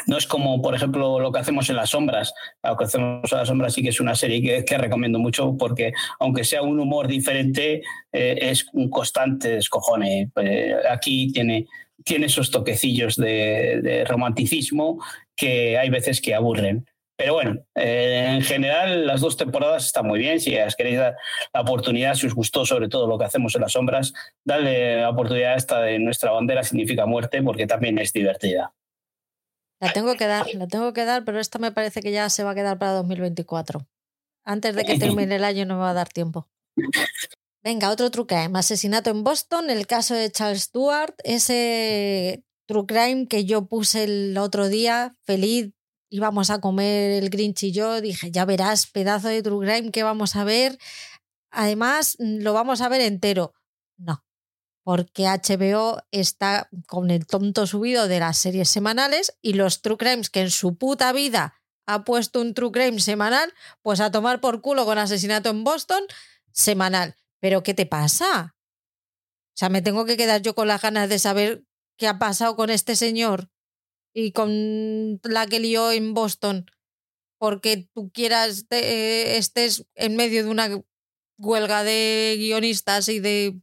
[0.06, 2.35] No es como, por ejemplo, lo que hacemos en las sombras.
[2.62, 5.93] Lo que hacemos en las sombras sí que es una serie que, recomiendo mucho porque,
[6.20, 7.82] aunque sea un humor diferente,
[8.12, 10.31] eh, es un constante descojone.
[10.36, 11.66] Eh, aquí tiene,
[12.05, 15.02] tiene esos toquecillos de, de, romanticismo
[15.35, 16.86] que hay veces que aburren.
[17.16, 20.39] Pero bueno, eh, en general las dos temporadas están muy bien.
[20.39, 21.16] Si os queréis dar
[21.55, 24.12] la oportunidad, si os gustó sobre todo lo que hacemos en las sombras,
[24.44, 28.74] dale la oportunidad a esta de nuestra bandera significa muerte porque también es divertida.
[29.81, 32.44] La tengo que dar, la tengo que dar, pero esta me parece que ya se
[32.44, 33.86] va a quedar para 2024.
[34.44, 36.48] Antes de que termine el año no me va a dar tiempo.
[37.62, 38.59] Venga, otro true crime.
[38.59, 44.39] Asesinato en Boston, el caso de Charles Stewart, ese true crime que yo puse el
[44.39, 45.73] otro día, feliz,
[46.09, 50.05] íbamos a comer el Grinch y yo, dije, ya verás, pedazo de true crime que
[50.05, 50.78] vamos a ver.
[51.51, 53.53] Además, lo vamos a ver entero.
[53.98, 54.23] No,
[54.86, 60.30] porque HBO está con el tonto subido de las series semanales y los True Crimes
[60.30, 63.52] que en su puta vida ha puesto un True Crime semanal,
[63.82, 66.04] pues a tomar por culo con asesinato en Boston
[66.52, 67.16] semanal.
[67.40, 68.54] ¿Pero qué te pasa?
[68.54, 71.64] O sea, me tengo que quedar yo con las ganas de saber
[71.96, 73.50] qué ha pasado con este señor
[74.14, 76.64] y con la que lió en Boston
[77.38, 80.68] porque tú quieras te, estés en medio de una
[81.38, 83.60] huelga de guionistas y de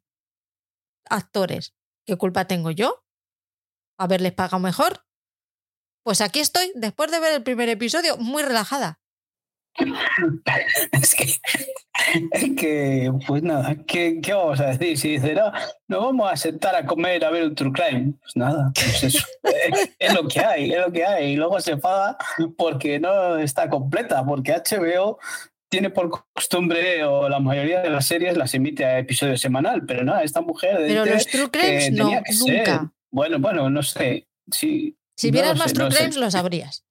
[1.09, 1.73] actores.
[2.05, 3.03] ¿Qué culpa tengo yo?
[3.97, 5.05] ¿Haberles pagado mejor?
[6.03, 8.99] Pues aquí estoy, después de ver el primer episodio, muy relajada.
[10.91, 14.97] Es que, es pues nada, ¿qué, ¿qué, vamos a decir?
[14.97, 15.51] Si dice, no,
[15.87, 19.25] nos vamos a sentar a comer a ver un True Crime, pues nada, pues eso,
[19.43, 21.33] es, es, lo que hay, es lo que hay.
[21.33, 22.17] Y luego se enfada
[22.57, 25.19] porque no está completa, porque HBO
[25.73, 30.03] tiene por costumbre, o la mayoría de las series las emite a episodio semanal, pero
[30.03, 30.75] no, esta mujer.
[30.77, 32.31] Pero los True Crimes no, nunca.
[32.31, 32.79] Ser.
[33.09, 34.27] Bueno, bueno, no sé.
[34.51, 36.85] Si, si vieras no más sé, True no Crimes, lo sabrías.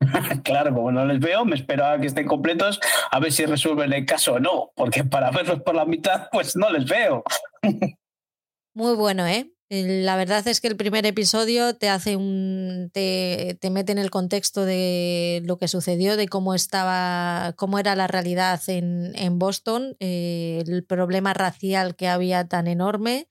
[0.42, 2.80] claro, como no les veo, me espero a que estén completos
[3.12, 6.56] a ver si resuelven el caso o no, porque para verlos por la mitad, pues
[6.56, 7.22] no les veo.
[8.74, 9.52] Muy bueno, ¿eh?
[9.68, 12.88] La verdad es que el primer episodio te hace un.
[12.92, 17.96] Te, te, mete en el contexto de lo que sucedió, de cómo estaba, cómo era
[17.96, 23.28] la realidad en, en Boston, eh, el problema racial que había tan enorme,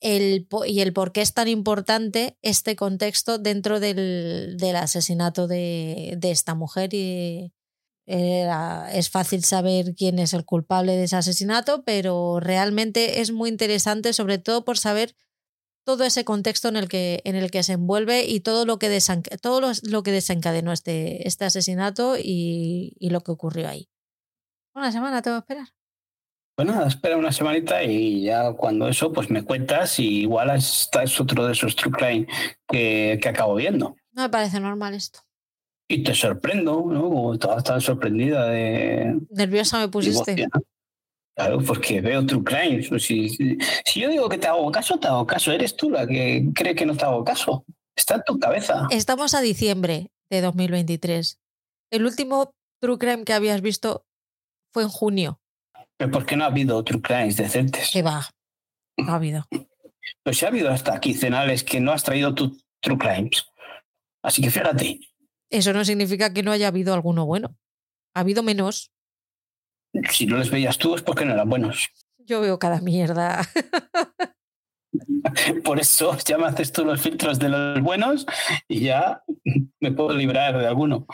[0.00, 6.14] el, y el por qué es tan importante este contexto dentro del, del asesinato de,
[6.16, 6.94] de, esta mujer.
[6.94, 7.52] Y
[8.06, 14.12] es fácil saber quién es el culpable de ese asesinato, pero realmente es muy interesante,
[14.12, 15.16] sobre todo por saber
[15.86, 19.00] todo ese contexto en el que, en el que se envuelve y todo lo que,
[19.40, 23.88] todo lo, que desencadenó este, este asesinato y, lo que ocurrió ahí.
[24.74, 25.68] Una semana tengo que esperar.
[26.56, 31.04] Bueno, pues espera una semanita y ya cuando eso, pues me cuentas y igual esta
[31.04, 32.26] es otro de esos true crime
[32.66, 33.94] que, que acabo viendo.
[34.10, 35.20] No me parece normal esto.
[35.88, 37.02] Y te sorprendo, ¿no?
[37.02, 39.20] Como tan sorprendida de...
[39.30, 40.48] Nerviosa me pusiste.
[41.36, 42.82] Claro, porque veo True Crime.
[42.98, 45.52] Si, si, yo digo que te hago caso, te hago caso.
[45.52, 47.66] Eres tú la que cree que no te hago caso.
[47.94, 48.86] Está en tu cabeza.
[48.90, 51.38] Estamos a diciembre de 2023.
[51.90, 54.06] El último True Crime que habías visto
[54.72, 55.38] fue en junio.
[55.98, 57.90] ¿Pero por qué no ha habido True Crimes decentes?
[57.92, 58.30] Que va.
[58.96, 59.46] No ha habido.
[60.22, 63.44] Pues ha habido hasta quincenales que no has traído tu True Crimes.
[64.22, 65.00] Así que fíjate.
[65.50, 67.56] Eso no significa que no haya habido alguno bueno.
[68.14, 68.90] Ha habido menos,
[70.10, 71.88] si no les veías tú es porque no eran buenos.
[72.18, 73.48] Yo veo cada mierda.
[75.64, 78.26] Por eso ya me haces tú los filtros de los buenos
[78.68, 79.22] y ya
[79.80, 81.06] me puedo librar de alguno.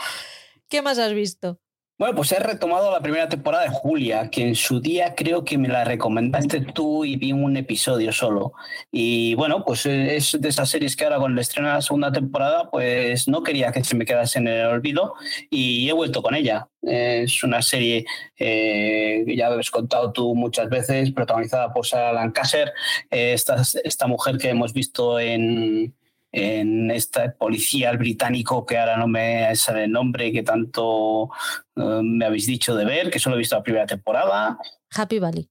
[0.69, 1.59] ¿Qué más has visto?
[1.99, 5.57] Bueno, pues he retomado la primera temporada de Julia, que en su día creo que
[5.57, 8.55] me la recomendaste tú y vi un episodio solo.
[8.91, 12.11] Y bueno, pues es de esas series que ahora con el estreno de la segunda
[12.11, 15.15] temporada, pues no quería que se me quedase en el olvido
[15.49, 16.69] y he vuelto con ella.
[16.81, 18.05] Es una serie
[18.37, 22.73] eh, que ya habéis contado tú muchas veces, protagonizada por Sarah Lancaster,
[23.11, 25.95] eh, esta, esta mujer que hemos visto en
[26.33, 31.31] en este policía británico que ahora no me sale el nombre que tanto
[31.77, 34.59] eh, me habéis dicho de ver, que solo he visto la primera temporada.
[34.97, 35.49] Happy Valley.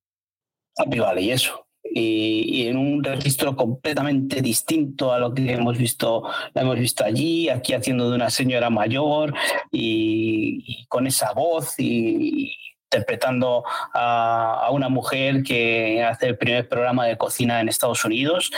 [0.76, 1.68] Happy Valley, eso.
[1.84, 7.50] Y, en un registro completamente distinto a lo que hemos visto, la hemos visto allí,
[7.50, 9.34] aquí haciendo de una señora mayor
[9.72, 12.54] y, y con esa voz y,
[12.92, 13.64] interpretando
[13.94, 18.52] a, una mujer que hace el primer programa de cocina en Estados Unidos.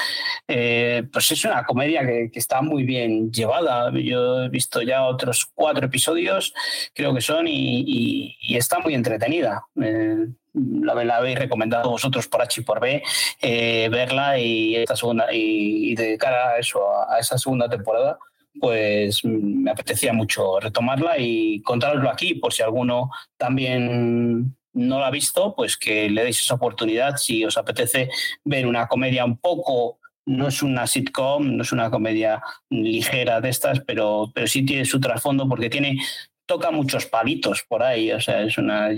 [0.48, 3.92] Eh, pues es una comedia que, está muy bien llevada.
[3.94, 6.54] Yo he visto ya otros cuatro episodios,
[6.94, 9.66] creo que son, y, está muy entretenida.
[9.82, 13.04] Eh, la, habéis recomendado vosotros por H y por B
[13.42, 16.80] eh, verla y esta segunda y, cara a eso
[17.10, 18.20] a esa segunda temporada
[18.60, 25.12] pues me apetecía mucho retomarla y contároslo aquí por si alguno también no la ha
[25.12, 27.18] visto, pues que le deis esa oportunidad.
[27.18, 28.10] Si os apetece
[28.44, 33.50] ver una comedia un poco no es una sitcom, no es una comedia ligera de
[33.50, 35.98] estas, pero, pero sí tiene su trasfondo porque tiene,
[36.46, 38.90] toca muchos palitos por ahí, o sea, es una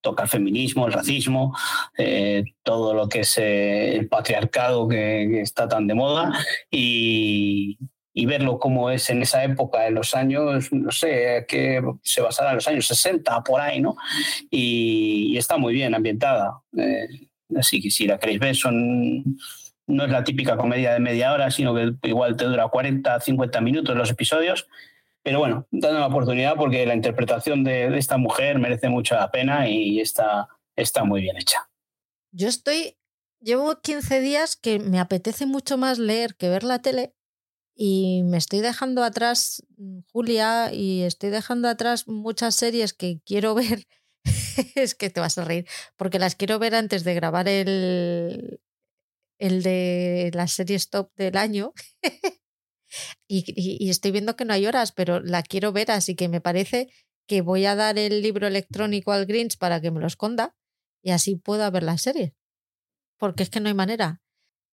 [0.00, 1.56] toca el feminismo, el racismo,
[1.96, 6.32] eh, todo lo que es eh, el patriarcado que, está tan de moda
[6.70, 7.78] y,
[8.12, 12.50] y verlo como es en esa época, en los años, no sé, que se basará
[12.50, 13.96] en los años 60, por ahí, ¿no?
[14.50, 16.60] Y, está muy bien ambientada.
[16.76, 17.06] Eh,
[17.56, 19.38] así que si la queréis ver, son,
[19.86, 23.60] no es la típica comedia de media hora, sino que igual te dura 40, 50
[23.60, 24.68] minutos los episodios.
[25.22, 29.68] Pero bueno, dando una oportunidad porque la interpretación de, esta mujer merece mucha la pena
[29.68, 31.68] y está, está muy bien hecha.
[32.32, 32.96] Yo estoy,
[33.40, 37.14] llevo 15 días que me apetece mucho más leer que ver la tele
[37.80, 43.54] y me estoy dejando atrás, mm, Julia, y estoy dejando atrás muchas series que quiero
[43.54, 43.86] ver.
[44.74, 48.60] es que te vas a reír, porque las quiero ver antes de grabar el,
[49.38, 51.72] el de las series top del año.
[53.28, 56.88] y, estoy viendo que no hay horas, pero la quiero ver, así que me parece
[57.28, 60.56] que voy a dar el libro electrónico al Greens para que me lo esconda
[61.00, 62.34] y así pueda ver la serie.
[63.18, 64.20] Porque es que no hay manera.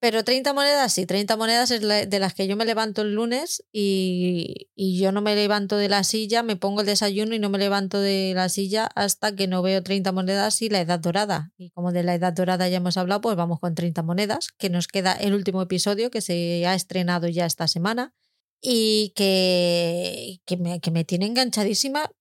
[0.06, 3.66] Pero 30 monedas, sí, 30 monedas es de las que yo me levanto el lunes
[3.72, 7.58] y, yo no me levanto de la silla, me pongo el desayuno y no me
[7.58, 11.54] levanto de la silla hasta que no veo 30 monedas y la edad dorada.
[11.58, 14.70] Y como de la edad dorada ya hemos hablado, pues vamos con 30 monedas, que
[14.70, 18.14] nos queda el último episodio que se ha estrenado ya esta semana
[18.62, 22.12] y que, que, me, que me tiene enganchadísima.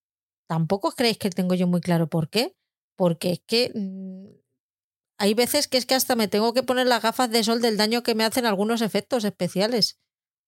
[0.49, 2.57] Tampoco creéis que tengo yo muy claro por qué,
[2.97, 4.34] porque es que mm,
[5.19, 7.77] hay veces que es que hasta me tengo que poner las gafas de sol del
[7.77, 9.99] daño que me hacen algunos efectos especiales.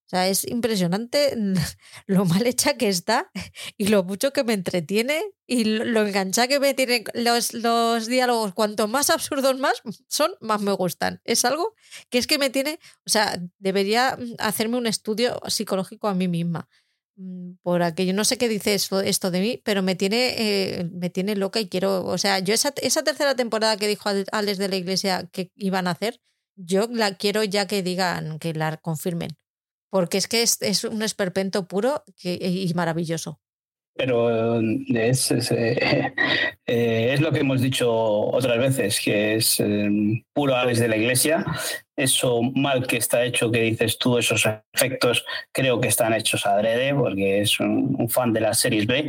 [0.07, 1.37] O sea, es impresionante
[2.07, 3.31] lo mal hecha que está
[3.77, 8.55] y lo mucho que me entretiene y lo engancha que me tienen los, los diálogos.
[8.55, 11.21] Cuanto más absurdos más son, más me gustan.
[11.25, 11.75] Es algo
[12.09, 16.69] que es que me tiene, o sea, debería hacerme un estudio psicológico a mí misma.
[17.17, 18.13] Mm, por aquello.
[18.13, 21.69] No sé qué dice esto, de mí, pero me tiene, eh, me tiene loca y
[21.69, 25.51] quiero, o sea, yo esa, esa tercera temporada que dijo Alex de la Iglesia que
[25.57, 26.21] iban a hacer,
[26.57, 29.31] yo la quiero ya que digan, que la confirmen,
[29.91, 33.41] porque es que es, es un esperpento puro y maravilloso.
[33.95, 35.79] Pero es, es, eh,
[36.67, 39.63] eh, es, lo que hemos dicho otras veces, que es
[40.35, 41.47] puro Alex de la Iglesia
[41.97, 46.95] eso mal que está hecho que dices tú, esos efectos creo que están hechos adrede
[46.95, 49.09] porque es un, fan de las series B.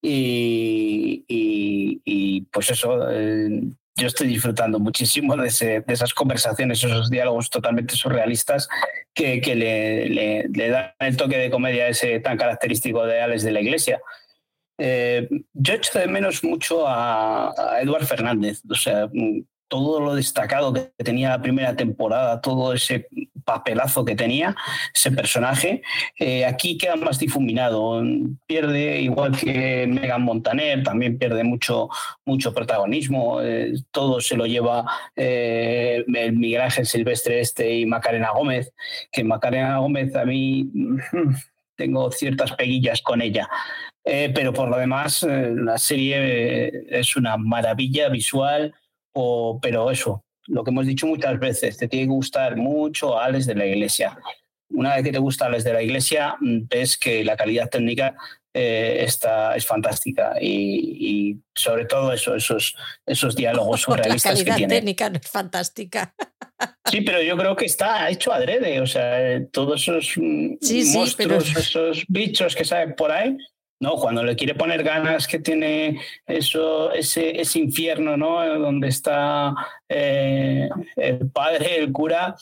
[0.00, 3.62] Y, y, pues eso, eh,
[3.96, 8.68] yo estoy disfrutando muchísimo de, esas conversaciones, esos diálogos totalmente surrealistas
[9.14, 10.08] que, que le,
[10.48, 14.00] le, dan el toque de comedia ese tan característico de Alex de la Iglesia.
[14.78, 19.08] Eh, yo echo de menos mucho a, a Eduard Fernández, o sea,
[19.74, 23.08] todo lo destacado que tenía la primera temporada, todo ese
[23.44, 24.54] papelazo que tenía
[24.94, 25.82] ese personaje,
[26.16, 28.00] eh, aquí queda más difuminado.
[28.46, 31.88] Pierde, igual que Megan Montaner, también pierde mucho,
[32.24, 33.40] mucho protagonismo.
[33.42, 34.86] Eh, todo se lo lleva
[35.16, 38.72] eh, el Miguel Silvestre este y Macarena Gómez,
[39.10, 40.98] que Macarena Gómez a mí mm,
[41.74, 43.48] tengo ciertas peguillas con ella.
[44.04, 48.72] pero por lo demás, la serie es una maravilla visual,
[49.14, 53.46] o, pero eso, lo que hemos dicho muchas veces, te tiene que gustar mucho Alex
[53.46, 54.18] de la Iglesia.
[54.70, 58.14] Una vez que te gusta Alex de la Iglesia, mm, ves que la calidad técnica
[58.52, 65.10] eh, está, es fantástica y, sobre todo eso, esos, esos diálogos surrealistas la calidad técnica
[65.10, 66.14] no es fantástica.
[66.90, 70.56] Sí, pero yo creo que está hecho adrede, o sea, todos esos mm,
[70.92, 73.36] monstruos, esos bichos que salen por ahí,
[73.80, 73.96] ¿no?
[73.96, 78.58] Cuando le quiere poner ganas que tiene eso, ese, ese infierno, ¿no?
[78.58, 79.54] Donde está
[79.88, 82.36] eh, el padre, el cura,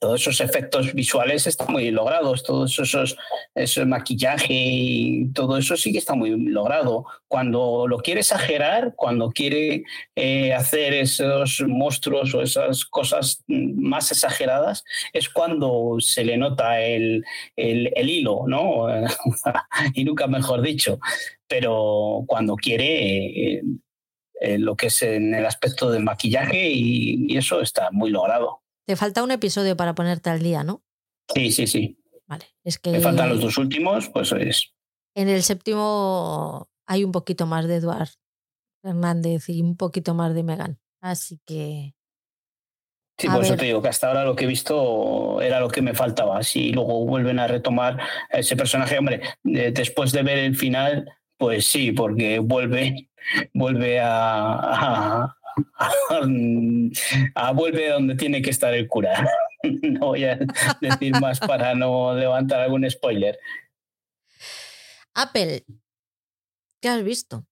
[0.00, 3.18] todos esos efectos visuales están muy logrados, todos esos,
[3.54, 7.04] esos maquillaje y todo eso sí que está muy logrado.
[7.28, 9.84] Cuando lo quiere exagerar, cuando quiere
[10.16, 17.22] eh, hacer esos monstruos o esas cosas más exageradas, es cuando se le nota el,
[17.54, 18.86] el, hilo, ¿no?
[19.94, 20.98] y nunca mejor dicho.
[21.46, 23.56] Pero cuando quiere...
[23.56, 23.62] Eh,
[24.42, 28.59] eh, lo que es en el aspecto del maquillaje y eso está muy logrado.
[28.90, 30.82] Te falta un episodio para ponerte al día, ¿no?
[31.32, 31.96] Sí, sí, sí.
[32.26, 32.90] Vale, es que...
[32.90, 34.74] Me faltan los dos últimos, pues es...
[35.14, 38.08] En el séptimo hay un poquito más de Eduard
[38.82, 40.80] Hernández y un poquito más de Megan.
[41.00, 41.94] Así que...
[43.16, 45.82] Sí, por eso te digo que hasta ahora lo que he visto era lo que
[45.82, 46.42] me faltaba.
[46.42, 47.96] Si luego vuelven a retomar
[48.28, 51.08] ese personaje, hombre, después de ver el final,
[51.38, 53.08] pues sí, porque vuelve,
[53.54, 54.08] vuelve a,
[54.52, 55.36] a,
[57.54, 59.28] vuelve donde tiene que estar el cura.
[59.82, 60.38] no voy a
[60.80, 63.38] decir más para no levantar algún spoiler.
[65.14, 65.64] Apple,
[66.80, 67.46] ¿qué has visto?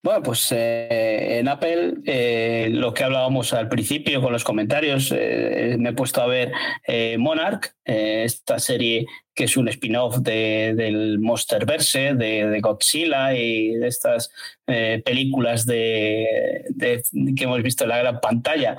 [0.00, 5.74] Bueno, pues eh, en Apple, eh, lo que hablábamos al principio con los comentarios, eh,
[5.76, 6.52] me he puesto a ver
[7.18, 13.88] Monarch, esta serie que es un spin-off de, del Monsterverse, de, de, Godzilla y de
[13.88, 14.30] estas
[15.04, 16.64] películas de,
[17.36, 18.76] que hemos visto en la gran pantalla.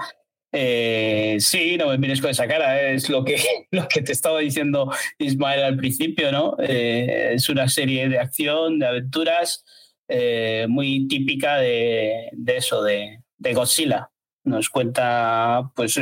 [0.52, 3.38] sí, no me mires con esa cara, es lo que,
[3.72, 6.56] lo que te estaba diciendo Ismael al principio, ¿no?
[6.60, 9.66] es una serie de acción, de aventuras.
[10.12, 13.22] Eh, muy típica de, eso, de,
[13.54, 14.10] Godzilla.
[14.44, 16.00] Nos cuenta, pues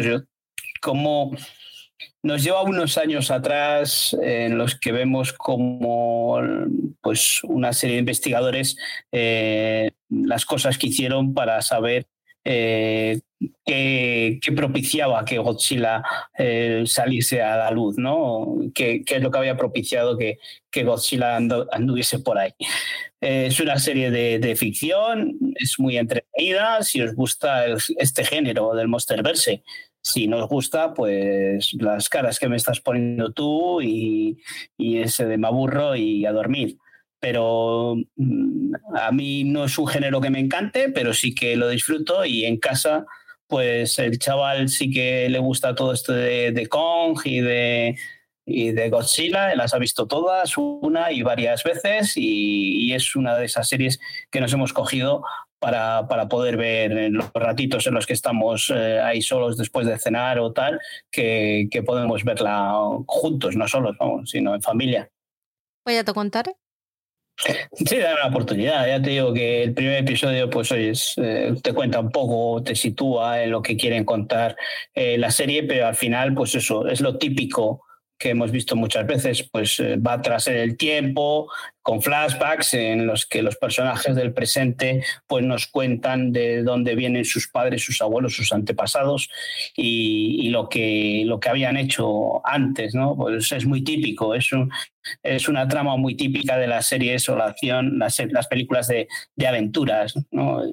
[0.82, 1.36] cómo
[2.24, 6.40] nos lleva unos años atrás en los que vemos como
[7.02, 8.78] pues, una serie de investigadores
[9.12, 12.08] eh, las cosas que hicieron para saber
[12.46, 13.20] eh,
[13.66, 16.02] qué, propiciaba que Godzilla
[16.86, 18.58] saliese a la luz, ¿no?
[18.74, 20.40] ¿Qué, es lo que había propiciado que,
[20.72, 22.54] que Godzilla anduviese por ahí?
[23.20, 26.84] Es una serie de, ficción, es muy entretenida.
[26.84, 27.66] Si os gusta
[27.98, 29.64] este género del Monsterverse,
[30.02, 34.38] si no os gusta, pues las caras que me estás poniendo tú y,
[34.78, 36.78] ese de me aburro y a dormir.
[37.20, 41.70] Pero mm, a mí no es un género que me encante, pero sí que lo
[41.70, 43.06] disfruto y en casa,
[43.48, 47.98] pues el chaval sí que le gusta todo esto de, de Kong y de
[48.50, 53.46] y de Godzilla, las ha visto todas, una y varias veces, y, es una de
[53.46, 54.00] esas series
[54.32, 55.22] que nos hemos cogido
[55.60, 59.86] para, para poder ver en los ratitos en los que estamos eh, ahí solos después
[59.86, 60.80] de cenar o tal,
[61.12, 62.74] que, que podemos verla
[63.06, 65.10] juntos, no solos, sino en familia.
[65.86, 66.56] ¿Voy a te contar?
[67.36, 68.88] Sí, da una oportunidad.
[68.88, 72.76] Ya te digo que el primer episodio, pues oye, eh, te cuenta un poco, te
[72.76, 74.56] sitúa en lo que quieren contar
[74.96, 77.87] eh, la serie, pero al final, pues eso, es lo típico
[78.18, 81.50] que hemos visto muchas veces, pues eh, va en el tiempo,
[81.82, 87.24] con flashbacks en los que los personajes del presente pues nos cuentan de dónde vienen
[87.24, 89.30] sus padres, sus abuelos, sus antepasados
[89.76, 93.16] y, lo, que, lo que habían hecho antes, ¿no?
[93.16, 94.50] Pues es muy típico, es,
[95.24, 99.08] es una trama muy típica de las series o la acción, las, las películas de,
[99.36, 100.64] de aventuras, ¿no?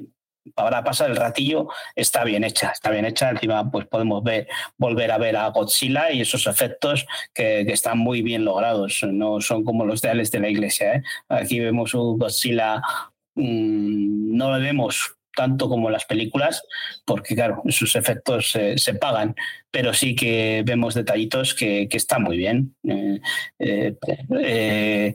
[0.55, 3.31] Para pasar el ratillo está bien hecha, está bien hecha.
[3.31, 8.23] Encima, pues podemos ver, volver a ver a Godzilla y esos efectos que, están muy
[8.23, 9.03] bien logrados.
[9.05, 10.97] No son como los de Alex de la Iglesia.
[10.97, 11.03] ¿eh?
[11.29, 12.83] Aquí vemos un Godzilla,
[13.35, 16.63] mm, no lo vemos tanto como las películas,
[17.05, 19.35] porque claro, sus efectos se pagan,
[19.69, 22.77] pero sí que vemos detallitos que, están muy bien.
[22.85, 23.21] Eh,
[23.59, 25.15] eh,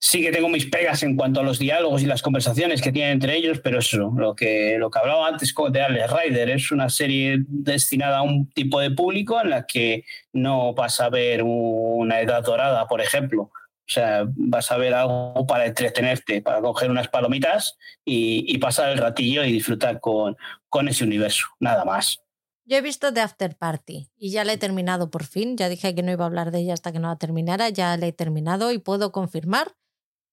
[0.00, 3.12] sí que tengo mis pegas en cuanto a los diálogos y las conversaciones que tienen
[3.12, 6.88] entre ellos, pero eso, lo que, lo que hablaba antes de Alex Rider, es una
[6.88, 12.20] serie destinada a un tipo de público en la que no vas a ver una
[12.20, 13.50] edad dorada, por ejemplo.
[13.52, 18.98] O sea, vas a ver algo para entretenerte, para coger unas palomitas y, pasar el
[18.98, 20.36] ratillo y disfrutar con,
[20.68, 22.20] con ese universo, nada más.
[22.66, 25.56] Yo he visto The After Party y ya la he terminado por fin.
[25.56, 27.70] Ya dije que no iba a hablar de ella hasta que no la terminara.
[27.70, 29.77] Ya la he terminado y puedo confirmar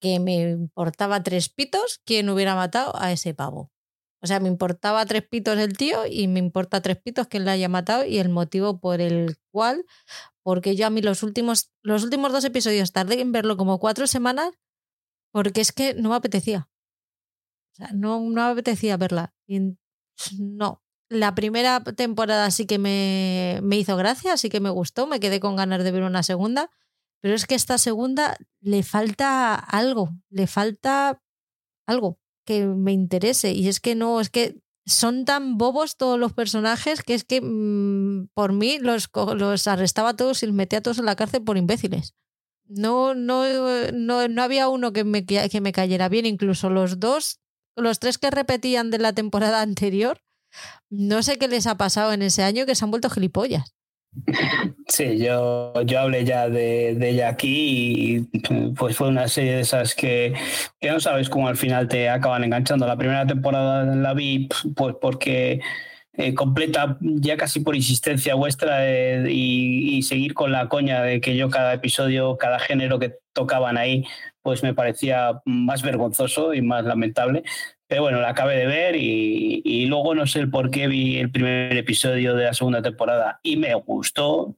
[0.05, 3.71] que me importaba tres pitos quien hubiera matado a ese pavo.
[4.21, 7.53] O sea, me importaba tres pitos el tío y me importa tres pitos quien la
[7.53, 9.83] haya matado y el motivo por el cual
[10.43, 14.05] porque yo a mí los últimos, los últimos dos episodios tardé en verlo como cuatro
[14.05, 14.51] semanas
[15.31, 16.69] porque es que no me apetecía.
[17.73, 19.33] O sea, no, no me apetecía verla.
[20.39, 20.83] no.
[21.09, 25.39] La primera temporada sí que me, me hizo gracia, sí que me gustó, me quedé
[25.39, 26.69] con ganas de ver una segunda,
[27.25, 31.23] pero es que esta segunda le falta algo, le falta
[31.87, 33.51] algo que me interese.
[33.51, 37.41] Y es que no, es que son tan bobos todos los personajes que es que
[37.41, 41.15] mm, por mí los, los arrestaba a todos y los metía a todos en la
[41.15, 42.13] cárcel por imbéciles.
[42.67, 43.43] No, no,
[43.91, 47.39] no, no había uno que me, que me cayera bien, incluso los dos,
[47.75, 50.21] los tres que repetían de la temporada anterior,
[50.91, 53.74] no sé qué les ha pasado en ese año que se han vuelto gilipollas.
[54.87, 59.95] Sí, yo, yo hablé ya de, ella aquí y pues fue una serie de esas
[59.95, 60.33] que,
[60.79, 62.87] que no sabes cómo al final te acaban enganchando.
[62.87, 65.59] La primera temporada la vi pues porque
[66.13, 71.19] eh, completa ya casi por insistencia vuestra eh, y, y, seguir con la coña de
[71.19, 74.05] que yo cada episodio, cada género que tocaban ahí,
[74.41, 77.43] pues me parecía más vergonzoso y más lamentable.
[77.87, 81.77] Pero bueno, la acabé de ver y, luego no sé por qué vi el primer
[81.77, 84.55] episodio de la segunda temporada y me gustó,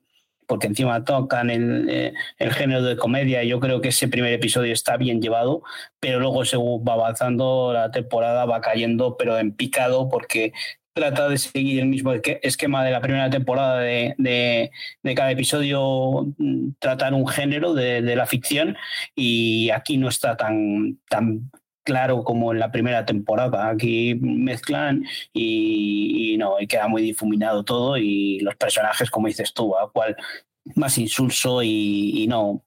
[0.48, 4.32] porque encima tocan el, eh, el, género de comedia y yo creo que ese primer
[4.34, 5.62] episodio está bien llevado,
[6.00, 10.54] pero luego según va avanzando la temporada va cayendo, pero en picado porque
[10.94, 14.72] trata de seguir el mismo esquema de la primera temporada de, de,
[15.04, 18.76] de cada episodio, mm, tratar un género de, de, la ficción
[19.16, 21.52] y aquí no está tan, tan
[21.88, 23.70] claro como en la primera temporada.
[23.70, 29.78] Aquí mezclan y, no, y queda muy difuminado todo y los personajes, como dices tú,
[29.78, 30.18] a cual
[30.76, 32.66] más insulso y, no,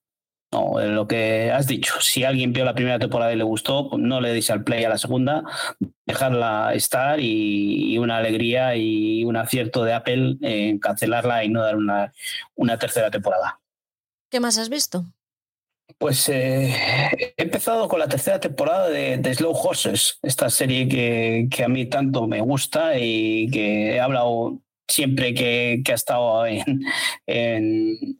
[0.50, 4.02] no, lo que has dicho, si alguien vio la primera temporada y le gustó, pues
[4.02, 5.44] no le deis al play a la segunda,
[6.06, 11.76] dejarla estar y, una alegría y un acierto de Apple en cancelarla y no dar
[11.76, 12.14] una,
[12.54, 13.60] una tercera temporada.
[14.30, 15.04] ¿Qué más has visto?
[15.98, 21.64] Pues eh, he empezado con la tercera temporada de, Slow Horses, esta serie que, que,
[21.64, 24.60] a mí tanto me gusta y que he hablado
[24.90, 26.82] siempre que, ha estado en,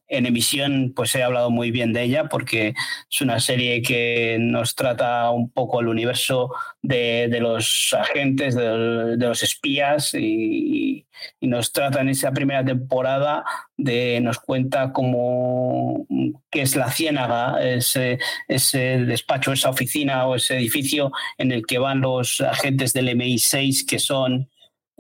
[0.08, 2.74] emisión, pues he hablado muy bien de ella porque
[3.10, 6.50] es una serie que nos trata un poco el universo
[6.82, 11.06] de, los agentes, de, los espías y,
[11.42, 13.44] nos trata en esa primera temporada
[13.76, 16.06] de nos cuenta cómo
[16.50, 18.18] qué es la ciénaga, ese,
[18.48, 23.86] ese despacho, esa oficina o ese edificio en el que van los agentes del MI6
[23.86, 24.48] que son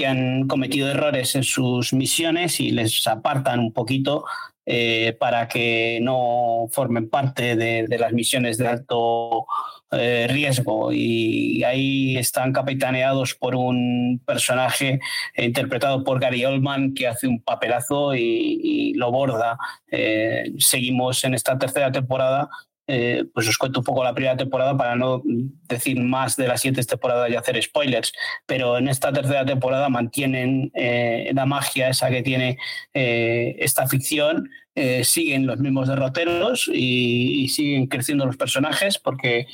[0.00, 4.24] que han cometido errores en sus misiones y les apartan un poquito
[4.64, 9.44] eh, para que no formen parte de, las misiones de alto
[9.90, 10.90] eh, riesgo.
[10.90, 15.00] Y ahí están capitaneados por un personaje
[15.36, 19.58] interpretado por Gary Oldman que hace un papelazo y, lo borda.
[19.90, 22.48] Eh, seguimos en esta tercera temporada
[22.92, 25.22] eh, pues os cuento un poco la primera temporada para no
[25.68, 28.12] decir más de las siete temporadas y hacer spoilers,
[28.46, 32.58] pero en esta tercera temporada mantienen eh, la magia esa que tiene
[32.92, 34.50] eh, esta ficción,
[35.02, 39.46] siguen los mismos derroteros y, siguen creciendo los personajes porque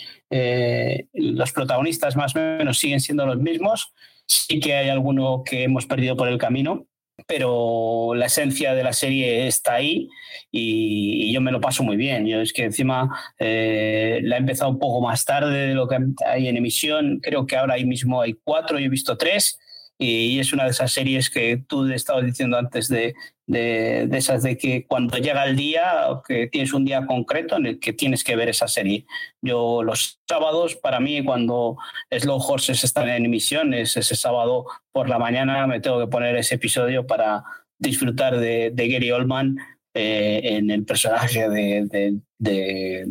[1.13, 3.93] los protagonistas más o menos siguen siendo los mismos,
[4.27, 6.87] sí que hay alguno que hemos perdido por el camino,
[7.27, 10.09] pero la esencia de la serie está ahí
[10.51, 12.27] y, yo me lo paso muy bien.
[12.27, 15.99] Yo es que encima eh, la he empezado un poco más tarde de lo que
[16.27, 17.21] hay en emisión.
[17.23, 19.59] Creo que ahora mismo hay cuatro, yo he visto tres
[19.98, 23.14] y es una de esas series que tú estabas diciendo antes de,
[23.47, 27.81] de, esas de que cuando llega el día, que tienes un día concreto en el
[27.81, 29.06] que tienes que ver esa serie.
[29.40, 31.77] Yo los sábados, para mí, cuando
[32.10, 36.56] Slow Horses están en emisiones, ese sábado por la mañana me tengo que poner ese
[36.56, 37.44] episodio para
[37.78, 39.56] disfrutar de, de Gary Oldman
[39.94, 43.06] eh, en el personaje de, de,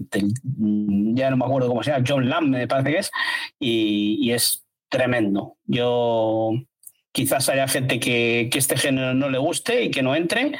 [1.16, 3.12] ya no me acuerdo cómo se llama, John Lamb me parece que es,
[3.60, 5.58] y, y es tremendo.
[5.66, 6.52] Yo
[7.16, 10.52] quizás haya gente que, que, este género no le guste y que no entre,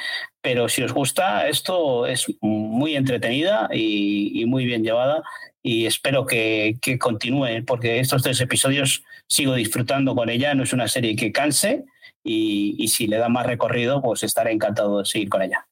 [0.42, 5.22] pero si os gusta, esto es muy entretenida y, muy bien llevada
[5.62, 10.88] y espero que, continúe, porque estos tres episodios sigo disfrutando con ella, no es una
[10.88, 11.84] serie que canse
[12.24, 15.68] y, si le da más recorrido, pues estaré encantado de seguir con ella.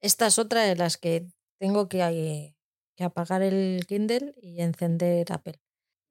[0.00, 1.26] Esta es otra de las que
[1.58, 2.54] tengo que,
[2.96, 5.60] que apagar el Kindle y encender Apple.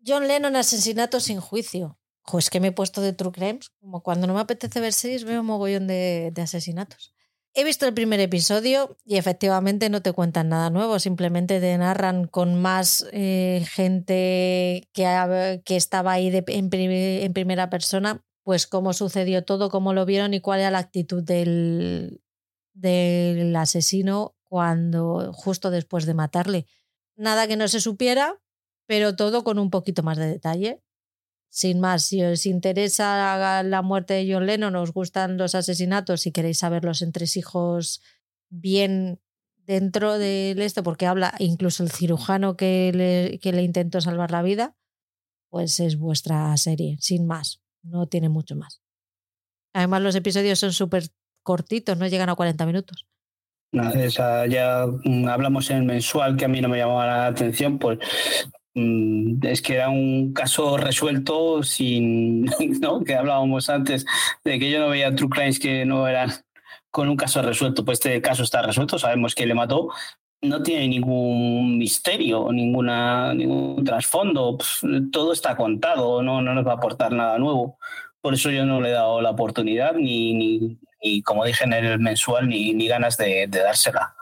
[0.05, 1.97] John Lennon, asesinato sin juicio.
[2.25, 3.69] Jo, es que me he puesto de True Crimes.
[3.81, 7.13] Como cuando no me apetece ver series, veo un mogollón de, asesinatos.
[7.53, 12.25] He visto el primer episodio y efectivamente no te cuentan nada nuevo, simplemente te narran
[12.25, 19.93] con más eh, gente que, estaba ahí en, primera persona, pues cómo sucedió todo, cómo
[19.93, 22.23] lo vieron y cuál era la actitud del,
[22.73, 26.65] del asesino cuando justo después de matarle.
[27.15, 28.41] Nada que no se supiera,
[28.87, 30.82] pero todo con un poquito más de detalle
[31.53, 36.31] sin más, si os interesa la muerte de John Lennon, os gustan los asesinatos, si
[36.31, 38.01] queréis saber los entresijos
[38.49, 39.21] bien
[39.67, 44.75] dentro del esto, porque habla incluso el cirujano que le, intentó salvar la vida,
[45.51, 48.81] pues es vuestra serie, sin más, no tiene mucho más.
[49.73, 51.03] Además, los episodios son súper
[51.43, 53.07] cortitos, no llegan a 40 minutos.
[53.93, 57.99] Esa, ya mm, hablamos en mensual que a mí no me llamaba la atención, pues
[58.75, 62.45] es que era un caso resuelto sin.
[63.05, 64.05] Que hablábamos antes
[64.43, 66.31] de que yo no veía true crimes que no eran
[66.91, 67.85] con un caso resuelto.
[67.85, 69.89] Pues este caso está resuelto, sabemos que le mató.
[70.41, 74.57] No tiene ningún misterio, ninguna, ningún trasfondo.
[75.11, 77.77] todo está contado, no, no nos va a aportar nada nuevo.
[78.21, 81.73] Por eso yo no le he dado la oportunidad, ni, ni, ni como dije en
[81.73, 84.15] el mensual, ni, ni ganas de, dársela.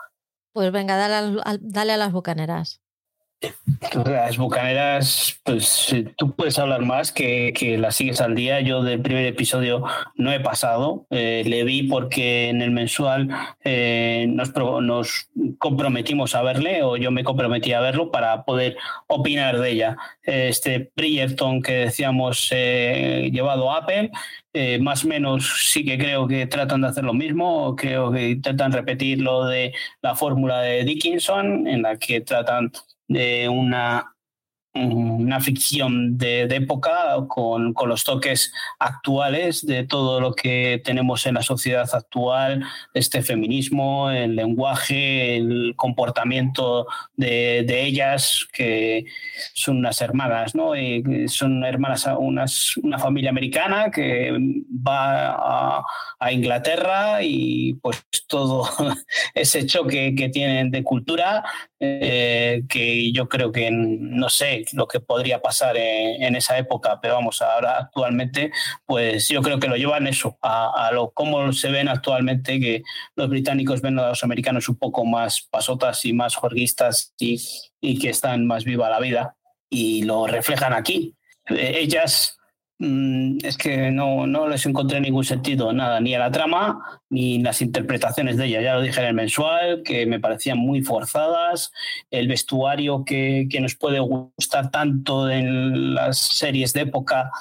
[0.54, 2.81] Pues venga, dale a, dale a las bucaneras.
[4.06, 8.62] Las bucaneras, pues tú puedes hablar más que, que las sigues al día.
[8.62, 9.84] Yo del primer episodio
[10.16, 11.08] no he pasado.
[11.10, 13.30] Eh, le vi porque en el mensual
[13.64, 14.54] eh, nos,
[14.84, 18.78] nos, comprometimos a verle, o yo me comprometí a verlo para poder
[19.08, 19.98] opinar de ella.
[20.22, 24.12] Este Bridgerton que decíamos eh, llevado a Apple,
[24.54, 28.32] eh, más o menos sí que creo que tratan de hacer lo mismo, creo que
[28.32, 32.72] intentan repetir lo de la fórmula de Dickinson, en la que tratan
[33.12, 34.16] de una
[34.74, 41.34] una ficción de, época con, con, los toques actuales de todo lo que tenemos en
[41.36, 46.88] la sociedad actual, este feminismo, el lenguaje, el comportamiento
[47.18, 49.06] de, de ellas, que
[49.54, 50.76] son unas hermanas, ¿no?
[50.76, 54.32] Y son hermanas, unas, una familia americana que
[54.88, 55.32] va
[55.80, 55.84] a,
[56.20, 58.70] a Inglaterra y pues todo
[59.34, 61.44] ese choque que tienen de cultura,
[61.80, 67.00] eh, que yo creo que, no sé, lo que podría pasar en, en, esa época,
[67.02, 68.52] pero vamos, ahora actualmente,
[68.86, 72.84] pues yo creo que lo llevan eso, a, a lo cómo se ven actualmente, que
[73.16, 77.42] los británicos ven a los americanos un poco más pasotas y más jorguistas y,
[77.80, 79.36] y que están más viva la vida
[79.70, 81.16] y lo reflejan aquí.
[81.48, 82.41] Ellas Mm,
[82.82, 87.62] es que no, no les encontré ningún sentido, nada, ni a la trama, ni las
[87.62, 88.62] interpretaciones de ella.
[88.62, 91.72] Ya lo dije en el mensual, que me parecían muy forzadas,
[92.10, 97.32] el vestuario que, que nos puede gustar tanto en las series de época,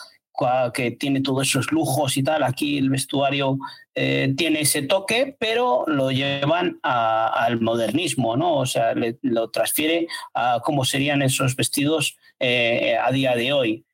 [0.73, 3.59] que tiene todos esos lujos y tal, aquí el vestuario
[3.95, 8.57] eh, tiene ese toque, pero lo llevan al modernismo, ¿no?
[8.57, 13.85] O sea, le, lo transfiere a cómo serían esos vestidos eh, a día de hoy.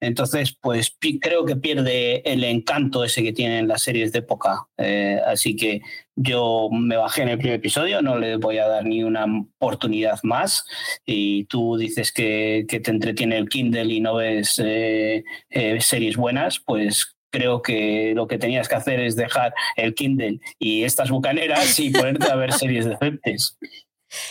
[0.00, 4.66] Entonces, pues creo que pierde el encanto ese que tienen las series de época.
[4.78, 5.82] Eh, así que
[6.16, 9.26] yo me bajé en el primer episodio, no le voy a dar ni una
[9.58, 10.64] oportunidad más.
[11.04, 16.16] Y tú dices que, que te entretiene el Kindle y no ves eh, eh, series
[16.16, 21.10] buenas, pues creo que lo que tenías que hacer es dejar el Kindle y estas
[21.10, 23.58] bucaneras y ponerte a ver series decentes.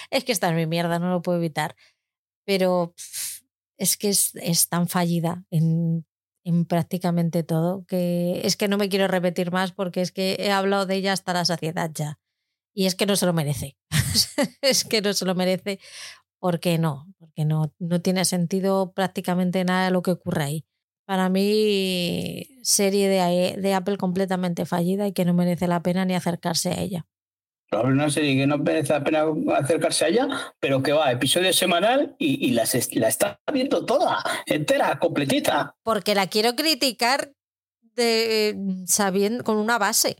[0.10, 1.76] Es que esta es mi mierda, no lo puedo evitar.
[2.46, 2.94] Pero
[3.80, 6.06] es que es, tan fallida en,
[6.44, 10.52] en, prácticamente todo que es que no me quiero repetir más porque es que he
[10.52, 12.20] hablado de ella hasta la saciedad ya.
[12.74, 13.78] Y es que no se lo merece.
[14.62, 15.80] es que no se lo merece
[16.40, 20.66] porque no, porque no, no tiene sentido prácticamente nada de lo que ocurre ahí.
[21.06, 26.14] Para mí, serie de, de Apple completamente fallida y que no merece la pena ni
[26.14, 27.08] acercarse a ella.
[27.70, 29.26] Probablemente una serie que no merece la pena
[29.58, 30.28] acercarse a ella,
[30.60, 35.76] pero que va episodio semanal y, y las la está viendo toda, entera, completita.
[35.84, 37.32] Porque la quiero criticar
[37.96, 38.56] de,
[38.88, 40.18] sabiendo, con una base.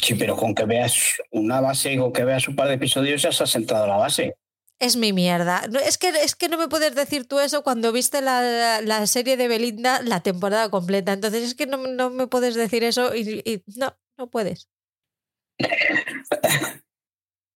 [0.00, 3.32] Sí, pero con que veas una base, con que veas un par de episodios ya
[3.32, 4.36] se ha sentado la base.
[4.78, 5.68] Es mi mierda.
[5.84, 9.36] Es, que, es que no me puedes decir tú eso cuando viste la, la serie
[9.36, 11.12] de Belinda la temporada completa.
[11.12, 14.71] Entonces es que no, no me puedes decir eso y, y no, no puedes.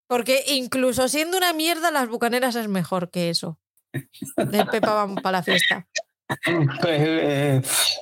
[0.08, 3.58] Porque incluso siendo una mierda, las bucaneras es mejor que eso.
[3.92, 5.88] De Pepa vamos para la fiesta.
[6.86, 7.60] Eh,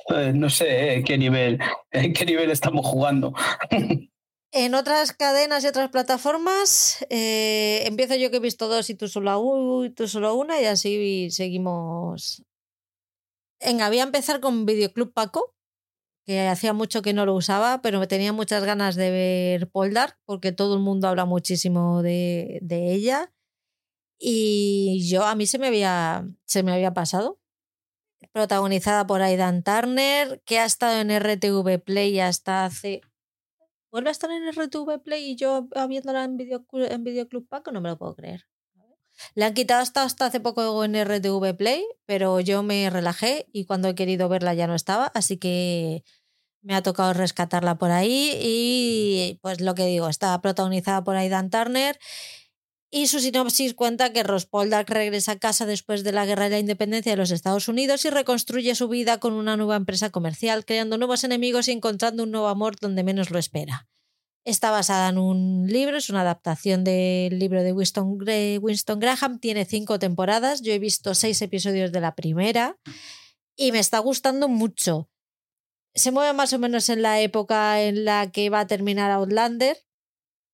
[0.09, 1.59] eh, no sé en qué nivel,
[1.91, 3.33] en qué nivel estamos jugando.
[4.57, 9.09] En otras cadenas y otras plataformas, eh, empiezo yo que he visto dos y tú
[9.09, 12.41] solo, u- y tú solo una, y así seguimos.
[13.61, 15.53] Venga, voy a empezar con Videoclub Paco,
[16.25, 20.51] que hacía mucho que no lo usaba, pero tenía muchas ganas de ver Poldark, porque
[20.51, 23.31] todo el mundo habla muchísimo de, de ella.
[24.17, 27.39] Y yo, a mí se me había, se me había pasado.
[28.31, 33.01] Protagonizada por Aidan Turner, que ha estado en RTV Play hasta hace
[33.95, 37.79] vuelve a estar en RTV Play y yo viéndola en, Video, en Videoclub Paco, no
[37.79, 38.45] me lo puedo creer.
[39.33, 43.65] Le han quitado hasta, hasta hace poco en RTV Play, pero yo me relajé y
[43.65, 46.03] cuando he querido verla ya no estaba, así que
[46.61, 51.49] me ha tocado rescatarla por ahí y pues lo que digo, está protagonizada por Aidan
[51.49, 51.99] Turner
[52.91, 56.51] y su sinopsis cuenta que Ross Poldark regresa a casa después de la guerra de
[56.51, 60.65] la independencia de los Estados Unidos y reconstruye su vida con una nueva empresa comercial,
[60.65, 63.87] creando nuevos enemigos y encontrando un nuevo amor donde menos lo espera.
[64.45, 69.39] Está basada en un libro, es una adaptación del libro de Winston, Gra- Winston Graham,
[69.39, 72.77] tiene cinco temporadas, yo he visto seis episodios de la primera
[73.57, 75.09] y me está gustando mucho.
[75.95, 79.77] Se mueve más o menos en la época en la que va a terminar Outlander,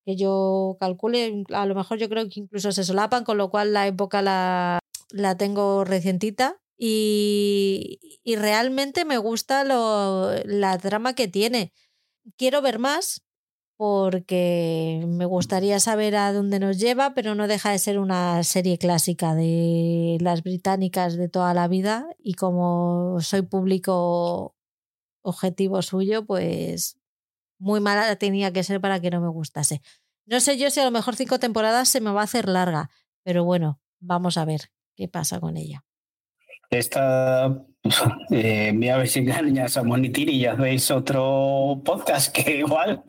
[0.05, 3.73] que yo calcule, a lo mejor yo creo que incluso se solapan, con lo cual
[3.73, 6.57] la época la, la tengo recientita.
[6.83, 11.73] Y, y realmente me gusta lo, la trama que tiene.
[12.37, 13.21] Quiero ver más
[13.81, 18.77] porque me gustaría saber a dónde nos lleva, pero no deja de ser una serie
[18.77, 24.55] clásica de las británicas de toda la vida y como soy público
[25.23, 26.99] objetivo suyo, pues
[27.57, 29.81] muy mala tenía que ser para que no me gustase.
[30.27, 32.91] No sé yo si a lo mejor cinco temporadas se me va a hacer larga,
[33.23, 35.83] pero bueno, vamos a ver qué pasa con ella.
[36.69, 37.65] Esta,
[38.31, 43.03] eh, voy a ver si engañas a Monitir y ya veis otro podcast que igual,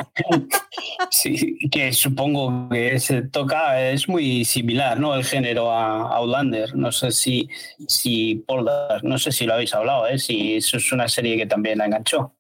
[1.11, 5.15] sí, que supongo que se toca, es muy similar, ¿no?
[5.15, 6.75] El género a Outlander.
[6.75, 7.49] No sé si,
[7.87, 10.19] si Poldark, no sé si lo habéis hablado, ¿eh?
[10.19, 12.35] Si eso es una serie que también la enganchó.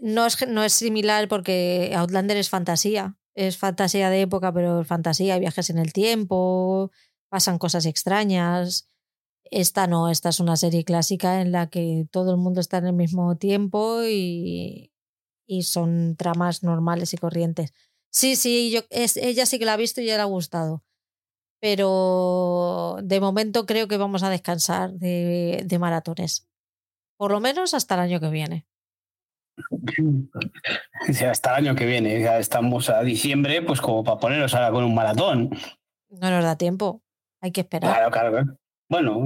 [0.00, 3.16] No es, no es similar porque Outlander es fantasía.
[3.34, 6.90] Es fantasía de época, pero fantasía, viajes en el tiempo,
[7.28, 8.89] pasan cosas extrañas.
[9.50, 12.86] Esta no, esta es una serie clásica en la que todo el mundo está en
[12.86, 14.92] el mismo tiempo y,
[15.46, 17.74] y son tramas normales y corrientes.
[18.12, 20.84] Sí, sí, yo, es, ella sí que la ha visto y ya le ha gustado.
[21.60, 26.48] Pero de momento creo que vamos a descansar de, de maratones.
[27.18, 28.66] Por lo menos hasta el año que viene.
[31.08, 34.70] Ya hasta el año que viene, ya estamos a diciembre, pues como para ponernos ahora
[34.70, 35.50] con un maratón.
[36.10, 37.02] No nos da tiempo.
[37.40, 37.94] Hay que esperar.
[37.94, 38.30] Claro, claro.
[38.30, 38.59] claro.
[38.90, 39.24] Bueno,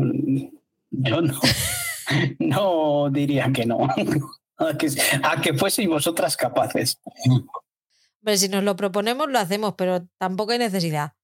[0.91, 1.41] yo no,
[2.39, 3.89] no diría que no.
[4.57, 4.86] A que,
[5.20, 7.01] a que fueseis vosotras capaces.
[8.23, 11.15] Pero si nos lo proponemos, lo hacemos, pero tampoco hay necesidad.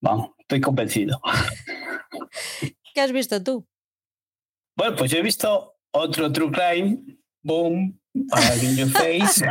[0.00, 1.20] Vamos, estoy convencido.
[2.94, 3.64] ¿Qué has visto tú?
[4.76, 6.98] Bueno, pues yo he visto otro True Crime.
[7.44, 8.00] Boom.
[8.12, 9.46] In your face.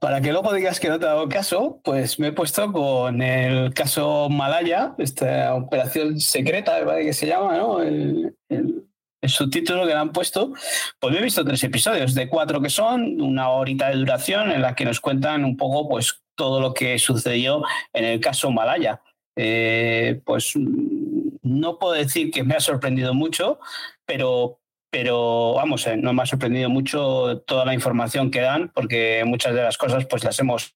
[0.00, 3.72] Para que luego digas que no te hago caso, pues me he puesto con el
[3.72, 7.82] caso Malaya, esta operación secreta, que se llama, ¿no?
[7.82, 8.82] El, el-
[9.22, 10.52] el subtítulo que le han puesto.
[11.00, 14.62] Pues me he visto tres episodios, de cuatro que son, una horita de duración, en
[14.62, 17.62] la que nos cuentan un poco, pues, todo lo que sucedió
[17.94, 19.00] en el caso Malaya.
[19.34, 23.58] Eh, pues mm, no puedo decir que me ha sorprendido mucho,
[24.04, 24.60] pero,
[24.98, 29.54] pero vamos, eh, no me ha sorprendido mucho toda la información que dan, porque muchas
[29.54, 30.74] de las cosas pues las hemos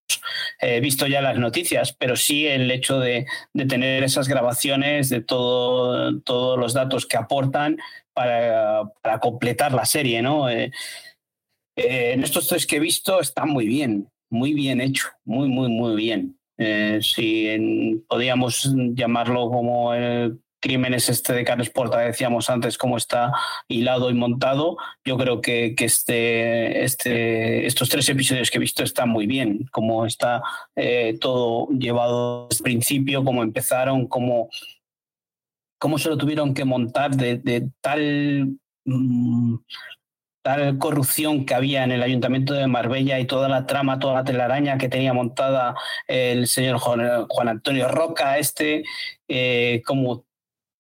[0.61, 3.25] eh, visto ya en las noticias, pero sí el hecho de,
[3.55, 7.79] de tener esas grabaciones, de todo, todos los datos que aportan
[8.13, 8.93] para,
[9.23, 10.51] completar la serie, ¿no?
[10.51, 10.71] Eh,
[11.77, 15.97] en estos tres que he visto está muy bien, muy bien hecho, muy, muy, muy
[15.97, 16.37] bien.
[17.01, 18.05] Si en-
[18.95, 23.33] llamarlo como el crímenes este de Carlos Porta, decíamos antes, cómo está
[23.67, 28.85] hilado y montado, yo creo que, que este, este, estos tres episodios que he visto
[28.85, 30.43] están muy bien, cómo está
[30.77, 34.51] eh, todo llevado desde principio, cómo empezaron, cómo,
[35.79, 38.57] cómo se lo tuvieron que montar de, de tal...
[38.85, 39.57] Mm,
[40.43, 44.25] tal corrupción que había en el ayuntamiento de Marbella y toda la trama, toda la
[44.25, 45.75] telaraña que tenía montada
[46.07, 48.85] el señor Juan, Juan Antonio Roca, este,
[49.29, 50.25] eh, como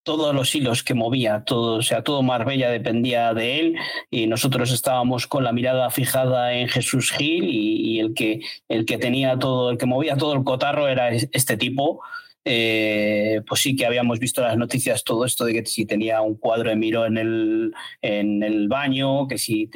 [0.02, 3.76] todos los hilos que movía, todo, o sea, todo Marbella dependía de él
[4.10, 8.98] y nosotros estábamos con la mirada fijada en Jesús Gil y, el, que, el que
[8.98, 12.00] tenía todo, el que movía todo el cotarro era este tipo
[12.44, 16.36] eh, pues sí que habíamos visto las noticias todo esto de que si tenía un
[16.36, 19.68] cuadro de Miro en el, en el baño, que si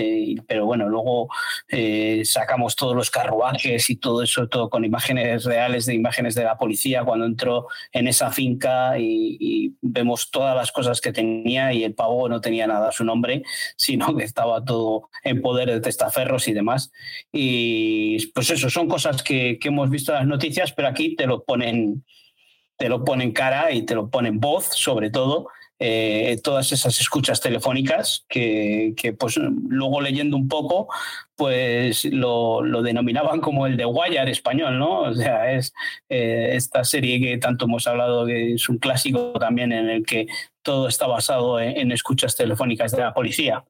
[0.46, 1.28] pero bueno, luego
[1.68, 6.44] eh, sacamos todos los carruajes y todo eso, todo con imágenes reales de imágenes de
[6.44, 11.72] la policía cuando entró en esa finca y, y vemos todas las cosas que tenía
[11.72, 13.42] y el pavo no tenía nada a su nombre,
[13.76, 16.92] sino que estaba todo en poder de testaferros y demás.
[17.32, 21.26] Y pues eso, son cosas que, que hemos visto en las noticias, pero aquí te
[21.26, 22.04] lo ponen
[22.76, 25.48] te lo pone en cara y te lo pone en voz, sobre todo,
[25.80, 30.88] eh, todas esas escuchas telefónicas que, que, pues luego leyendo un poco,
[31.36, 35.00] pues lo, lo, denominaban como el de Wire español, ¿no?
[35.00, 35.74] O sea, es
[36.08, 40.26] eh, esta serie que tanto hemos hablado, que es un clásico también en el que
[40.62, 43.64] todo está basado en escuchas telefónicas de la policía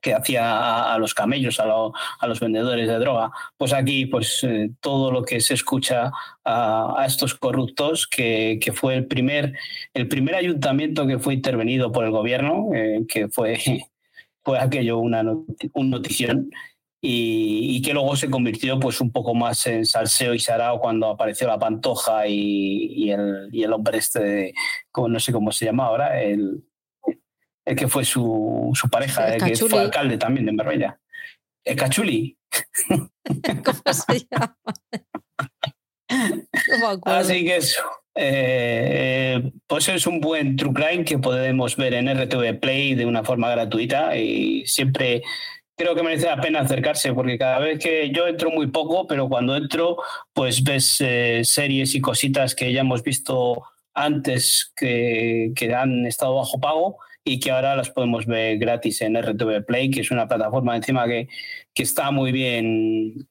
[0.00, 3.30] que hacía a, los camellos, a, lo, a, los vendedores de droga.
[3.56, 6.12] Pues aquí, pues eh, todo lo que se escucha
[6.44, 9.54] a, estos corruptos, que, fue el primer,
[9.94, 13.58] el primer ayuntamiento que fue intervenido por el gobierno, eh, que fue,
[14.44, 15.22] fue aquello una
[15.72, 16.50] un notición.
[17.08, 21.46] Y, que luego se convirtió pues un poco más en salseo y sarao cuando apareció
[21.46, 24.54] la pantoja y, y, el, y el hombre este, de,
[24.90, 26.64] como, no sé cómo se llama ahora, el,
[27.66, 30.98] el que fue su, su pareja, el, el que fue alcalde también de Marbella.
[31.64, 32.38] El Cachuli.
[32.88, 34.56] ¿Cómo se llama?
[36.08, 37.82] No Así que eso.
[38.14, 43.22] Eh, pues es un buen true crime que podemos ver en RTV Play de una
[43.24, 45.22] forma gratuita y siempre
[45.76, 49.28] creo que merece la pena acercarse porque cada vez que yo entro muy poco, pero
[49.28, 49.98] cuando entro
[50.32, 53.64] pues ves eh, series y cositas que ya hemos visto
[53.96, 59.20] antes que, que han estado bajo pago y que ahora las podemos ver gratis en
[59.20, 61.28] RTV Play, que es una plataforma encima que,
[61.74, 63.26] que está muy bien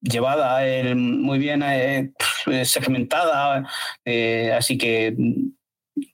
[0.00, 2.12] llevada, eh, muy bien eh,
[2.64, 3.66] segmentada,
[4.04, 5.16] eh, así que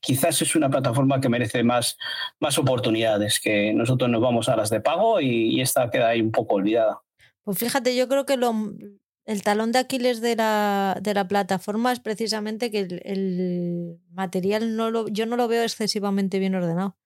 [0.00, 1.96] quizás es una plataforma que merece más,
[2.40, 6.20] más oportunidades, que nosotros nos vamos a las de pago y, y esta queda ahí
[6.20, 7.00] un poco olvidada.
[7.42, 8.54] Pues fíjate, yo creo que lo,
[9.24, 14.76] el talón de Aquiles de la, de la plataforma es precisamente que el, el material
[14.76, 16.96] no lo, yo no lo veo excesivamente bien ordenado.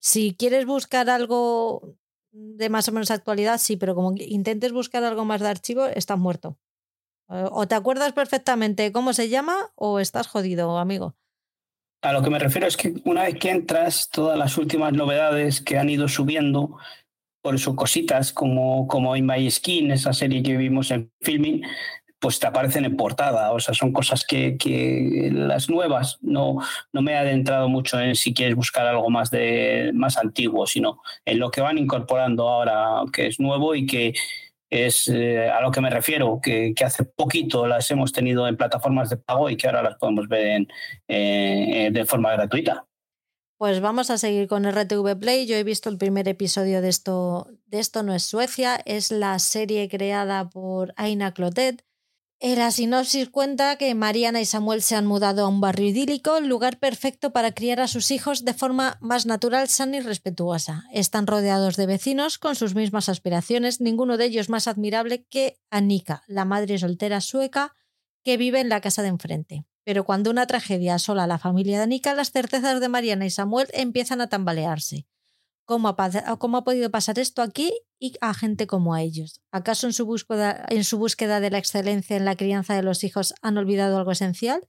[0.00, 1.96] Si quieres buscar algo
[2.32, 6.18] de más o menos actualidad, sí, pero como intentes buscar algo más de archivo, estás
[6.18, 6.58] muerto.
[7.28, 11.14] O te acuerdas perfectamente cómo se llama o estás jodido, amigo.
[12.02, 15.60] A lo que me refiero es que una vez que entras, todas las últimas novedades
[15.60, 16.76] que han ido subiendo,
[17.42, 21.62] por eso cositas como, como In My Skin, esa serie que vimos en filming,
[22.22, 23.52] pues te aparecen en portada.
[23.52, 26.58] O sea, son cosas que, que, las nuevas no,
[26.92, 31.02] no me he adentrado mucho en si quieres buscar algo más, de, más antiguo, sino
[31.24, 34.14] en lo que van incorporando ahora, que es nuevo y que
[34.70, 38.56] es eh, a lo que me refiero, que, que, hace poquito las hemos tenido en
[38.56, 40.68] plataformas de pago y que ahora las podemos ver en,
[41.08, 42.86] eh, de forma gratuita.
[43.62, 45.46] Pues vamos a seguir con RTV Play.
[45.46, 47.46] Yo he visto el primer episodio de esto.
[47.66, 51.84] De esto no es Suecia, es la serie creada por Aina Clotet
[52.40, 56.80] la sinopsis cuenta que Mariana y Samuel se han mudado a un barrio idílico, lugar
[56.80, 60.82] perfecto para criar a sus hijos de forma más natural, sana y respetuosa.
[60.92, 66.24] Están rodeados de vecinos con sus mismas aspiraciones, ninguno de ellos más admirable que Annika,
[66.26, 67.76] la madre soltera sueca
[68.24, 69.64] que vive en la casa de enfrente.
[69.84, 73.30] Pero cuando una tragedia asola a la familia de Annika, las certezas de Mariana y
[73.30, 75.06] Samuel empiezan a tambalearse.
[75.64, 79.40] ¿Cómo ha, ¿Cómo ha, podido pasar esto aquí y a gente como a ellos?
[79.52, 83.96] ¿Acaso en su, búsqueda, de la excelencia en la crianza de los hijos han olvidado
[83.96, 84.68] algo esencial?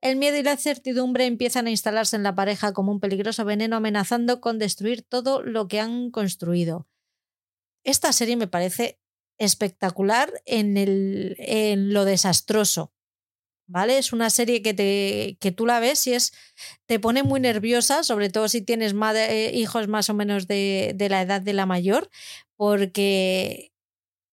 [0.00, 3.76] El miedo y la incertidumbre empiezan a instalarse en la pareja como un peligroso veneno
[3.76, 6.88] amenazando con destruir todo lo que han construido.
[7.84, 9.00] Esta serie me parece
[9.38, 12.92] espectacular en lo desastroso
[13.66, 13.98] ¿vale?
[13.98, 16.32] Es una serie que, te, que tú la ves y es,
[16.86, 20.92] te pone muy nerviosa, sobre todo si tienes madre, eh, hijos más o menos de,
[20.94, 22.10] de, la edad de la mayor,
[22.56, 23.72] porque,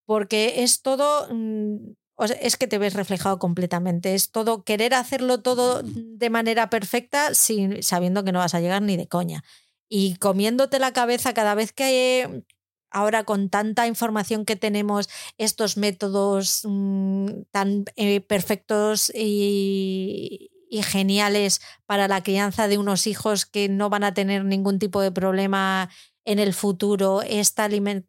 [0.06, 1.94] porque es todo, mm,
[2.42, 4.16] es que te ves reflejado completamente.
[4.16, 8.82] Es todo querer hacerlo todo de manera perfecta sin, sabiendo que no vas a llegar
[8.82, 9.44] ni de coña.
[9.90, 12.44] Y comiéndote la cabeza cada vez que
[12.92, 20.52] ahora con tanta información que tenemos, estos métodos mm, tan eh, perfectos y,
[20.84, 25.12] geniales para la crianza de unos hijos que no van a tener ningún tipo de
[25.12, 25.90] problema
[26.26, 27.24] en el futuro.
[27.24, 27.68] Esta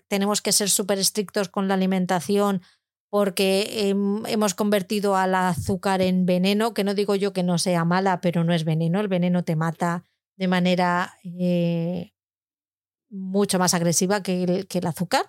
[0.08, 2.60] tenemos que ser súper estrictos con la alimentación
[3.08, 3.90] porque
[4.26, 8.44] hemos convertido al azúcar en veneno, que no digo yo que no sea mala, pero
[8.44, 9.00] no es veneno.
[9.00, 10.04] El veneno te mata
[10.36, 12.12] de manera eh,
[13.10, 15.26] mucho más agresiva que el, que el azúcar.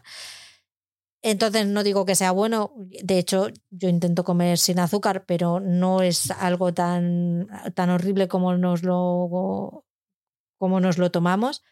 [1.24, 6.02] Entonces no digo que sea bueno, de hecho yo intento comer sin azúcar, pero no
[6.02, 9.86] es algo tan, tan horrible como nos lo
[10.58, 11.64] como nos lo tomamos.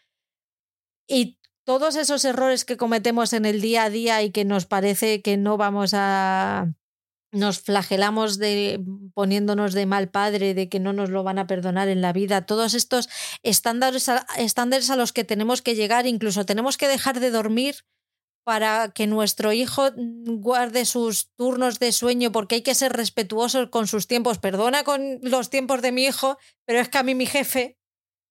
[1.08, 5.22] Y todos esos errores que cometemos en el día a día y que nos parece
[5.22, 6.74] que no vamos a
[7.32, 8.84] nos flagelamos de
[9.14, 12.46] poniéndonos de mal padre, de que no nos lo van a perdonar en la vida,
[12.46, 13.10] todos estos
[13.44, 17.76] estándares estándares a los que tenemos que llegar, incluso tenemos que dejar de dormir
[18.44, 23.86] para que nuestro hijo guarde sus turnos de sueño, porque hay que ser respetuosos con
[23.88, 24.40] sus tiempos.
[24.40, 27.78] Perdona con los tiempos de mi hijo, pero es que a mí mi jefe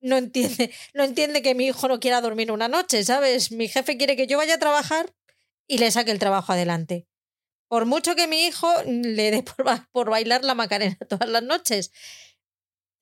[0.00, 3.52] no entiende, no entiende que mi hijo no quiera dormir una noche, ¿sabes?
[3.52, 5.14] Mi jefe quiere que yo vaya a trabajar
[5.68, 7.06] y le saque el trabajo adelante.
[7.68, 9.44] Por mucho que mi hijo le dé
[9.92, 11.92] por, bailar la macarena todas las noches.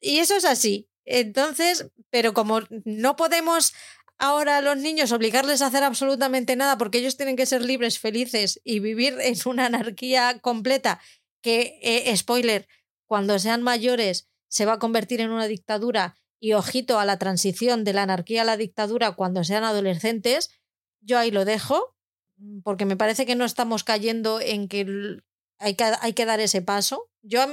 [0.00, 0.88] Y eso es así.
[1.04, 3.72] Entonces, pero como no podemos
[4.18, 7.98] ahora a los niños obligarles a hacer absolutamente nada porque ellos tienen que ser libres,
[7.98, 11.00] felices y vivir en una anarquía completa
[11.42, 12.66] que, eh, spoiler,
[13.06, 17.84] cuando sean mayores se va a convertir en una dictadura y ojito a la transición
[17.84, 20.50] de la anarquía a la dictadura cuando sean adolescentes,
[21.00, 21.95] yo ahí lo dejo
[22.62, 25.20] porque me parece que no estamos cayendo en que
[25.58, 27.10] hay que, hay que dar ese paso.
[27.22, 27.44] Yo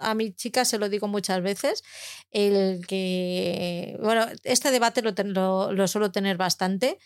[0.00, 1.82] a, mi chica se lo digo muchas veces,
[2.30, 6.98] el que, bueno, este debate lo, lo, suelo tener bastante.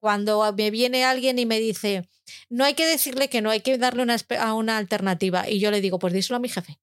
[0.00, 2.08] Cuando me viene alguien y me dice,
[2.50, 5.48] no hay que decirle que no, hay que darle una, a una alternativa.
[5.48, 6.78] Y yo le digo, pues díselo a mi jefe.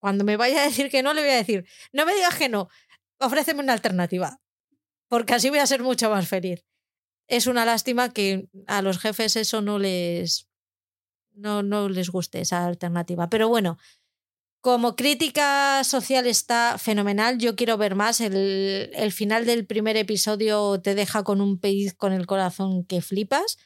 [0.00, 2.48] Cuando me vaya a decir que no, le voy a decir, no me digas que
[2.48, 2.68] no,
[3.18, 4.40] ofréceme una alternativa.
[5.08, 6.64] Porque así voy a ser mucho más feliz.
[7.28, 10.48] Es una lástima que a los jefes eso no les,
[11.34, 13.28] no, no les guste esa alternativa.
[13.28, 13.78] Pero bueno,
[14.60, 17.38] como crítica social está fenomenal.
[17.38, 18.20] Yo quiero ver más.
[18.20, 23.02] El, el final del primer episodio te deja con un pez con el corazón que
[23.02, 23.58] flipas.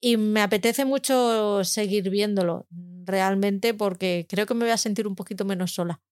[0.00, 2.66] Y me apetece mucho seguir viéndolo
[3.04, 6.02] realmente porque creo que me voy a sentir un poquito menos sola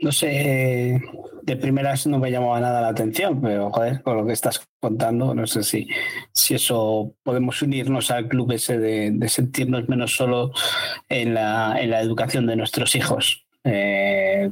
[0.00, 1.02] no sé,
[1.42, 5.34] de primeras no me llamaba nada la atención, pero joder, con lo que estás contando,
[5.34, 5.88] no sé si,
[6.32, 10.52] si eso podemos unirnos al club ese de, sentirnos menos solo
[11.08, 13.46] en la, en la educación de nuestros hijos.
[13.64, 14.50] Eh,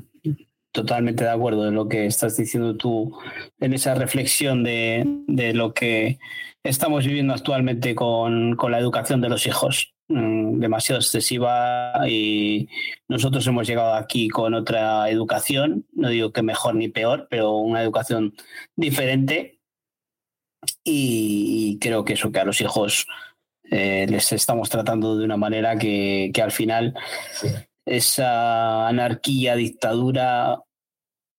[0.73, 3.17] totalmente de acuerdo en lo que estás diciendo tú,
[3.59, 6.19] en esa reflexión de, de lo que
[6.63, 9.95] estamos viviendo actualmente con, con la educación de los hijos.
[10.11, 12.67] Mm, demasiado excesiva y
[13.09, 17.83] nosotros hemos llegado aquí con otra educación, no digo que mejor ni peor, pero una
[17.83, 18.35] educación
[18.75, 19.61] diferente.
[20.83, 23.07] Y creo que eso que a los hijos
[23.71, 26.95] eh, les estamos tratando de una manera que, que al final
[27.85, 30.63] esa anarquía, dictadura,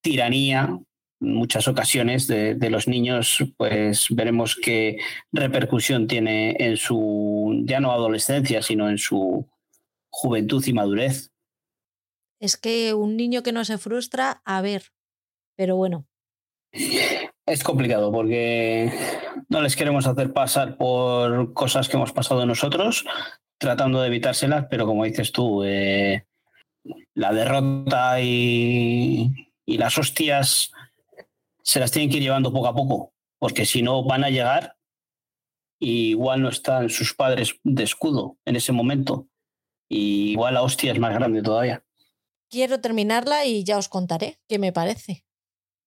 [0.02, 0.80] tiranía
[1.20, 4.98] muchas ocasiones de, los niños, pues veremos qué
[5.32, 9.48] repercusión tiene en su, ya no adolescencia, sino en su
[10.10, 11.32] juventud y madurez.
[12.40, 14.84] Es que un niño que no se frustra, a ver,
[15.58, 16.06] pero bueno.
[17.46, 18.92] Es complicado porque
[19.50, 23.06] no les queremos hacer pasar por cosas que hemos pasado nosotros,
[23.58, 26.26] tratando de evitárselas, pero como dices tú, eh,
[27.14, 30.72] la derrota y, y las hostias
[31.70, 34.76] se las tienen que ir llevando poco a poco, porque si no van a llegar
[35.80, 39.30] y igual no están sus padres de escudo en ese momento.
[39.88, 41.86] Y igual la hostia es más grande todavía.
[42.50, 45.28] Quiero terminarla y ya os contaré qué me parece.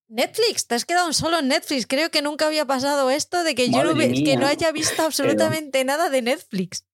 [0.09, 1.89] Netflix, te has quedado solo en Netflix.
[1.89, 5.85] Creo que nunca había pasado esto de que yo no, que no haya visto absolutamente
[5.85, 6.87] nada de Netflix.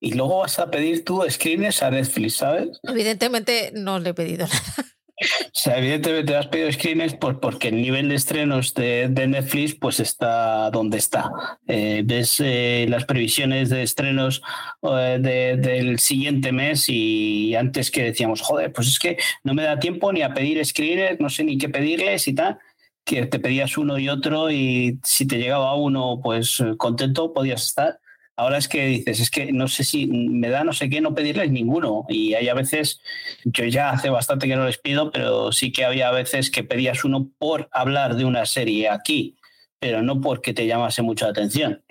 [0.00, 2.80] Y luego vas a pedir tú screens a Netflix, ¿sabes?
[2.84, 4.97] Evidentemente no le he pedido nada.
[5.20, 9.98] O sea, evidentemente has pedido screeners pues porque el nivel de estrenos de, Netflix pues
[9.98, 11.30] está donde está.
[11.66, 14.42] Eh, ves eh, las previsiones de estrenos
[14.82, 19.78] eh, del siguiente mes y antes que decíamos, joder, pues es que no me da
[19.78, 22.58] tiempo ni a pedir screeners, no sé ni qué pedirles y tal,
[23.04, 27.98] que te pedías uno y otro y si te llegaba uno pues contento podías estar.
[28.38, 31.12] Ahora es que dices, es que no sé si me da no sé qué no
[31.12, 32.06] pedirles ninguno.
[32.08, 33.00] Y hay a veces,
[33.44, 37.02] yo ya hace bastante que no les pido, pero sí que había veces que pedías
[37.02, 39.36] uno por hablar de una serie aquí,
[39.80, 41.82] pero no porque te llamase mucha atención.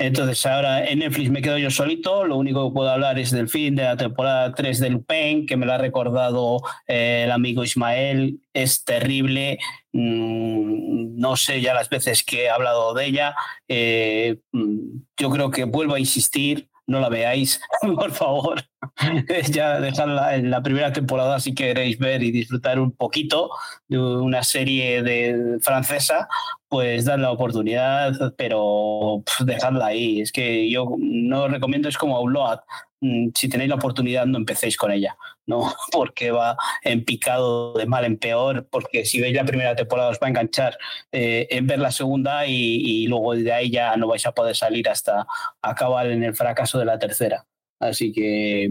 [0.00, 3.50] Entonces ahora en Netflix me quedo yo solito, lo único que puedo hablar es del
[3.50, 7.62] fin de la temporada 3 de Lupin, que me lo ha recordado eh, el amigo
[7.62, 9.58] Ismael, es terrible,
[9.92, 13.34] mm, no sé ya las veces que he hablado de ella,
[13.68, 17.60] eh, mm, yo creo que vuelvo a insistir, no la veáis,
[17.94, 18.69] por favor.
[19.50, 23.50] ya dejadla en la primera temporada si queréis ver y disfrutar un poquito
[23.88, 26.28] de una serie de francesa,
[26.68, 30.20] pues dad la oportunidad, pero dejadla ahí.
[30.20, 32.60] Es que yo no recomiendo, es como Outlaw.
[33.02, 35.16] Mm, si tenéis la oportunidad, no empecéis con ella,
[35.46, 35.72] ¿no?
[35.92, 40.18] Porque va en picado de mal en peor, porque si veis la primera temporada os
[40.18, 40.76] va a enganchar
[41.12, 44.54] eh, en ver la segunda y, y, luego de ahí ya no vais a poder
[44.56, 45.26] salir hasta
[45.62, 47.46] acabar en el fracaso de la tercera.
[47.80, 48.70] Así que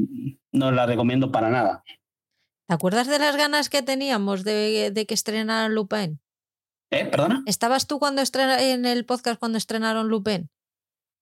[0.52, 1.84] no la recomiendo para nada.
[2.68, 6.20] ¿Te acuerdas de las ganas que teníamos de, de que estrenaran Lupin?
[6.92, 7.06] ¿Eh?
[7.06, 7.44] ¿Perdona?
[7.48, 10.50] ¿Estabas tú cuando estrena, en el podcast cuando estrenaron Lupin?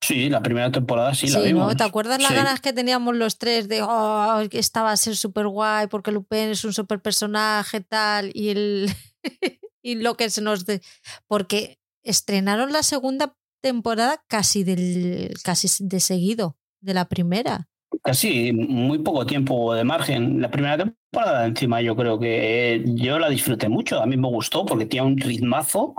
[0.02, 1.68] Sí, la primera temporada sí, sí la vimos.
[1.68, 1.76] ¿no?
[1.76, 2.36] ¿Te acuerdas las Sí.
[2.36, 6.12] ganas que teníamos los tres de oh, que esta va a ser súper guay porque
[6.12, 8.92] Lupin es un súper personaje tal y el
[9.82, 10.82] y lo que se nos de...
[11.28, 17.68] porque estrenaron la segunda temporada casi del casi de seguido de la primera.
[18.04, 20.42] Casi muy poco tiempo de margen.
[20.42, 24.02] La primera temporada encima yo creo que yo la disfruté mucho.
[24.02, 25.94] A mí me gustó porque tenía un ritmazo,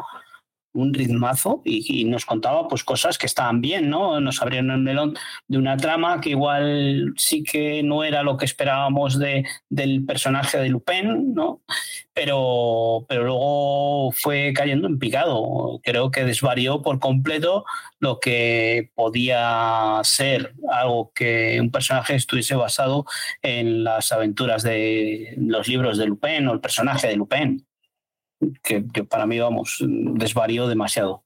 [0.79, 4.21] un ritmazo y, nos contaba pues cosas que estaban bien, ¿no?
[4.21, 5.15] Nos abrieron el melón
[5.47, 10.59] de una trama que igual sí que no era lo que esperábamos de, del personaje
[10.59, 11.61] de Lupin, ¿no?
[12.15, 15.81] Pero, pero luego fue cayendo en picado.
[15.83, 17.65] Creo que desvarió por completo
[18.01, 23.05] lo que podía ser algo que un personaje estuviese basado
[23.43, 27.68] en las aventuras de los libros de Lupin o el personaje de Lupin,
[28.63, 31.25] que, para mí, vamos, desvarió demasiado.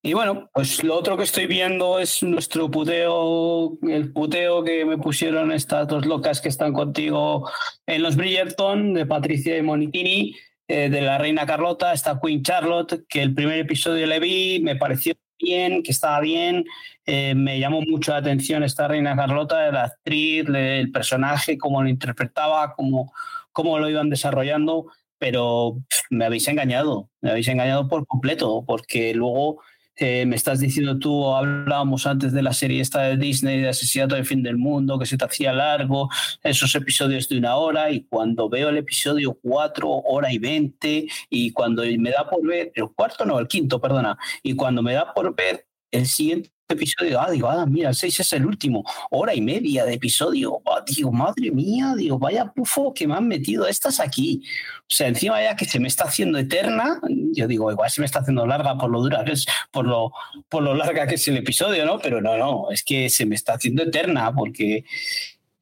[0.00, 4.96] Y bueno, pues lo otro que estoy viendo es nuestro puteo, el puteo que me
[4.96, 7.50] pusieron estas dos locas que están contigo
[7.84, 10.36] en los Bridgerton, de Patricia y Monitini,
[10.68, 14.76] eh, de la reina Carlota, esta Queen Charlotte, que el primer episodio le vi, me
[14.76, 16.64] pareció bien, que estaba bien,
[17.06, 21.88] eh, me llamó mucho la atención esta reina Carlota, la actriz, el personaje, cómo lo
[21.88, 23.12] interpretaba, cómo,
[23.50, 24.86] cómo lo iban desarrollando,
[25.18, 25.78] pero
[26.10, 29.60] me habéis engañado, me habéis engañado por completo, porque luego
[30.00, 34.14] eh, me estás diciendo tú, hablábamos antes de la serie esta de Disney, de Asesinato
[34.14, 36.08] del Fin del Mundo, que se te hacía largo,
[36.44, 41.50] esos episodios de una hora, y cuando veo el episodio 4, hora y 20, y
[41.50, 45.12] cuando me da por ver, el cuarto no, el quinto, perdona, y cuando me da
[45.12, 49.34] por ver el siguiente episodio, ah, digo, ah, mira, el 6 es el último, hora
[49.34, 53.66] y media de episodio, ah, digo, madre mía, digo, vaya pufo que me han metido
[53.66, 54.42] estas aquí.
[54.82, 57.00] O sea, encima ya que se me está haciendo eterna,
[57.32, 60.12] yo digo, igual se me está haciendo larga por lo dura que es, por lo,
[60.48, 61.98] por lo larga que es el episodio, ¿no?
[61.98, 64.84] Pero no, no, es que se me está haciendo eterna porque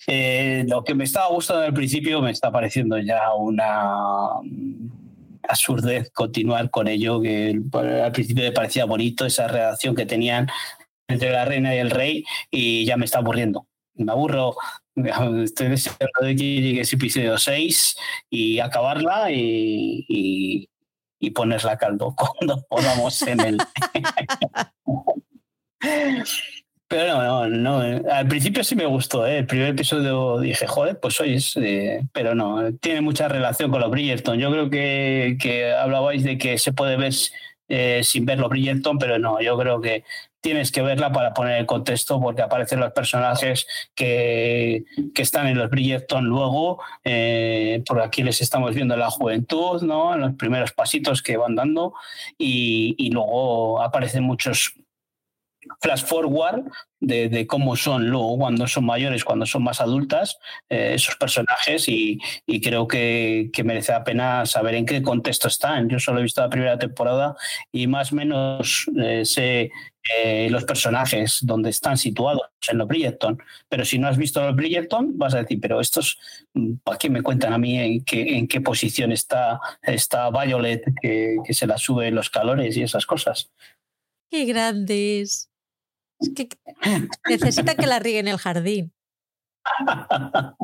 [0.06, 4.30] eh, lo que me estaba gustando al principio me está pareciendo ya una
[5.48, 10.48] absurdez continuar con ello, que al principio me parecía bonito esa relación que tenían
[11.08, 13.66] entre la reina y el rey y ya me está aburriendo.
[13.94, 14.56] Me aburro,
[15.42, 17.96] estoy deseando de que llegue ese episodio 6
[18.30, 20.68] y acabarla y, y,
[21.34, 23.58] ponerla a caldo cuando podamos en el...
[26.88, 29.38] Pero no, no, no, al principio sí me gustó, ¿eh?
[29.38, 33.90] el primer episodio dije, joder, pues oye, eh, pero no, tiene mucha relación con los
[33.90, 34.38] Bridgerton.
[34.38, 37.12] Yo creo que, que hablabais de que se puede ver
[37.68, 40.04] eh, sin ver los Bridgerton, pero no, yo creo que
[40.46, 43.66] tienes que verla para poner el contexto porque aparecen los personajes
[43.96, 49.10] que, que están en los Bridgerton luego, eh, por aquí les estamos viendo en la
[49.10, 50.14] juventud, ¿no?
[50.14, 51.94] en los primeros pasitos que van dando
[52.38, 54.76] y, y luego aparecen muchos
[55.80, 56.64] flash forward
[57.00, 60.38] de, cómo son luego cuando son mayores, cuando son más adultas,
[60.68, 62.18] eh, esos personajes y,
[62.62, 65.88] creo que, merece la pena saber en qué contexto están.
[65.88, 67.36] Yo solo he visto la primera temporada
[67.72, 69.70] y más o menos eh, sé
[70.18, 74.54] eh, los personajes donde están situados en los Bridgerton, pero si no has visto los
[74.54, 76.18] Bridgerton vas a decir, pero estos,
[76.84, 81.36] ¿para qué me cuentan a mí en qué, en qué posición está, está Violet que,
[81.44, 83.50] que se la sube los calores y esas cosas?
[84.30, 85.50] ¡Qué grandes!
[86.18, 86.48] Es que
[87.28, 88.92] necesita que la ríe en el jardín.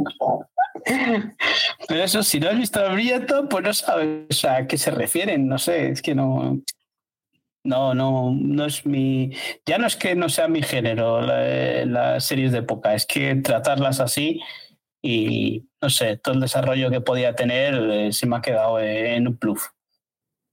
[1.89, 5.49] Pero eso, si no has visto el Bridgerton, pues no sabes a qué se refieren,
[5.49, 6.61] no sé, es que no.
[7.65, 9.31] No, no, no es mi.
[9.65, 14.01] Ya no es que no sea mi género las series de época, es que tratarlas
[14.01, 14.41] así
[15.01, 19.29] y no sé, todo el desarrollo que podía tener eh, se me ha quedado en
[19.29, 19.63] un plus.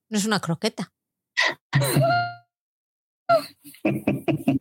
[0.09, 0.91] No es una croqueta.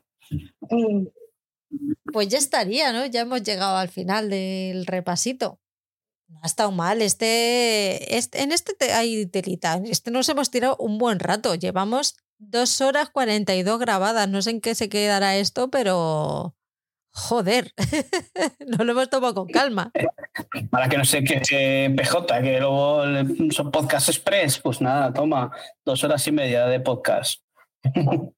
[2.12, 3.06] pues ya estaría, ¿no?
[3.06, 5.60] Ya hemos llegado al final del repasito.
[6.28, 7.02] No ha estado mal.
[7.02, 9.74] Este, este en este hay telita.
[9.74, 11.54] En este nos hemos tirado un buen rato.
[11.54, 14.28] Llevamos dos horas 42 grabadas.
[14.28, 16.54] No sé en qué se quedará esto, pero.
[17.10, 17.72] Joder,
[18.66, 19.90] no lo hemos tomado con calma.
[20.70, 23.02] Para que no sé qué PJ, que luego
[23.50, 25.50] son podcast express, pues nada, toma
[25.84, 27.42] dos horas y media de podcast.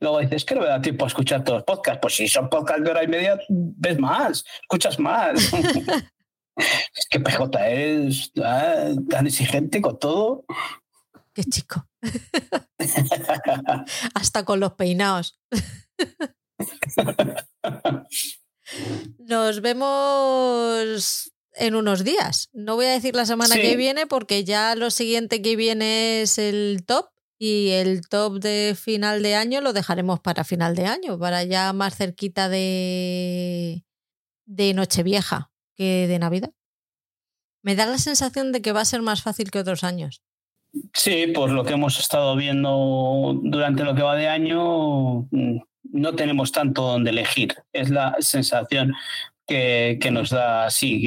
[0.00, 2.00] luego dices que no me da tiempo a escuchar todos los podcasts.
[2.00, 5.50] Pues si son podcasts de hora y media, ves más, escuchas más.
[6.58, 10.44] Es que PJ es tan exigente con todo.
[11.32, 11.86] Qué chico.
[14.14, 15.38] Hasta con los peinados.
[19.18, 22.50] Nos vemos en unos días.
[22.52, 26.38] No voy a decir la semana que viene porque ya lo siguiente que viene es
[26.38, 27.08] el top
[27.38, 31.72] y el top de final de año lo dejaremos para final de año, para ya
[31.72, 33.84] más cerquita de,
[34.46, 36.52] de Nochevieja que de Navidad.
[37.62, 40.22] Me da la sensación de que va a ser más fácil que otros años.
[40.92, 45.58] Sí, por lo que hemos estado viendo durante lo que va de año, mm,
[45.92, 47.54] no tenemos tanto donde elegir.
[47.72, 48.94] Es la sensación
[49.46, 51.02] que, nos da así,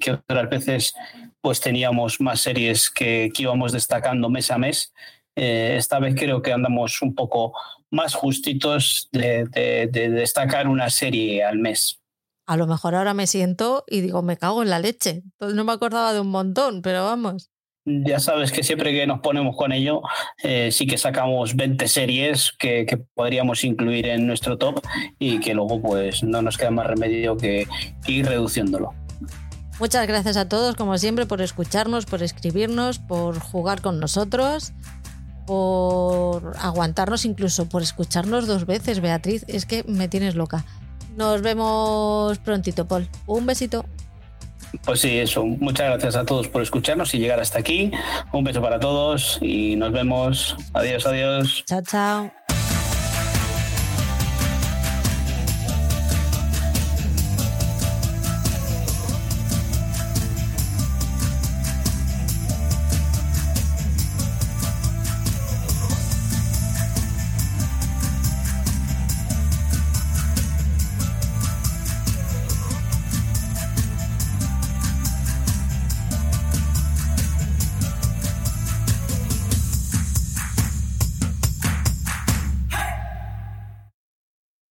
[0.00, 0.94] que, otras veces
[1.40, 4.92] pues teníamos más series que, íbamos destacando mes a mes.
[5.36, 7.52] Eh, esta vez creo que andamos un poco
[7.90, 12.02] más justitos de destacar una serie al mes.
[12.46, 15.22] A lo mejor ahora me siento y digo, me cago en la leche.
[15.24, 17.50] Entonces no me acordaba de un montón, pero vamos.
[17.84, 20.02] Ya sabes que siempre que nos ponemos con ello,
[20.42, 24.80] eh, sí que sacamos 20 series que, podríamos incluir en nuestro top
[25.18, 27.66] y que luego pues no nos queda más remedio que,
[28.06, 28.94] ir reduciéndolo.
[29.80, 34.72] Muchas gracias a todos, como siempre, por escucharnos, por escribirnos, por jugar con nosotros,
[35.46, 39.44] por aguantarnos, incluso por escucharnos dos veces, Beatriz.
[39.48, 40.64] Es que me tienes loca.
[41.16, 43.08] Nos vemos prontito, Paul.
[43.26, 43.84] Un besito.
[44.84, 45.44] Pues sí, eso.
[45.44, 47.90] Muchas gracias a todos por escucharnos y llegar hasta aquí.
[48.32, 50.56] Un beso para todos y nos vemos.
[50.72, 51.64] Adiós, adiós.
[51.66, 52.51] Chao, chao.